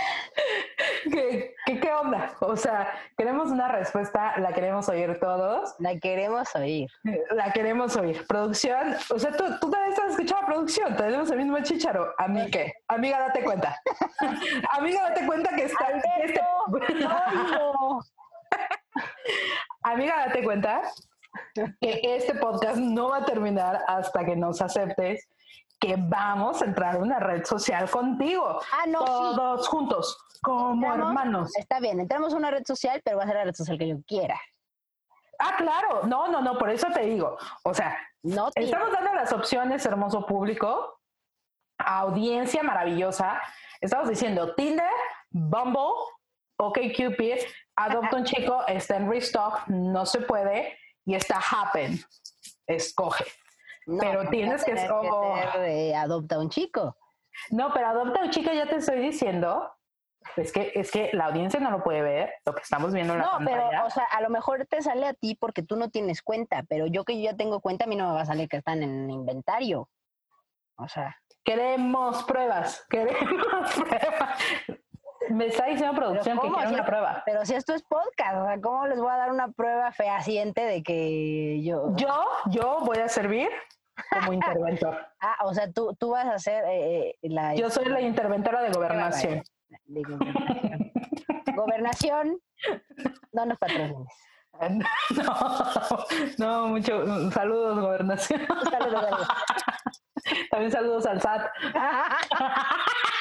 ¿Qué, 1.12 1.54
qué, 1.66 1.80
qué 1.80 1.92
onda? 1.92 2.34
O 2.40 2.56
sea, 2.56 2.92
queremos 3.16 3.50
una 3.50 3.68
respuesta, 3.68 4.38
la 4.38 4.52
queremos 4.52 4.88
oír 4.88 5.18
todos. 5.20 5.74
La 5.78 5.98
queremos 5.98 6.54
oír. 6.54 6.88
La 7.30 7.52
queremos 7.52 7.96
oír. 7.96 8.26
Producción, 8.26 8.94
o 9.10 9.18
sea, 9.18 9.32
tú, 9.32 9.44
tú 9.60 9.70
también 9.70 9.92
estás 9.92 10.10
escuchando 10.10 10.46
producción, 10.46 10.96
tenemos 10.96 11.30
el 11.30 11.38
mismo 11.38 11.60
chicharo. 11.62 12.14
¿A 12.18 12.28
mí 12.28 12.50
qué? 12.50 12.72
Amiga, 12.88 13.20
date 13.20 13.42
cuenta. 13.42 13.76
Amiga, 14.72 15.10
date 15.10 15.26
cuenta 15.26 15.54
que 15.54 15.64
está... 15.64 15.86
este-. 16.22 16.40
Amiga, 19.82 20.26
date 20.26 20.44
cuenta 20.44 20.82
que 21.54 22.00
este 22.02 22.34
podcast 22.34 22.76
no 22.78 23.10
va 23.10 23.18
a 23.18 23.24
terminar 23.24 23.80
hasta 23.86 24.24
que 24.24 24.36
nos 24.36 24.60
aceptes 24.60 25.28
que 25.80 25.96
vamos 25.98 26.60
a 26.62 26.66
entrar 26.66 26.96
a 26.96 26.98
una 26.98 27.18
red 27.18 27.44
social 27.44 27.88
contigo. 27.90 28.60
Ah, 28.72 28.84
no, 28.86 29.00
sí. 29.00 29.06
Todos 29.06 29.68
juntos, 29.68 30.18
como 30.42 30.86
Entramos- 30.86 31.08
hermanos. 31.08 31.56
Está 31.56 31.80
bien, 31.80 31.98
entramos 32.00 32.34
a 32.34 32.36
una 32.36 32.50
red 32.50 32.64
social, 32.66 33.00
pero 33.04 33.16
va 33.16 33.24
a 33.24 33.26
ser 33.26 33.36
la 33.36 33.44
red 33.44 33.54
social 33.54 33.78
que 33.78 33.88
yo 33.88 33.96
quiera. 34.06 34.38
Ah, 35.38 35.54
claro. 35.56 36.02
No, 36.04 36.28
no, 36.28 36.42
no, 36.42 36.58
por 36.58 36.68
eso 36.70 36.86
te 36.92 37.00
digo. 37.00 37.38
O 37.64 37.72
sea, 37.72 37.96
No 38.22 38.50
Estamos 38.54 38.92
dando 38.92 39.14
las 39.14 39.32
opciones, 39.32 39.86
hermoso 39.86 40.26
público, 40.26 41.00
audiencia 41.78 42.62
maravillosa. 42.62 43.40
Estamos 43.80 44.10
diciendo 44.10 44.54
Tinder, 44.54 44.90
Bumble, 45.30 45.94
OkCupid, 46.58 47.38
Adopta 47.76 48.16
un 48.16 48.24
chico, 48.24 48.62
está 48.66 48.96
en 48.96 49.10
Restock, 49.10 49.66
no 49.68 50.04
se 50.04 50.20
puede, 50.20 50.76
y 51.06 51.14
está 51.14 51.38
Happen. 51.40 51.98
Escoge. 52.66 53.24
No, 53.86 53.98
pero 53.98 54.28
tienes 54.30 54.64
que- 54.64 54.72
oh. 54.90 55.36
ser 55.36 55.60
de 55.62 55.94
adopta 55.94 56.38
un 56.38 56.50
chico. 56.50 56.96
No, 57.50 57.72
pero 57.72 57.86
Adopta 57.88 58.22
un 58.22 58.30
chico, 58.30 58.50
ya 58.52 58.66
te 58.68 58.76
estoy 58.76 58.98
diciendo. 59.00 59.72
Es 60.36 60.52
que, 60.52 60.72
es 60.74 60.90
que 60.90 61.08
la 61.14 61.26
audiencia 61.26 61.58
no 61.60 61.70
lo 61.70 61.82
puede 61.82 62.02
ver, 62.02 62.30
lo 62.44 62.54
que 62.54 62.60
estamos 62.62 62.92
viendo 62.92 63.14
en 63.14 63.20
la 63.20 63.24
No, 63.24 63.38
pero, 63.38 63.62
pantalla. 63.62 63.84
o 63.86 63.90
sea, 63.90 64.04
a 64.04 64.20
lo 64.20 64.28
mejor 64.28 64.66
te 64.66 64.82
sale 64.82 65.06
a 65.06 65.14
ti 65.14 65.34
porque 65.34 65.62
tú 65.62 65.76
no 65.76 65.88
tienes 65.90 66.20
cuenta, 66.22 66.62
pero 66.68 66.86
yo 66.86 67.04
que 67.04 67.16
yo 67.22 67.30
ya 67.30 67.36
tengo 67.36 67.60
cuenta, 67.60 67.84
a 67.84 67.88
mí 67.88 67.96
no 67.96 68.08
me 68.08 68.14
va 68.14 68.20
a 68.22 68.26
salir 68.26 68.48
que 68.48 68.58
están 68.58 68.82
en 68.82 69.08
inventario. 69.10 69.88
O 70.76 70.88
sea, 70.88 71.16
Queremos 71.42 72.22
pruebas, 72.24 72.84
queremos 72.90 73.72
pruebas. 73.74 74.38
Me 75.30 75.46
está 75.46 75.66
diciendo 75.66 75.94
producción 75.94 76.36
que 76.38 76.40
¿cómo? 76.42 76.54
quiere 76.54 76.68
Si 76.68 76.74
una 76.74 76.82
es- 76.82 76.88
prueba. 76.88 77.22
pero 77.24 77.44
si 77.46 77.54
esto 77.54 77.74
es 77.74 77.82
podcast, 77.82 78.36
o 78.36 78.44
sea, 78.46 78.60
¿cómo 78.60 78.86
les 78.86 78.98
voy 79.00 79.10
a 79.10 79.16
dar 79.16 79.30
una 79.30 79.48
prueba 79.52 79.92
fehaciente 79.92 80.62
de 80.62 80.82
que 80.82 81.62
yo... 81.62 81.94
Yo, 81.96 82.24
yo 82.46 82.78
voy 82.80 82.98
a 82.98 83.08
servir 83.08 83.48
como 84.12 84.32
interventor. 84.32 85.06
Ah, 85.20 85.36
o 85.44 85.54
sea, 85.54 85.70
tú, 85.70 85.94
tú 85.98 86.10
vas 86.10 86.26
a 86.26 86.38
ser 86.38 86.64
eh, 86.66 87.10
eh, 87.10 87.28
la... 87.28 87.54
Yo 87.54 87.70
soy 87.70 87.84
la 87.86 88.00
interventora 88.00 88.62
de 88.62 88.70
gobernación. 88.72 89.42
de 89.86 90.02
gobernación. 90.02 90.92
gobernación, 91.54 92.38
no 93.32 93.46
nos 93.46 93.58
patrocines. 93.58 94.08
No, 95.10 96.04
no, 96.38 96.68
mucho. 96.68 97.30
Saludos, 97.30 97.80
gobernación. 97.80 98.40
Saludos, 98.70 99.00
saludos. 99.02 99.28
También 100.50 100.70
saludos 100.70 101.06
al 101.06 101.18
SAT. 101.22 101.46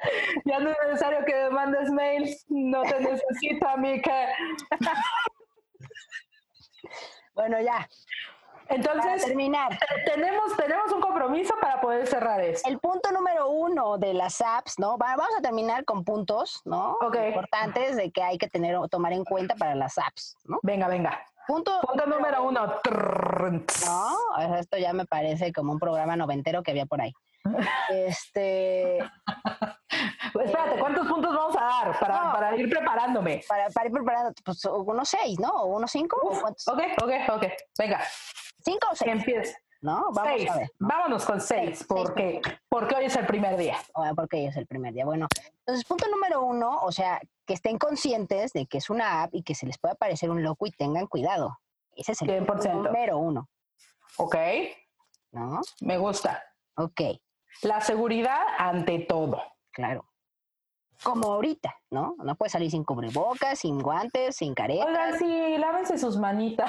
Ya 0.44 0.58
no 0.60 0.70
es 0.70 0.76
necesario 0.86 1.24
que 1.24 1.34
me 1.34 1.50
mandes 1.50 1.90
mails. 1.90 2.44
No 2.48 2.82
te 2.82 3.00
necesito 3.00 3.68
a 3.68 3.76
mí 3.76 4.00
que. 4.00 4.26
bueno, 7.34 7.60
ya, 7.60 7.88
para 8.68 8.76
Entonces, 8.76 9.24
terminar. 9.26 9.70
te- 9.78 10.10
tenemos, 10.12 10.56
tenemos 10.56 10.92
un 10.92 11.00
compromiso 11.00 11.54
para 11.60 11.80
poder 11.80 12.06
cerrar 12.06 12.40
esto. 12.40 12.68
El 12.68 12.78
punto 12.78 13.10
número 13.12 13.48
uno 13.50 13.98
de 13.98 14.14
las 14.14 14.40
apps, 14.40 14.78
¿no? 14.78 14.96
Va- 14.98 15.16
Vamos 15.16 15.34
a 15.38 15.42
terminar 15.42 15.84
con 15.84 16.04
puntos, 16.04 16.62
¿no? 16.64 16.92
Ok. 17.00 17.16
Importantes 17.28 17.96
de 17.96 18.10
que 18.10 18.22
hay 18.22 18.38
que 18.38 18.48
tener 18.48 18.76
o 18.76 18.88
tomar 18.88 19.12
en 19.12 19.24
cuenta 19.24 19.54
para 19.56 19.74
las 19.74 19.98
apps, 19.98 20.36
¿no? 20.44 20.58
Venga, 20.62 20.88
venga. 20.88 21.20
Punto, 21.46 21.80
Punto 21.80 22.04
número 22.06 22.42
uno. 22.44 22.74
¿no? 23.86 24.56
Esto 24.58 24.76
ya 24.76 24.92
me 24.92 25.06
parece 25.06 25.50
como 25.52 25.72
un 25.72 25.78
programa 25.78 26.14
noventero 26.14 26.62
que 26.62 26.72
había 26.72 26.86
por 26.86 27.00
ahí. 27.00 27.12
Este, 27.90 28.98
Espérate, 30.44 30.78
¿cuántos 30.78 31.06
puntos 31.06 31.34
vamos 31.34 31.56
a 31.56 31.60
dar 31.64 31.98
para, 32.00 32.24
No. 32.24 32.32
para 32.32 32.56
ir 32.56 32.68
preparándome? 32.70 33.42
para, 33.48 33.68
para 33.70 33.86
ir 33.86 33.92
preparando, 33.92 34.32
pues 34.44 34.64
unos 34.64 35.08
seis, 35.08 35.38
¿no? 35.38 35.50
O 35.50 35.76
unos 35.76 35.90
cinco, 35.90 36.18
¿o 36.22 36.40
cuántos? 36.40 36.66
Ok, 36.68 36.80
ok, 37.02 37.12
ok. 37.36 37.44
Venga, 37.78 38.00
Cinco 38.60 38.88
o 38.90 38.94
seis, 38.96 39.10
empieza. 39.12 39.56
¿no? 39.80 40.10
Vamos 40.12 40.22
seis. 40.36 40.50
a 40.50 40.56
ver. 40.56 40.70
Vámonos 40.80 41.24
con 41.24 41.40
seis, 41.40 41.60
Seis, 41.64 41.78
seis 41.78 41.86
porque, 41.88 42.40
porque 42.68 42.94
hoy 42.96 43.04
es 43.04 43.16
el 43.16 43.26
primer 43.26 43.56
día. 43.56 43.76
O 43.94 44.02
sea, 44.02 44.12
porque 44.14 44.36
hoy 44.38 44.46
es 44.46 44.56
el 44.56 44.66
primer 44.66 44.92
día. 44.92 45.04
Bueno, 45.04 45.28
entonces, 45.60 45.84
punto 45.84 46.06
número 46.08 46.42
uno, 46.42 46.80
o 46.82 46.90
sea, 46.92 47.20
que 47.46 47.54
estén 47.54 47.78
conscientes 47.78 48.52
de 48.52 48.66
que 48.66 48.78
es 48.78 48.90
una 48.90 49.22
app 49.22 49.34
y 49.34 49.42
que 49.42 49.54
se 49.54 49.66
les 49.66 49.78
puede 49.78 49.92
aparecer 49.94 50.30
un 50.30 50.42
loco 50.42 50.66
y 50.66 50.72
tengan 50.72 51.06
cuidado. 51.06 51.58
Ese 51.94 52.12
es 52.12 52.22
el 52.22 52.28
100%. 52.28 52.46
punto 52.46 52.72
número 52.72 53.18
uno, 53.18 53.48
Ok, 54.16 54.36
¿no? 55.32 55.60
me 55.80 55.96
gusta. 55.98 56.42
Ok, 56.76 57.00
La 57.62 57.80
seguridad 57.80 58.40
ante 58.58 58.98
todo. 59.00 59.40
Claro. 59.72 60.04
Como 61.02 61.32
ahorita, 61.32 61.76
¿no? 61.90 62.16
No 62.18 62.34
puedes 62.34 62.52
salir 62.52 62.72
sin 62.72 62.82
cubrebocas, 62.82 63.60
sin 63.60 63.78
guantes, 63.78 64.34
sin 64.34 64.52
careta. 64.52 64.84
Oigan, 64.84 65.16
sí, 65.16 65.56
lávense 65.56 65.96
sus 65.96 66.16
manitas. 66.16 66.68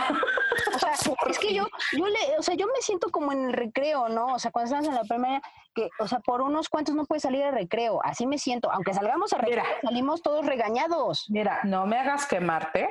O 0.75 0.77
sea, 0.77 0.91
es 1.29 1.39
que 1.39 1.51
yo, 1.53 1.65
yo 1.97 2.05
le, 2.05 2.37
o 2.37 2.43
sea, 2.43 2.53
yo 2.53 2.67
me 2.67 2.79
siento 2.81 3.09
como 3.09 3.31
en 3.31 3.45
el 3.45 3.53
recreo, 3.53 4.07
¿no? 4.07 4.27
O 4.27 4.39
sea, 4.39 4.51
cuando 4.51 4.71
estás 4.71 4.87
en 4.87 4.93
la 4.93 5.03
primaria, 5.03 5.41
que, 5.73 5.89
o 5.99 6.07
sea, 6.07 6.19
por 6.19 6.41
unos 6.41 6.69
cuantos 6.69 6.93
no 6.93 7.05
puedes 7.05 7.23
salir 7.23 7.43
al 7.43 7.53
recreo. 7.53 8.01
Así 8.03 8.27
me 8.27 8.37
siento. 8.37 8.71
Aunque 8.71 8.93
salgamos 8.93 9.33
a 9.33 9.39
recreo, 9.39 9.63
Mira. 9.63 9.81
salimos 9.81 10.21
todos 10.21 10.45
regañados. 10.45 11.25
Mira, 11.29 11.61
no 11.63 11.87
me 11.87 11.97
hagas 11.97 12.27
quemarte 12.27 12.87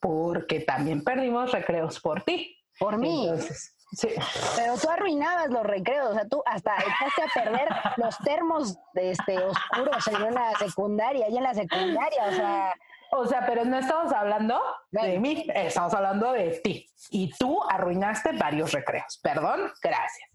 porque 0.00 0.60
también 0.60 1.04
perdimos 1.04 1.52
recreos 1.52 2.00
por 2.00 2.22
ti. 2.22 2.56
Por 2.80 2.98
mí. 2.98 3.28
Entonces, 3.28 3.76
sí. 3.92 4.08
Pero 4.56 4.76
tú 4.76 4.88
arruinabas 4.90 5.48
los 5.50 5.62
recreos, 5.62 6.10
o 6.10 6.14
sea, 6.14 6.28
tú 6.28 6.42
hasta 6.46 6.74
echaste 6.76 7.22
a 7.22 7.42
perder 7.42 7.68
los 7.96 8.16
termos 8.18 8.76
este, 8.94 9.38
oscuros 9.38 10.06
en 10.08 10.34
la 10.34 10.52
secundaria, 10.58 11.28
y 11.28 11.36
en 11.36 11.42
la 11.42 11.54
secundaria, 11.54 12.24
o 12.28 12.32
sea, 12.32 12.74
O 13.14 13.26
sea, 13.26 13.44
pero 13.46 13.64
no 13.66 13.76
estamos 13.78 14.10
hablando 14.12 14.58
de 14.90 15.18
mí, 15.18 15.46
estamos 15.54 15.92
hablando 15.92 16.32
de 16.32 16.60
ti. 16.64 16.88
Y 17.10 17.30
tú 17.38 17.62
arruinaste 17.68 18.32
varios 18.32 18.72
recreos. 18.72 19.18
Perdón, 19.22 19.70
gracias. 19.82 20.30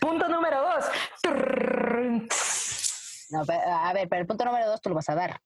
Punto 0.00 0.28
número 0.28 0.62
dos. 0.62 0.84
No, 3.30 3.44
pe- 3.44 3.54
a 3.66 3.92
ver, 3.92 4.08
pero 4.08 4.20
el 4.20 4.26
punto 4.26 4.44
número 4.44 4.66
dos 4.68 4.80
tú 4.80 4.90
lo 4.90 4.94
vas 4.96 5.08
a 5.08 5.14
dar, 5.14 5.40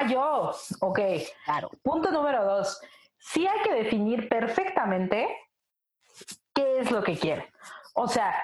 Ah, 0.00 0.06
yo. 0.06 0.52
Ok. 0.80 1.00
claro. 1.44 1.70
Punto 1.82 2.10
número 2.12 2.44
dos. 2.44 2.80
Sí 3.18 3.46
hay 3.48 3.60
que 3.62 3.72
definir 3.74 4.28
perfectamente 4.28 5.26
qué 6.58 6.80
es 6.80 6.90
lo 6.90 7.02
que 7.02 7.16
quiere. 7.16 7.52
O 7.94 8.08
sea, 8.08 8.34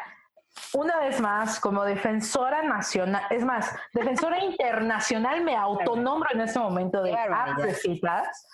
una 0.73 0.99
vez 1.01 1.21
más, 1.21 1.59
como 1.59 1.85
defensora 1.85 2.63
nacional, 2.63 3.25
es 3.31 3.45
más, 3.45 3.75
defensora 3.93 4.39
internacional, 4.39 5.43
me 5.43 5.57
autonombro 5.57 6.31
en 6.33 6.43
este 6.43 6.61
momento 6.61 7.03
de 7.03 7.13
apps 7.17 7.63
de 7.63 7.75
citas. 7.75 8.47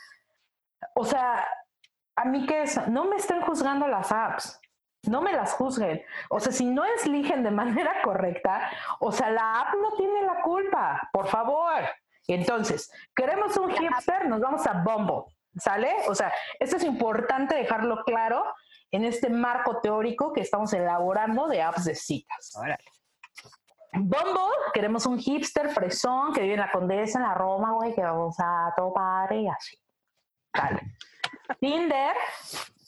O 0.94 1.04
sea, 1.04 1.46
a 2.16 2.24
mí 2.24 2.46
que 2.46 2.62
es, 2.62 2.88
no 2.88 3.04
me 3.04 3.16
estén 3.16 3.42
juzgando 3.42 3.86
las 3.86 4.10
apps. 4.10 4.58
No 5.06 5.22
me 5.22 5.32
las 5.32 5.54
juzguen. 5.54 6.02
O 6.28 6.40
sea, 6.40 6.52
si 6.52 6.66
no 6.66 6.84
eligen 6.84 7.42
de 7.42 7.50
manera 7.50 8.02
correcta, 8.02 8.70
o 8.98 9.12
sea, 9.12 9.30
la 9.30 9.60
app 9.60 9.74
no 9.74 9.92
tiene 9.96 10.22
la 10.22 10.42
culpa, 10.42 11.08
por 11.12 11.26
favor. 11.26 11.84
Entonces, 12.28 12.90
queremos 13.14 13.56
un 13.56 13.70
hipster, 13.70 14.28
nos 14.28 14.40
vamos 14.40 14.66
a 14.66 14.82
Bumble, 14.84 15.24
¿sale? 15.56 15.94
O 16.08 16.14
sea, 16.14 16.32
esto 16.58 16.76
es 16.76 16.84
importante 16.84 17.54
dejarlo 17.54 18.04
claro 18.04 18.44
en 18.92 19.04
este 19.04 19.30
marco 19.30 19.80
teórico 19.80 20.32
que 20.32 20.40
estamos 20.40 20.72
elaborando 20.72 21.46
de 21.48 21.62
apps 21.62 21.84
de 21.84 21.94
citas. 21.94 22.52
Bumble, 23.92 24.40
queremos 24.72 25.04
un 25.06 25.18
hipster 25.18 25.68
fresón 25.70 26.32
que 26.32 26.42
vive 26.42 26.54
en 26.54 26.60
la 26.60 26.70
Condesa, 26.70 27.18
en 27.18 27.24
la 27.24 27.34
Roma, 27.34 27.72
güey, 27.72 27.94
que 27.94 28.02
vamos 28.02 28.36
a 28.38 28.72
todo 28.76 28.92
padre 28.92 29.42
y 29.42 29.48
así. 29.48 29.76
Vale. 30.56 30.80
Tinder, 31.60 32.14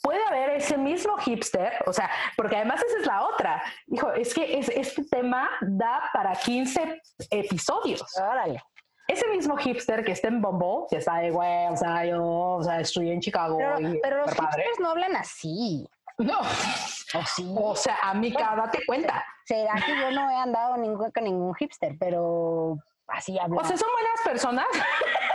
puede 0.00 0.24
haber 0.26 0.50
ese 0.50 0.76
mismo 0.78 1.16
hipster, 1.18 1.82
o 1.86 1.92
sea, 1.92 2.08
porque 2.36 2.56
además 2.56 2.82
esa 2.82 2.98
es 2.98 3.06
la 3.06 3.22
otra. 3.26 3.62
Hijo, 3.88 4.12
es 4.12 4.32
que 4.32 4.58
es- 4.58 4.68
este 4.68 5.04
tema 5.04 5.50
da 5.60 6.02
para 6.12 6.32
15 6.32 7.00
episodios. 7.30 8.04
Órale. 8.18 8.62
Ese 9.08 9.26
mismo 9.28 9.56
hipster 9.56 10.04
que 10.04 10.12
está 10.12 10.28
en 10.28 10.40
Bumble, 10.40 10.86
que 10.88 10.96
está 10.96 11.16
de, 11.18 11.30
güey, 11.30 11.66
o 11.68 11.76
sea, 11.76 12.04
yo, 12.06 12.24
o 12.24 12.62
sea, 12.62 12.80
estudié 12.80 13.12
en 13.12 13.20
Chicago. 13.20 13.58
Pero, 13.58 13.80
y 13.80 14.00
pero 14.00 14.16
los 14.18 14.30
súper 14.30 14.44
padre". 14.46 14.62
hipsters 14.62 14.80
no 14.80 14.90
hablan 14.90 15.16
así, 15.16 15.86
No, 16.18 16.40
¿o 16.40 17.26
sí? 17.26 17.54
o 17.56 17.76
sea, 17.76 17.98
a 18.02 18.14
mí 18.14 18.32
cada 18.32 18.56
date 18.56 18.80
cuenta. 18.86 19.24
Será 19.44 19.74
que 19.74 19.96
yo 19.96 20.10
no 20.12 20.30
he 20.30 20.36
andado 20.36 20.76
ningún, 20.76 21.10
con 21.10 21.24
ningún 21.24 21.54
hipster, 21.56 21.96
pero 21.98 22.76
así 23.08 23.38
hablan. 23.38 23.58
O 23.58 23.64
sea, 23.64 23.76
son 23.76 23.88
buenas 23.92 24.20
personas, 24.24 24.66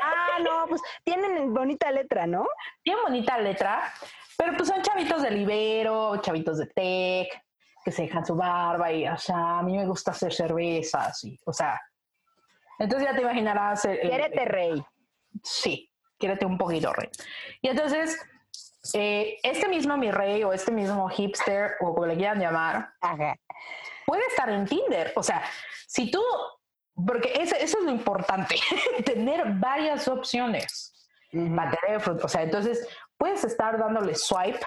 ah, 0.03 0.39
no, 0.41 0.65
pues 0.69 0.81
tienen 1.03 1.53
bonita 1.53 1.91
letra, 1.91 2.25
¿no? 2.25 2.47
tienen 2.83 3.03
bonita 3.03 3.37
letra, 3.37 3.93
pero 4.37 4.55
pues 4.55 4.69
son 4.69 4.81
chavitos 4.81 5.21
de 5.21 5.31
libero, 5.31 6.17
chavitos 6.21 6.57
de 6.57 6.67
tech, 6.67 7.41
que 7.83 7.91
se 7.91 8.03
dejan 8.03 8.25
su 8.25 8.35
barba 8.35 8.91
y, 8.91 9.07
o 9.07 9.17
sea, 9.17 9.59
a 9.59 9.63
mí 9.63 9.77
me 9.77 9.85
gusta 9.85 10.11
hacer 10.11 10.33
cervezas 10.33 11.23
y, 11.25 11.37
o 11.45 11.53
sea, 11.53 11.79
entonces 12.79 13.07
ya 13.09 13.15
te 13.15 13.21
imaginarás. 13.21 13.85
eh, 13.85 13.99
Quiérete 14.01 14.45
rey. 14.45 14.83
sí, 15.43 15.91
quiérete 16.17 16.45
un 16.45 16.57
poquito, 16.57 16.93
rey. 16.93 17.09
Y 17.61 17.69
entonces, 17.69 18.17
eh, 18.93 19.37
este 19.43 19.67
mismo 19.67 19.97
mi 19.97 20.11
rey 20.11 20.43
o 20.43 20.53
este 20.53 20.71
mismo 20.71 21.07
hipster 21.09 21.71
o 21.81 21.93
como 21.93 22.05
le 22.07 22.15
quieran 22.15 22.39
llamar, 22.39 22.89
Ajá. 23.01 23.35
puede 24.05 24.23
estar 24.27 24.49
en 24.49 24.65
Tinder. 24.65 25.13
O 25.15 25.23
sea, 25.23 25.43
si 25.87 26.09
tú, 26.11 26.21
porque 27.05 27.33
eso, 27.39 27.55
eso 27.55 27.77
es 27.79 27.83
lo 27.83 27.91
importante, 27.91 28.55
tener 29.05 29.43
varias 29.55 30.07
opciones 30.07 30.93
para 31.55 31.71
tener 31.71 31.99
fruto. 32.01 32.25
O 32.25 32.29
sea, 32.29 32.43
entonces 32.43 32.87
puedes 33.17 33.43
estar 33.43 33.77
dándole 33.77 34.15
swipe, 34.15 34.59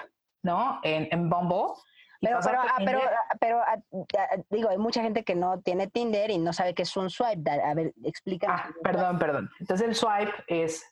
¿no? 0.43 0.79
En, 0.83 1.07
en 1.11 1.29
Bumble. 1.29 1.73
Pero, 2.21 2.39
pero, 2.43 2.57
por 2.57 2.69
ah, 2.69 2.75
pero, 2.85 2.99
ah, 2.99 3.35
pero, 3.39 3.59
ah, 3.61 3.77
ah, 4.17 4.37
digo, 4.51 4.69
hay 4.69 4.77
mucha 4.77 5.01
gente 5.01 5.23
que 5.23 5.35
no 5.35 5.59
tiene 5.61 5.87
Tinder 5.87 6.29
y 6.29 6.37
no 6.37 6.53
sabe 6.53 6.75
qué 6.75 6.83
es 6.83 6.95
un 6.95 7.09
swipe. 7.09 7.49
A 7.49 7.73
ver, 7.73 7.93
explícame. 8.03 8.53
Ah, 8.53 8.69
perdón, 8.83 9.17
perdón. 9.17 9.49
Entonces 9.59 9.87
el 9.87 9.95
swipe 9.95 10.31
es 10.47 10.85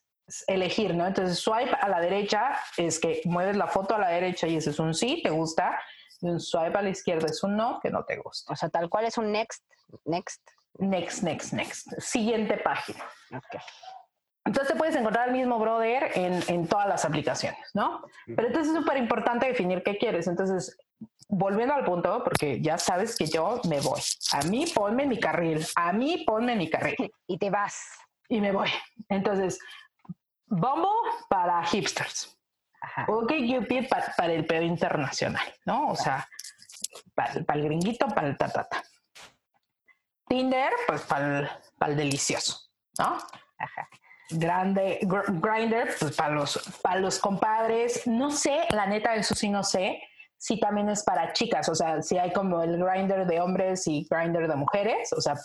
elegir, 0.47 0.95
¿no? 0.95 1.05
Entonces 1.05 1.37
swipe 1.39 1.75
a 1.79 1.87
la 1.87 2.01
derecha 2.01 2.57
es 2.77 2.99
que 2.99 3.21
mueves 3.25 3.57
la 3.57 3.67
foto 3.67 3.95
a 3.95 3.99
la 3.99 4.09
derecha 4.09 4.47
y 4.47 4.55
ese 4.55 4.71
es 4.71 4.79
un 4.79 4.93
sí, 4.95 5.21
te 5.23 5.29
gusta. 5.29 5.79
Y 6.21 6.29
un 6.29 6.39
swipe 6.39 6.77
a 6.77 6.81
la 6.81 6.89
izquierda 6.89 7.27
es 7.27 7.43
un 7.43 7.55
no, 7.55 7.79
que 7.79 7.91
no 7.91 8.03
te 8.03 8.17
gusta. 8.17 8.51
O 8.51 8.55
sea, 8.55 8.69
tal 8.69 8.89
cual 8.89 9.05
es 9.05 9.17
un 9.17 9.31
next, 9.31 9.63
next. 10.05 10.41
Next, 10.79 11.23
next, 11.23 11.53
next. 11.53 11.93
Siguiente 11.99 12.57
página. 12.57 13.03
Ok. 13.35 13.61
Entonces 14.45 14.73
te 14.73 14.79
puedes 14.79 14.95
encontrar 14.95 15.29
al 15.29 15.35
mismo 15.35 15.59
brother 15.59 16.11
en, 16.15 16.41
en 16.47 16.67
todas 16.67 16.87
las 16.87 17.05
aplicaciones, 17.05 17.59
¿no? 17.73 18.03
Pero 18.25 18.47
entonces 18.47 18.73
es 18.73 18.79
súper 18.79 18.97
importante 18.97 19.45
definir 19.45 19.83
qué 19.83 19.97
quieres. 19.97 20.27
Entonces, 20.27 20.75
volviendo 21.27 21.73
al 21.75 21.83
punto, 21.85 22.23
porque 22.23 22.59
ya 22.61 22.77
sabes 22.77 23.15
que 23.17 23.27
yo 23.27 23.61
me 23.69 23.79
voy. 23.81 24.01
A 24.33 24.41
mí 24.43 24.65
ponme 24.73 25.05
mi 25.05 25.19
carril, 25.19 25.65
a 25.75 25.93
mí 25.93 26.23
ponme 26.25 26.55
mi 26.55 26.69
carril 26.69 26.95
Y 27.27 27.37
te 27.37 27.49
vas. 27.49 27.97
y 28.27 28.41
me 28.41 28.51
voy. 28.51 28.69
Entonces, 29.09 29.59
Bumble 30.47 30.89
para 31.29 31.63
hipsters. 31.65 32.35
Ajá. 32.81 33.05
Ok, 33.09 33.27
Cupid 33.33 33.87
pa- 33.87 34.13
para 34.17 34.33
el 34.33 34.45
pedo 34.45 34.63
internacional, 34.63 35.53
¿no? 35.65 35.89
O 35.89 35.95
sea, 35.95 36.27
para, 37.13 37.33
el 37.59 37.63
gringuito, 37.63 38.07
para 38.07 38.27
el 38.27 38.37
tatata. 38.37 38.81
Tinder, 40.27 40.71
pues 40.87 41.01
para 41.01 41.39
el, 41.39 41.49
para 41.77 41.91
el 41.91 41.97
delicioso, 41.97 42.69
¿no? 42.97 43.17
Ajá. 43.57 43.89
Grande, 44.31 44.99
gr- 45.03 45.39
Grinder, 45.41 45.95
pues 45.99 46.15
para 46.15 46.33
los, 46.35 46.79
para 46.83 46.99
los 46.99 47.17
compadres. 47.19 48.05
No 48.05 48.29
sé, 48.31 48.65
la 48.69 48.85
neta, 48.85 49.15
eso 49.15 49.33
sí 49.35 49.49
no 49.49 49.63
sé, 49.63 50.01
si 50.39 50.59
también 50.59 50.89
es 50.89 51.03
para 51.03 51.33
chicas, 51.33 51.67
o 51.67 51.75
sea, 51.75 52.01
si 52.01 52.17
hay 52.17 52.31
como 52.31 52.63
el 52.63 52.81
Grinder 52.81 53.27
de 53.27 53.41
hombres 53.41 53.85
y 53.87 54.07
Grinder 54.09 54.47
de 54.47 54.55
mujeres, 54.55 55.11
o 55.13 55.19
sea, 55.19 55.35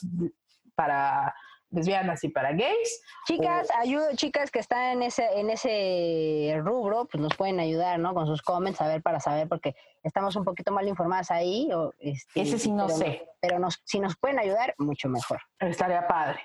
para 0.76 1.34
lesbianas 1.74 2.22
y 2.22 2.28
para 2.28 2.53
gays. 2.53 3.03
Chicas, 3.26 3.68
ayuda, 3.76 4.14
chicas 4.14 4.53
que 4.53 4.61
están 4.61 4.92
en 4.92 5.03
ese, 5.03 5.26
en 5.38 5.51
ese 5.51 6.55
rubro, 6.62 7.07
pues 7.07 7.20
nos 7.20 7.34
pueden 7.34 7.59
ayudar, 7.59 7.99
¿no? 7.99 8.14
Con 8.14 8.28
sus 8.28 8.40
comments, 8.40 8.80
a 8.80 8.86
ver, 8.86 9.03
para 9.03 9.18
saber, 9.18 9.49
porque 9.49 9.74
estamos 10.05 10.36
un 10.36 10.45
poquito 10.45 10.70
mal 10.70 10.86
informadas 10.86 11.32
ahí. 11.32 11.68
O, 11.72 11.92
este, 11.99 12.42
Ese 12.42 12.59
sí 12.59 12.70
no 12.70 12.86
pero 12.86 12.99
sé. 12.99 13.28
Pero 13.40 13.59
nos, 13.59 13.82
si 13.84 13.99
nos 13.99 14.16
pueden 14.16 14.38
ayudar, 14.38 14.74
mucho 14.78 15.09
mejor. 15.09 15.40
Estaría 15.59 16.07
padre. 16.07 16.40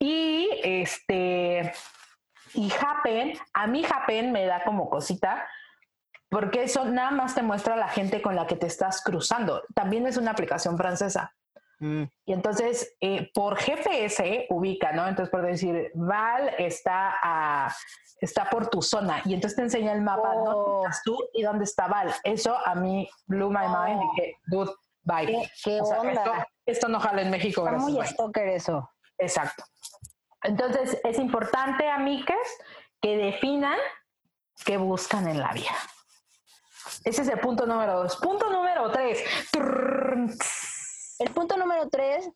Y 0.00 0.48
este, 0.64 1.72
y 2.54 2.72
Happen, 2.72 3.38
a 3.52 3.66
mí 3.68 3.84
Happen 3.84 4.32
me 4.32 4.46
da 4.46 4.64
como 4.64 4.90
cosita, 4.90 5.46
porque 6.34 6.64
eso 6.64 6.84
nada 6.84 7.12
más 7.12 7.36
te 7.36 7.42
muestra 7.42 7.76
la 7.76 7.86
gente 7.86 8.20
con 8.20 8.34
la 8.34 8.44
que 8.48 8.56
te 8.56 8.66
estás 8.66 9.00
cruzando. 9.04 9.62
También 9.72 10.04
es 10.08 10.16
una 10.16 10.32
aplicación 10.32 10.76
francesa. 10.76 11.32
Y 11.80 12.32
entonces, 12.32 12.94
eh, 13.00 13.30
por 13.34 13.56
GPS 13.56 14.46
ubica, 14.50 14.90
¿no? 14.92 15.06
Entonces, 15.06 15.30
por 15.30 15.42
decir, 15.42 15.92
Val 15.94 16.50
está, 16.58 17.14
a, 17.22 17.74
está 18.20 18.48
por 18.50 18.68
tu 18.68 18.82
zona 18.82 19.20
y 19.26 19.34
entonces 19.34 19.54
te 19.56 19.62
enseña 19.62 19.92
el 19.92 20.00
mapa 20.00 20.32
Oh. 20.34 20.44
dónde 20.44 20.80
estás 20.88 21.02
tú 21.04 21.18
y 21.34 21.42
dónde 21.42 21.64
está 21.64 21.86
Val. 21.86 22.12
Eso 22.24 22.56
a 22.66 22.74
mí 22.74 23.08
blew 23.26 23.50
my 23.50 23.66
mind. 23.68 24.00
Oh. 24.02 24.10
Dije, 24.16 24.36
dude, 24.46 24.72
bye. 25.02 25.26
¿Qué, 25.26 25.50
qué 25.62 25.80
O 25.80 25.84
sea, 25.84 26.00
onda? 26.00 26.12
esto, 26.14 26.32
esto 26.66 26.88
no 26.88 26.98
jala 27.00 27.22
en 27.22 27.30
México, 27.30 27.60
Está 27.60 27.70
gracias. 27.72 27.90
muy 27.92 28.00
bye. 28.00 28.08
stalker 28.10 28.48
eso. 28.48 28.90
Exacto. 29.18 29.62
Entonces, 30.42 30.98
es 31.04 31.18
importante, 31.18 31.88
amigas, 31.88 32.48
que 33.00 33.16
definan 33.18 33.78
qué 34.64 34.78
buscan 34.78 35.28
en 35.28 35.38
la 35.38 35.52
vida. 35.52 35.70
Ese 37.04 37.22
es 37.22 37.28
el 37.28 37.38
punto 37.38 37.66
número 37.66 38.02
dos. 38.02 38.16
Punto 38.16 38.50
número 38.50 38.90
tres. 38.90 39.22
El 41.18 41.30
punto 41.30 41.56
número 41.56 41.88
tres, 41.88 42.30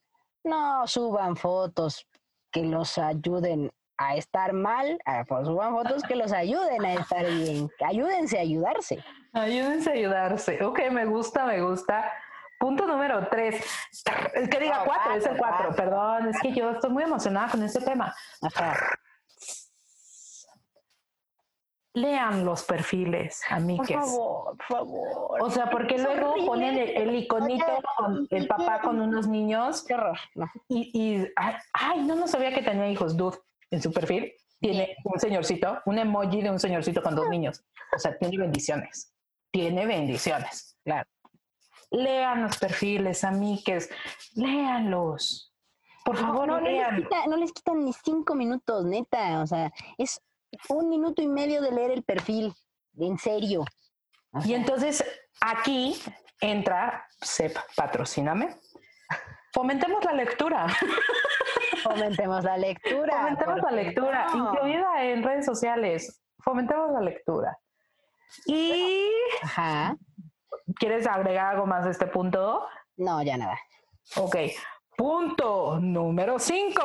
no 0.44 0.86
suban 0.86 1.36
fotos 1.36 2.06
que 2.52 2.62
los 2.62 2.98
ayuden 2.98 3.72
a 3.96 4.14
estar 4.16 4.52
mal, 4.52 4.98
a, 5.04 5.24
pues 5.24 5.46
suban 5.46 5.72
fotos 5.72 6.02
que 6.04 6.14
los 6.14 6.32
ayuden 6.32 6.84
a 6.84 6.94
estar 6.94 7.26
bien. 7.26 7.70
Ayúdense 7.84 8.38
a 8.38 8.42
ayudarse. 8.42 9.02
Ayúdense 9.32 9.90
a 9.90 9.94
ayudarse. 9.94 10.64
Ok, 10.64 10.80
me 10.92 11.06
gusta, 11.06 11.46
me 11.46 11.60
gusta. 11.60 12.12
Punto 12.60 12.86
número 12.86 13.26
tres. 13.28 13.64
El 14.34 14.48
que 14.48 14.60
diga 14.60 14.78
No, 14.78 14.84
cuatro, 14.84 15.14
es 15.14 15.26
el 15.26 15.36
cuatro, 15.36 15.68
cuatro. 15.68 15.76
Perdón, 15.76 16.28
es 16.28 16.40
que 16.40 16.52
yo 16.52 16.70
estoy 16.70 16.90
muy 16.90 17.04
emocionada 17.04 17.48
con 17.50 17.62
este 17.62 17.80
tema. 17.80 18.14
Ajá. 18.42 18.76
Lean 22.00 22.44
los 22.44 22.64
perfiles, 22.64 23.42
Por 23.48 23.56
amigues. 23.58 23.96
favor, 23.96 24.56
por 24.56 24.66
favor. 24.66 25.42
O 25.42 25.50
sea, 25.50 25.68
porque 25.70 25.96
Es 25.96 26.02
luego 26.02 26.30
horrible. 26.30 26.46
ponen 26.46 26.78
el, 26.78 26.88
el 26.90 27.16
iconito 27.16 27.64
Oye, 27.66 27.82
con 27.96 28.26
el 28.30 28.46
papá 28.46 28.80
con 28.80 29.00
unos 29.00 29.26
niños 29.26 29.84
Qué 29.84 29.94
horror. 29.94 30.18
No. 30.34 30.46
y, 30.68 30.90
y 30.92 31.26
ay, 31.36 31.54
ay, 31.72 32.00
no, 32.02 32.14
no 32.14 32.28
sabía 32.28 32.52
que 32.54 32.62
tenía 32.62 32.88
hijos, 32.90 33.16
dude, 33.16 33.38
en 33.70 33.82
su 33.82 33.92
perfil. 33.92 34.32
Tiene 34.60 34.96
un 35.04 35.18
señorcito, 35.20 35.80
un 35.86 35.98
emoji 35.98 36.42
de 36.42 36.50
un 36.50 36.58
señorcito 36.58 37.02
con 37.02 37.14
dos 37.14 37.28
niños. 37.28 37.64
O 37.94 37.98
sea, 37.98 38.16
tiene 38.18 38.36
bendiciones. 38.38 39.12
Tiene 39.52 39.86
bendiciones. 39.86 40.76
Claro. 40.84 41.08
Lean 41.90 42.42
los 42.42 42.58
perfiles, 42.58 43.24
amigues. 43.24 43.88
Léanlos. 44.34 45.54
Por 46.04 46.16
favor, 46.16 46.46
no, 46.46 46.58
no, 46.58 46.60
les 46.60 46.72
lean. 46.74 46.96
quita- 47.02 47.26
no 47.28 47.36
les 47.36 47.52
quitan 47.52 47.84
ni 47.84 47.92
cinco 47.92 48.34
minutos, 48.34 48.84
neta. 48.84 49.42
O 49.42 49.46
sea, 49.46 49.72
es 49.98 50.20
un 50.68 50.88
minuto 50.88 51.22
y 51.22 51.28
medio 51.28 51.60
de 51.62 51.72
leer 51.72 51.90
el 51.90 52.02
perfil. 52.02 52.54
En 52.98 53.18
serio. 53.18 53.64
Y 54.44 54.54
entonces 54.54 55.04
aquí 55.40 56.00
entra 56.40 57.06
SEP, 57.20 57.56
patrocíname. 57.76 58.56
Fomentemos 59.52 60.04
la 60.04 60.12
lectura. 60.12 60.66
fomentemos 61.82 62.44
la 62.44 62.56
lectura. 62.56 63.16
Fomentemos 63.16 63.56
la 63.56 63.62
¿por 63.62 63.70
qué 63.70 63.84
lectura, 63.84 64.26
no? 64.34 64.52
incluida 64.52 65.04
en 65.04 65.22
redes 65.22 65.46
sociales. 65.46 66.22
Fomentemos 66.40 66.92
la 66.92 67.00
lectura. 67.00 67.58
Y 68.46 69.10
Ajá. 69.42 69.96
¿quieres 70.78 71.06
agregar 71.06 71.54
algo 71.54 71.66
más 71.66 71.86
a 71.86 71.90
este 71.90 72.06
punto? 72.06 72.66
No, 72.96 73.22
ya 73.22 73.36
nada. 73.36 73.58
Ok. 74.16 74.36
Punto 74.96 75.78
número 75.80 76.38
5. 76.38 76.82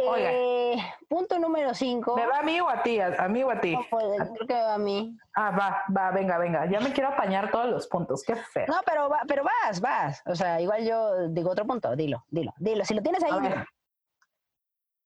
Eh, 0.00 0.76
punto 1.08 1.38
número 1.40 1.74
cinco. 1.74 2.14
¿Me 2.14 2.26
va 2.26 2.38
a 2.38 2.42
mí 2.42 2.60
o 2.60 2.68
a 2.68 2.82
ti? 2.82 3.00
A, 3.00 3.24
a 3.24 3.28
mí 3.28 3.42
o 3.42 3.50
a 3.50 3.60
ti. 3.60 3.74
No, 3.74 3.84
pues, 3.90 4.30
creo 4.34 4.46
que 4.46 4.54
va 4.54 4.74
a 4.74 4.78
mí. 4.78 5.16
Ah, 5.34 5.50
va, 5.50 5.82
va, 5.94 6.10
venga, 6.12 6.38
venga. 6.38 6.66
Ya 6.70 6.78
me 6.80 6.92
quiero 6.92 7.08
apañar 7.08 7.50
todos 7.50 7.66
los 7.66 7.88
puntos. 7.88 8.22
Qué 8.22 8.36
feo. 8.36 8.66
No, 8.68 8.80
pero, 8.86 9.08
va, 9.08 9.22
pero 9.26 9.42
vas, 9.42 9.80
vas. 9.80 10.22
O 10.26 10.36
sea, 10.36 10.60
igual 10.60 10.86
yo 10.86 11.28
digo 11.28 11.50
otro 11.50 11.66
punto. 11.66 11.96
Dilo, 11.96 12.24
dilo, 12.28 12.54
dilo. 12.58 12.84
Si 12.84 12.94
lo 12.94 13.02
tienes 13.02 13.22
ahí, 13.24 13.40
dilo. 13.40 13.64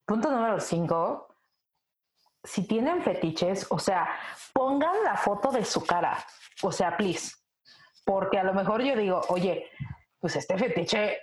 Punto 0.04 0.30
número 0.30 0.60
5. 0.60 1.28
Si 2.44 2.66
tienen 2.66 3.02
fetiches, 3.02 3.66
o 3.70 3.78
sea, 3.78 4.08
pongan 4.52 5.04
la 5.04 5.16
foto 5.16 5.50
de 5.50 5.64
su 5.64 5.84
cara. 5.86 6.18
O 6.62 6.70
sea, 6.70 6.96
please. 6.96 7.32
Porque 8.04 8.38
a 8.38 8.44
lo 8.44 8.52
mejor 8.52 8.82
yo 8.82 8.94
digo, 8.96 9.22
oye, 9.28 9.70
pues 10.18 10.36
este 10.36 10.58
fetiche, 10.58 11.18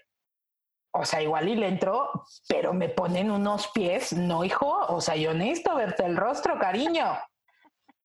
o 0.91 1.05
sea, 1.05 1.21
igual 1.21 1.47
y 1.49 1.55
le 1.55 1.67
entro, 1.67 2.09
pero 2.47 2.73
me 2.73 2.89
ponen 2.89 3.29
unos 3.31 3.67
pies. 3.69 4.13
No, 4.13 4.43
hijo, 4.43 4.67
o 4.87 5.01
sea, 5.01 5.15
yo 5.15 5.33
necesito 5.33 5.75
verte 5.75 6.05
el 6.05 6.17
rostro, 6.17 6.57
cariño. 6.59 7.17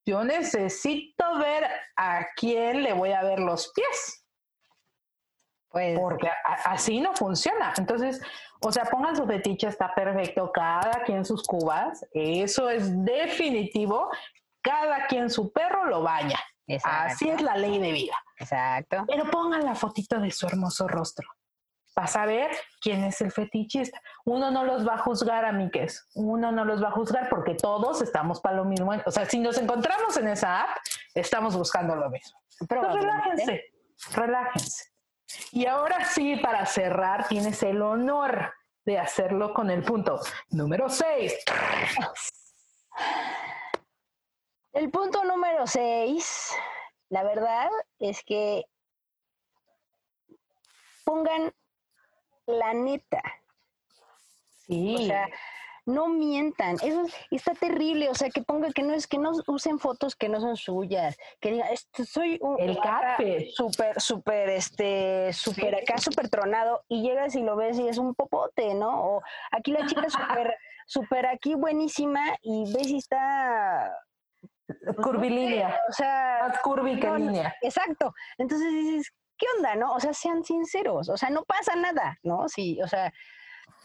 Yo 0.05 0.23
necesito 0.23 1.37
ver 1.39 1.67
a 1.95 2.27
quién 2.35 2.83
le 2.83 2.93
voy 2.93 3.11
a 3.11 3.23
ver 3.23 3.39
los 3.39 3.71
pies 3.73 4.23
Pues, 5.69 5.99
porque 5.99 6.27
a- 6.29 6.71
así 6.71 7.01
no 7.01 7.13
funciona. 7.13 7.73
Entonces, 7.77 8.21
o 8.61 8.71
sea, 8.71 8.85
pongan 8.85 9.15
su 9.15 9.25
fetiche, 9.25 9.67
está 9.67 9.93
perfecto, 9.95 10.51
cada 10.53 11.03
quien 11.03 11.25
sus 11.25 11.43
cubas, 11.43 12.05
eso 12.13 12.69
es 12.69 13.03
definitivo, 13.03 14.09
cada 14.61 15.07
quien 15.07 15.29
su 15.29 15.51
perro 15.51 15.85
lo 15.85 16.01
baña. 16.03 16.39
exacto, 16.67 17.13
Así 17.13 17.29
es 17.29 17.41
la 17.41 17.57
ley 17.57 17.79
de 17.79 17.91
vida. 17.91 18.15
Exacto. 18.39 19.05
Pero 19.07 19.29
pongan 19.31 19.65
la 19.65 19.75
fotito 19.75 20.19
de 20.19 20.29
su 20.31 20.45
hermoso 20.47 20.87
rostro. 20.87 21.27
Para 21.95 22.07
saber 22.07 22.51
quién 22.81 23.03
es 23.03 23.19
el 23.21 23.31
fetichista. 23.31 23.99
Uno 24.25 24.51
no 24.51 24.63
los 24.63 24.87
va 24.87 24.93
a 24.93 24.97
juzgar, 24.99 25.45
amigues. 25.45 26.07
Uno 26.13 26.51
no 26.51 26.63
los 26.63 26.83
va 26.83 26.89
a 26.89 26.91
juzgar 26.91 27.29
porque 27.29 27.55
todos 27.55 28.03
estamos 28.03 28.39
para 28.39 28.57
lo 28.57 28.65
mismo. 28.65 28.91
O 29.05 29.11
sea, 29.11 29.25
si 29.25 29.39
nos 29.39 29.57
encontramos 29.57 30.15
en 30.17 30.27
esa 30.27 30.61
app, 30.61 30.77
estamos 31.15 31.57
buscando 31.57 31.95
lo 31.95 32.11
mismo. 32.11 32.37
Probablemente. 32.69 33.05
relájense, 33.07 33.63
relájense. 34.13 34.83
Y 35.51 35.65
ahora 35.65 36.05
sí, 36.05 36.35
para 36.35 36.65
cerrar, 36.67 37.27
tienes 37.27 37.63
el 37.63 37.81
honor 37.81 38.53
de 38.85 38.99
hacerlo 38.99 39.53
con 39.53 39.71
el 39.71 39.81
punto 39.81 40.19
número 40.49 40.89
6. 40.89 41.33
El 44.75 44.91
punto 44.91 45.23
número 45.23 45.65
seis, 45.67 46.53
la 47.07 47.23
verdad 47.23 47.69
es 47.97 48.21
que 48.25 48.65
pongan 51.05 51.53
la 52.47 52.73
neta. 52.73 53.21
Sí. 54.67 54.95
O 54.95 54.97
sea, 54.99 55.27
no 55.85 56.07
mientan. 56.07 56.75
Eso 56.81 57.01
es- 57.05 57.13
está 57.29 57.53
terrible. 57.53 58.09
O 58.09 58.15
sea, 58.15 58.29
que 58.31 58.41
pongan 58.41 58.73
que 58.73 58.81
no 58.81 58.93
es 58.93 59.05
que 59.05 59.19
no 59.19 59.31
usen 59.47 59.77
fotos 59.77 60.15
que 60.15 60.29
no 60.29 60.39
son 60.41 60.57
suyas. 60.57 61.15
Que 61.39 61.51
digan, 61.51 61.67
"Este, 61.71 62.05
soy 62.05 62.39
un 62.41 62.59
El 62.59 62.79
catfish. 62.79 63.53
súper, 63.53 64.01
súper, 64.01 64.49
este, 64.49 65.31
súper 65.33 65.75
acá, 65.75 65.97
súper 65.99 66.29
tronado. 66.29 66.83
Y 66.87 67.03
llegas 67.03 67.35
y 67.35 67.43
lo 67.43 67.55
ves 67.55 67.77
y 67.77 67.87
es 67.87 67.97
un 67.99 68.15
popote, 68.15 68.73
¿no? 68.73 68.99
O 69.17 69.21
aquí 69.51 69.71
la 69.71 69.85
chica 69.85 70.09
súper, 70.09 70.55
súper 70.87 71.27
aquí 71.27 71.53
buenísima 71.53 72.35
y 72.41 72.73
ves 72.73 72.87
y 72.87 72.97
está. 72.97 73.95
curvilínea. 75.03 75.79
O 75.89 75.93
sea, 75.93 76.47
Más 76.49 76.59
curvy 76.61 76.99
que 76.99 77.05
no, 77.07 77.17
línea. 77.19 77.55
Exacto. 77.61 78.11
Entonces 78.39 78.71
dices, 78.71 79.11
¿qué 79.37 79.45
onda, 79.57 79.75
no? 79.75 79.93
O 79.93 79.99
sea, 79.99 80.13
sean 80.13 80.43
sinceros. 80.43 81.09
O 81.09 81.17
sea, 81.17 81.29
no 81.29 81.43
pasa 81.43 81.75
nada, 81.75 82.17
¿no? 82.23 82.47
Si, 82.49 82.81
o 82.81 82.87
sea, 82.87 83.13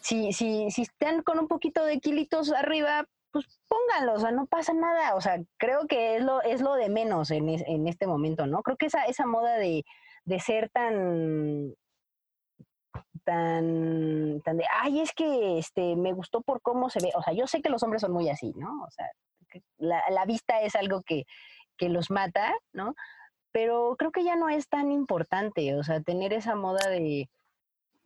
si, 0.00 0.32
si, 0.32 0.70
si 0.70 0.82
están 0.82 1.22
con 1.22 1.38
un 1.38 1.48
poquito 1.48 1.84
de 1.84 2.00
kilitos 2.00 2.52
arriba, 2.52 3.04
pues 3.32 3.46
pónganlo, 3.68 4.14
o 4.14 4.18
sea, 4.20 4.30
no 4.32 4.46
pasa 4.46 4.72
nada. 4.72 5.14
O 5.14 5.20
sea, 5.20 5.38
creo 5.58 5.86
que 5.86 6.16
es 6.16 6.22
lo, 6.22 6.42
es 6.42 6.60
lo 6.60 6.74
de 6.74 6.88
menos 6.88 7.30
en, 7.30 7.48
en 7.48 7.86
este 7.86 8.06
momento, 8.06 8.46
¿no? 8.46 8.62
Creo 8.62 8.76
que 8.76 8.86
esa, 8.86 9.04
esa 9.04 9.26
moda 9.26 9.54
de, 9.56 9.84
de 10.24 10.40
ser 10.40 10.70
tan 10.70 11.74
tan 13.24 14.40
tan 14.42 14.56
de 14.56 14.64
ay 14.82 15.00
es 15.00 15.12
que 15.12 15.58
este 15.58 15.94
me 15.94 16.12
gustó 16.12 16.40
por 16.40 16.62
cómo 16.62 16.88
se 16.88 17.00
ve 17.00 17.10
o 17.14 17.22
sea 17.22 17.34
yo 17.34 17.46
sé 17.46 17.60
que 17.60 17.68
los 17.68 17.82
hombres 17.82 18.00
son 18.00 18.12
muy 18.12 18.28
así 18.30 18.52
no 18.56 18.82
o 18.82 18.90
sea 18.90 19.06
la, 19.76 20.02
la 20.10 20.24
vista 20.24 20.62
es 20.62 20.74
algo 20.74 21.02
que, 21.02 21.24
que 21.76 21.88
los 21.90 22.10
mata 22.10 22.54
no 22.72 22.94
pero 23.52 23.96
creo 23.98 24.12
que 24.12 24.24
ya 24.24 24.36
no 24.36 24.48
es 24.48 24.68
tan 24.68 24.92
importante, 24.92 25.74
o 25.76 25.82
sea, 25.82 26.00
tener 26.00 26.32
esa 26.32 26.54
moda 26.54 26.88
de, 26.88 27.28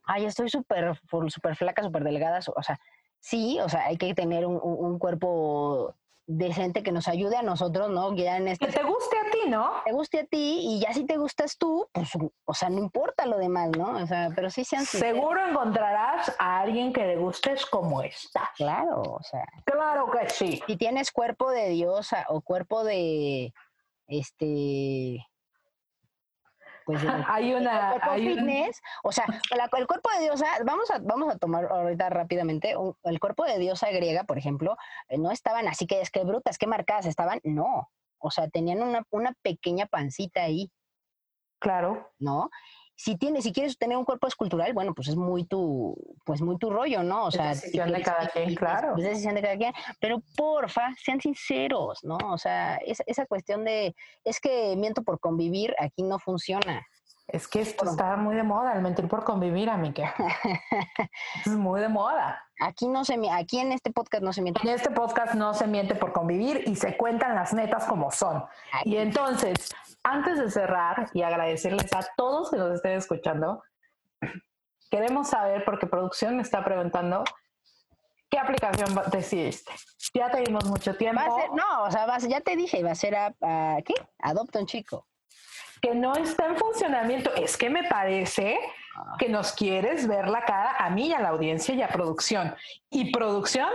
ay, 0.05 0.24
estoy 0.24 0.49
súper 0.51 0.99
súper 1.28 1.57
flaca, 1.57 1.82
súper 1.82 2.05
delgada, 2.05 2.40
o 2.57 2.62
sea, 2.62 2.78
sí, 3.20 3.59
o 3.61 3.68
sea, 3.68 3.86
hay 3.86 3.97
que 3.97 4.14
tener 4.14 4.47
un, 4.47 4.59
un- 4.62 4.99
cuerpo 4.99 5.95
decente 6.26 6.82
que 6.82 6.90
nos 6.92 7.07
ayude 7.07 7.36
a 7.36 7.42
nosotros, 7.42 7.90
¿no? 7.90 8.14
Que 8.14 8.22
ya 8.22 8.38
en 8.38 8.49
este 8.49 8.64
Que 8.66 8.72
te 8.72 8.82
guste 8.82 9.16
a 9.18 9.30
ti, 9.30 9.51
¿no? 9.51 9.70
te 9.84 9.92
guste 9.92 10.20
a 10.20 10.24
ti 10.24 10.61
y 10.62 10.80
ya 10.80 10.95
si 10.95 11.05
te 11.05 11.18
gustas 11.18 11.59
tú, 11.59 11.86
pues, 11.92 12.12
o 12.47 12.55
sea, 12.55 12.70
no 12.70 12.78
importa 12.78 13.26
lo 13.26 13.36
demás, 13.36 13.68
¿no? 13.76 13.99
O 14.03 14.07
sea, 14.07 14.30
pero 14.34 14.49
sí 14.49 14.64
sean 14.64 14.86
sinceros. 14.86 15.16
Seguro 15.20 15.47
encontrarás 15.47 16.34
a 16.38 16.61
alguien 16.61 16.95
que 16.95 17.05
le 17.05 17.16
gustes 17.16 17.66
como 17.66 18.01
está. 18.03 18.51
Claro, 18.57 19.03
o 19.03 19.22
sea, 19.22 19.45
Claro 19.66 20.11
que 20.11 20.30
sí. 20.30 20.62
si 20.66 20.76
tienes 20.78 21.11
cuerpo 21.12 21.51
de 21.51 21.68
diosa 21.68 22.24
o 22.30 22.40
cuerpo 22.40 22.84
de, 22.84 23.53
este, 24.09 25.26
pues 26.85 27.03
Hay 27.28 27.53
el 27.53 27.62
una, 27.62 27.91
cuerpo 27.91 28.11
hay 28.11 28.70
o 29.03 29.12
sea, 29.12 29.24
el 29.78 29.87
cuerpo 29.87 30.11
de 30.16 30.24
diosa, 30.24 30.47
vamos 30.64 30.91
a, 30.91 30.99
vamos 31.01 31.35
a 31.35 31.39
tomar 31.39 31.66
ahorita 31.66 32.11
rápidamente, 32.11 32.74
el 33.05 33.20
cuerpo 33.20 33.45
de 33.45 33.59
diosa 33.59 33.91
griega, 33.91 34.24
por 34.24 34.39
ejemplo, 34.39 34.76
eh, 35.09 35.18
no 35.18 35.30
estaban 35.30 35.68
así 35.68 35.87
que 35.87 36.01
es 36.01 36.11
que 36.11 36.24
brutas, 36.24 36.59
que 36.59 36.66
marcadas 36.66 37.07
estaban, 37.07 37.41
no, 37.43 37.91
o 38.18 38.30
sea, 38.30 38.49
tenían 38.49 38.82
una, 38.82 39.05
una 39.11 39.35
pequeña 39.43 39.87
pancita 39.87 40.43
ahí, 40.43 40.70
claro. 41.59 42.12
¿no? 42.18 42.51
Si 42.97 43.16
tienes, 43.16 43.42
si 43.42 43.53
quieres 43.53 43.76
tener 43.76 43.97
un 43.97 44.05
cuerpo 44.05 44.28
escultural, 44.28 44.72
bueno, 44.72 44.95
pues 44.95 45.09
es 45.09 45.16
muy 45.16 45.45
tu, 45.45 45.97
pues 46.24 46.40
muy 46.40 46.57
tu 46.59 46.70
rollo, 46.70 47.03
¿no? 47.03 47.24
O 47.24 47.28
Es 47.28 47.34
sea, 47.34 47.49
decisión 47.49 47.92
de 47.92 48.03
cada 48.03 48.28
quien, 48.28 48.51
es- 48.51 48.57
claro. 48.57 48.97
Es 48.97 49.03
decisión 49.05 49.34
de 49.34 49.42
cada 49.42 49.57
quien, 49.57 49.72
pero 50.01 50.22
porfa, 50.36 50.95
sean 51.03 51.20
sinceros, 51.20 52.05
¿no? 52.05 52.16
O 52.30 52.38
sea, 52.38 52.76
es- 52.76 53.03
esa 53.07 53.26
cuestión 53.26 53.64
de, 53.64 53.97
es 54.24 54.38
que 54.40 54.76
miento 54.76 55.03
por 55.03 55.18
convivir, 55.18 55.74
aquí 55.78 56.03
no 56.05 56.18
funciona. 56.20 56.86
Es 57.27 57.49
que 57.49 57.61
esto 57.61 57.89
está 57.89 58.16
muy 58.16 58.37
de 58.37 58.43
moda, 58.43 58.75
el 58.75 58.83
mentir 58.83 59.09
por 59.09 59.25
convivir, 59.25 59.70
amiga. 59.70 60.14
es 61.47 61.53
muy 61.53 61.81
de 61.81 61.89
moda. 61.89 62.43
Aquí 62.61 62.87
no 62.87 63.05
se, 63.05 63.18
aquí 63.31 63.59
en 63.61 63.72
este 63.72 63.91
podcast 63.91 64.22
no 64.22 64.33
se 64.33 64.43
miente. 64.43 64.61
En 64.62 64.68
este 64.68 64.91
podcast 64.91 65.35
no 65.35 65.55
se 65.55 65.66
miente 65.66 65.95
por 65.95 66.12
convivir 66.12 66.62
y 66.66 66.77
se 66.77 66.97
cuentan 66.97 67.35
las 67.35 67.55
netas 67.55 67.87
como 67.87 68.11
son. 68.11 68.45
Y 68.85 68.97
entonces, 68.97 69.75
antes 70.03 70.39
de 70.39 70.51
cerrar 70.51 71.09
y 71.14 71.22
agradecerles 71.22 71.93
a 71.95 72.01
todos 72.16 72.51
que 72.51 72.59
nos 72.59 72.75
estén 72.75 72.93
escuchando, 72.93 73.62
queremos 74.91 75.29
saber, 75.29 75.64
porque 75.64 75.87
producción 75.87 76.37
me 76.37 76.43
está 76.43 76.62
preguntando, 76.62 77.25
¿Qué 78.35 78.41
aplicación 78.41 79.01
decidiste? 79.12 79.70
Ya 80.12 80.29
te 80.29 80.41
dimos 80.41 80.64
mucho 80.64 80.97
tiempo. 80.97 81.22
no, 81.55 81.85
o 81.85 81.91
sea, 81.93 82.18
ya 82.18 82.41
te 82.41 82.57
dije, 82.57 82.83
va 82.83 82.91
a 82.91 82.97
ser 82.97 83.14
a, 83.14 83.33
¿qué? 83.85 83.95
Adopta 84.18 84.59
un 84.59 84.66
chico. 84.66 85.07
Que 85.85 85.95
no 85.95 86.14
está 86.14 86.47
en 86.47 86.57
funcionamiento. 86.57 87.30
Es 87.35 87.59
que 87.59 87.68
me 87.68 87.85
parece 87.85 88.59
ah. 88.97 89.16
que 89.18 89.28
nos 89.28 89.53
quieres 89.53 90.09
ver 90.09 90.28
la 90.28 90.43
cara 90.47 90.76
a 90.78 90.89
mí 90.89 91.09
y 91.09 91.12
a 91.12 91.20
la 91.20 91.28
audiencia 91.28 91.74
y 91.74 91.82
a 91.82 91.89
producción. 91.89 92.57
Y 92.89 93.12
producción, 93.12 93.68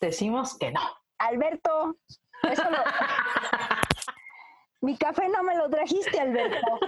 decimos 0.00 0.58
que 0.58 0.72
no. 0.72 0.80
Alberto, 1.18 1.98
eso 2.42 2.68
lo... 2.68 2.78
Mi 4.82 4.96
café 4.96 5.28
no 5.28 5.44
me 5.44 5.56
lo 5.56 5.70
trajiste, 5.70 6.18
Alberto. 6.18 6.80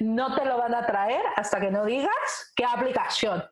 no 0.00 0.34
te 0.34 0.44
lo 0.44 0.58
van 0.58 0.74
a 0.74 0.84
traer 0.84 1.22
hasta 1.36 1.58
que 1.58 1.70
no 1.70 1.86
digas 1.86 2.52
qué 2.54 2.66
aplicación. 2.66 3.42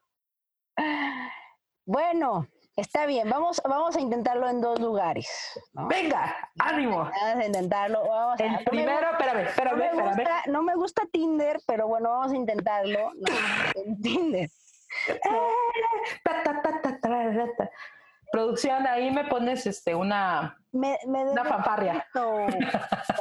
Bueno, 1.87 2.49
está 2.77 3.07
bien. 3.07 3.29
Vamos, 3.31 3.61
vamos 3.65 3.97
a 3.97 4.01
intentarlo 4.01 4.49
en 4.49 4.61
dos 4.61 4.81
lugares. 4.81 5.29
Venga, 5.73 6.37
ánimo. 6.59 6.99
Vamos 6.99 7.37
a 7.37 7.45
intentarlo. 7.47 8.35
El 8.39 8.65
primero, 8.65 9.11
espérame, 9.11 9.47
espérame, 9.47 9.79
no 9.79 9.95
me, 9.95 10.15
Gusta, 10.15 10.43
no 10.47 10.63
me 10.63 10.75
gusta 10.75 11.03
Tinder, 11.13 11.61
pero 11.67 11.89
bueno, 11.89 12.11
vamos 12.11 12.33
a 12.33 12.37
intentarlo. 12.37 13.13
en 13.75 14.01
Tinder. 14.01 14.51
Producción, 18.31 18.87
ahí 18.87 19.11
me 19.11 19.25
pones 19.27 19.67
este 19.67 19.95
una, 19.95 20.57
me, 20.73 20.99
me 21.07 21.25
una 21.25 21.45
fanfarria. 21.45 22.07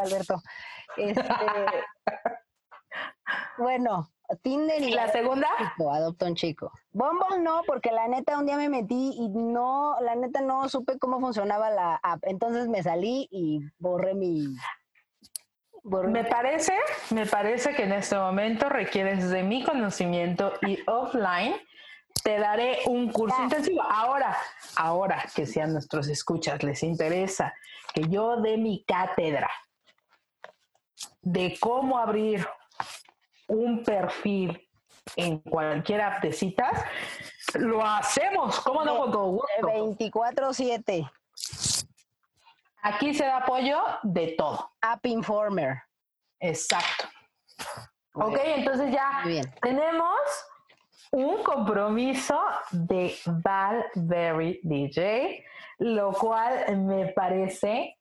Alberto. 0.02 0.42
Este, 0.96 1.24
bueno, 3.58 4.13
Tinder 4.36 4.82
y 4.82 4.92
la 4.92 5.10
segunda 5.10 5.48
adopta 5.78 6.26
un 6.26 6.36
chico. 6.36 6.72
Bumble 6.92 7.40
no, 7.40 7.62
porque 7.66 7.92
la 7.92 8.08
neta 8.08 8.38
un 8.38 8.46
día 8.46 8.58
me 8.58 8.70
metí 8.70 9.12
y 9.18 9.30
no, 9.30 9.96
la 10.02 10.16
neta 10.16 10.42
no 10.42 10.68
supe 10.70 10.98
cómo 11.00 11.20
funcionaba 11.20 11.70
la 11.70 11.96
app. 11.96 12.24
Entonces 12.24 12.68
me 12.68 12.84
salí 12.84 13.28
y 13.32 13.60
borré 13.80 14.14
mi. 14.14 14.56
Me 15.84 16.24
parece, 16.24 16.74
me 17.10 17.26
parece 17.26 17.76
que 17.76 17.84
en 17.84 17.92
este 17.92 18.16
momento 18.16 18.70
requieres 18.70 19.30
de 19.30 19.44
mi 19.44 19.64
conocimiento 19.64 20.54
y 20.62 20.80
offline 20.88 21.56
te 22.24 22.40
daré 22.40 22.80
un 22.86 23.12
curso 23.12 23.44
intensivo. 23.44 23.82
Ahora, 23.82 24.38
ahora 24.78 25.26
que 25.36 25.46
si 25.46 25.60
a 25.60 25.68
nuestros 25.68 26.08
escuchas 26.08 26.64
les 26.64 26.84
interesa 26.84 27.54
que 27.94 28.08
yo 28.08 28.38
dé 28.38 28.58
mi 28.58 28.84
cátedra 28.86 29.50
de 31.22 31.58
cómo 31.60 31.98
abrir 31.98 32.48
un 33.54 33.84
perfil 33.84 34.70
en 35.16 35.40
cualquier 35.40 36.02
app 36.02 36.24
de 36.24 36.34
citas, 36.34 36.84
lo 37.56 37.86
hacemos, 37.86 38.60
¿cómo 38.62 38.84
no? 38.84 38.98
Con 38.98 39.12
todo 39.12 39.26
gusto. 39.32 39.68
24-7. 39.68 41.12
Aquí 42.82 43.14
se 43.14 43.26
da 43.26 43.38
apoyo 43.38 43.80
de 44.04 44.36
todo. 44.38 44.72
App 44.82 45.06
Informer. 45.06 45.82
Exacto. 46.40 47.08
ok, 48.14 48.38
entonces 48.44 48.92
ya 48.92 49.24
tenemos 49.62 50.20
un 51.12 51.44
compromiso 51.44 52.38
de 52.72 53.16
Valberry 53.26 54.60
DJ, 54.64 55.46
lo 55.80 56.12
cual 56.12 56.78
me 56.78 57.14
parece 57.14 57.98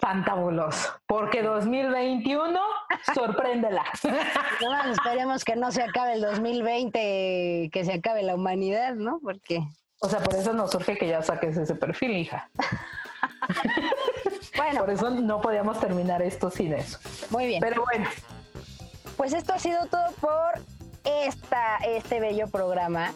fantabuloso, 0.00 1.00
porque 1.06 1.42
2021, 1.42 2.58
sorpréndela. 3.14 3.84
No, 4.60 4.92
esperemos 4.92 5.44
que 5.44 5.56
no 5.56 5.70
se 5.70 5.82
acabe 5.82 6.14
el 6.14 6.20
2020, 6.20 7.70
que 7.72 7.84
se 7.84 7.94
acabe 7.94 8.22
la 8.22 8.34
humanidad, 8.34 8.94
¿no? 8.94 9.20
Porque... 9.22 9.62
O 10.00 10.08
sea, 10.08 10.20
por 10.20 10.34
eso 10.34 10.52
nos 10.52 10.70
surge 10.70 10.96
que 10.96 11.08
ya 11.08 11.22
saques 11.22 11.56
ese 11.56 11.74
perfil, 11.74 12.16
hija. 12.16 12.50
bueno. 14.56 14.80
Por 14.80 14.90
eso 14.90 15.10
no 15.10 15.40
podíamos 15.40 15.78
terminar 15.80 16.22
esto 16.22 16.50
sin 16.50 16.72
eso. 16.72 16.98
Muy 17.30 17.46
bien. 17.46 17.60
Pero 17.60 17.84
bueno. 17.84 18.08
Pues 19.16 19.32
esto 19.32 19.52
ha 19.52 19.58
sido 19.58 19.86
todo 19.86 20.10
por 20.20 20.62
esta, 21.04 21.76
este 21.86 22.20
bello 22.20 22.48
programa, 22.48 23.12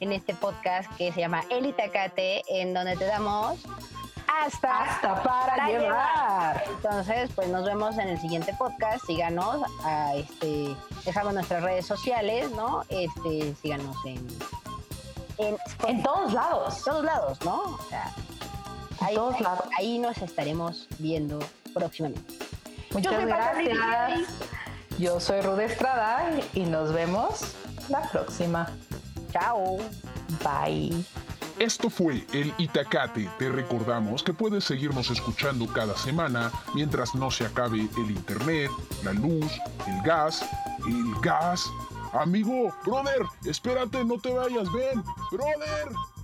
en 0.00 0.12
este 0.12 0.34
podcast 0.34 0.94
que 0.96 1.12
se 1.12 1.20
llama 1.20 1.44
El 1.50 1.66
Itacate, 1.66 2.42
en 2.48 2.74
donde 2.74 2.96
te 2.96 3.04
damos 3.04 3.62
hasta, 4.28 4.84
hasta 4.84 5.22
para, 5.22 5.68
llevar. 5.68 6.64
Entonces, 6.68 7.30
pues 7.34 7.48
nos 7.48 7.64
vemos 7.64 7.98
en 7.98 8.08
el 8.08 8.20
siguiente 8.20 8.54
podcast. 8.58 9.04
Síganos, 9.06 9.62
a 9.84 10.14
este, 10.14 10.76
dejamos 11.04 11.34
nuestras 11.34 11.62
redes 11.62 11.86
sociales, 11.86 12.50
¿no? 12.52 12.82
Este, 12.88 13.54
síganos 13.62 13.96
en 14.04 14.26
en, 15.38 16.02
todos 16.02 16.32
lados. 16.32 16.82
Todos 16.84 17.04
lados, 17.04 17.38
¿no? 17.44 17.62
O 17.62 17.80
sea, 17.88 18.12
ahí, 19.00 19.14
todos 19.14 19.40
lados. 19.40 19.66
ahí 19.78 19.98
nos 19.98 20.18
estaremos 20.18 20.88
viendo 20.98 21.38
próximamente. 21.74 22.34
Muchas 22.92 23.26
gracias. 23.26 24.28
Yo 24.98 25.20
soy 25.20 25.42
Rude 25.42 25.66
Estrada 25.66 26.30
y 26.54 26.60
nos 26.60 26.92
vemos 26.92 27.54
la 27.88 28.02
próxima. 28.10 28.70
Chao. 29.32 29.78
Bye. 30.42 31.04
Esto 31.58 31.88
fue 31.88 32.26
el 32.34 32.52
Itacate. 32.58 33.30
Te 33.38 33.48
recordamos 33.48 34.22
que 34.22 34.34
puedes 34.34 34.64
seguirnos 34.64 35.10
escuchando 35.10 35.66
cada 35.66 35.96
semana 35.96 36.52
mientras 36.74 37.14
no 37.14 37.30
se 37.30 37.46
acabe 37.46 37.88
el 37.96 38.10
internet, 38.10 38.70
la 39.02 39.14
luz, 39.14 39.50
el 39.86 40.02
gas, 40.02 40.44
el 40.86 41.14
gas. 41.22 41.66
Amigo, 42.12 42.74
brother, 42.84 43.22
espérate, 43.46 44.04
no 44.04 44.18
te 44.18 44.32
vayas, 44.32 44.70
ven, 44.72 45.02
brother. 45.30 46.15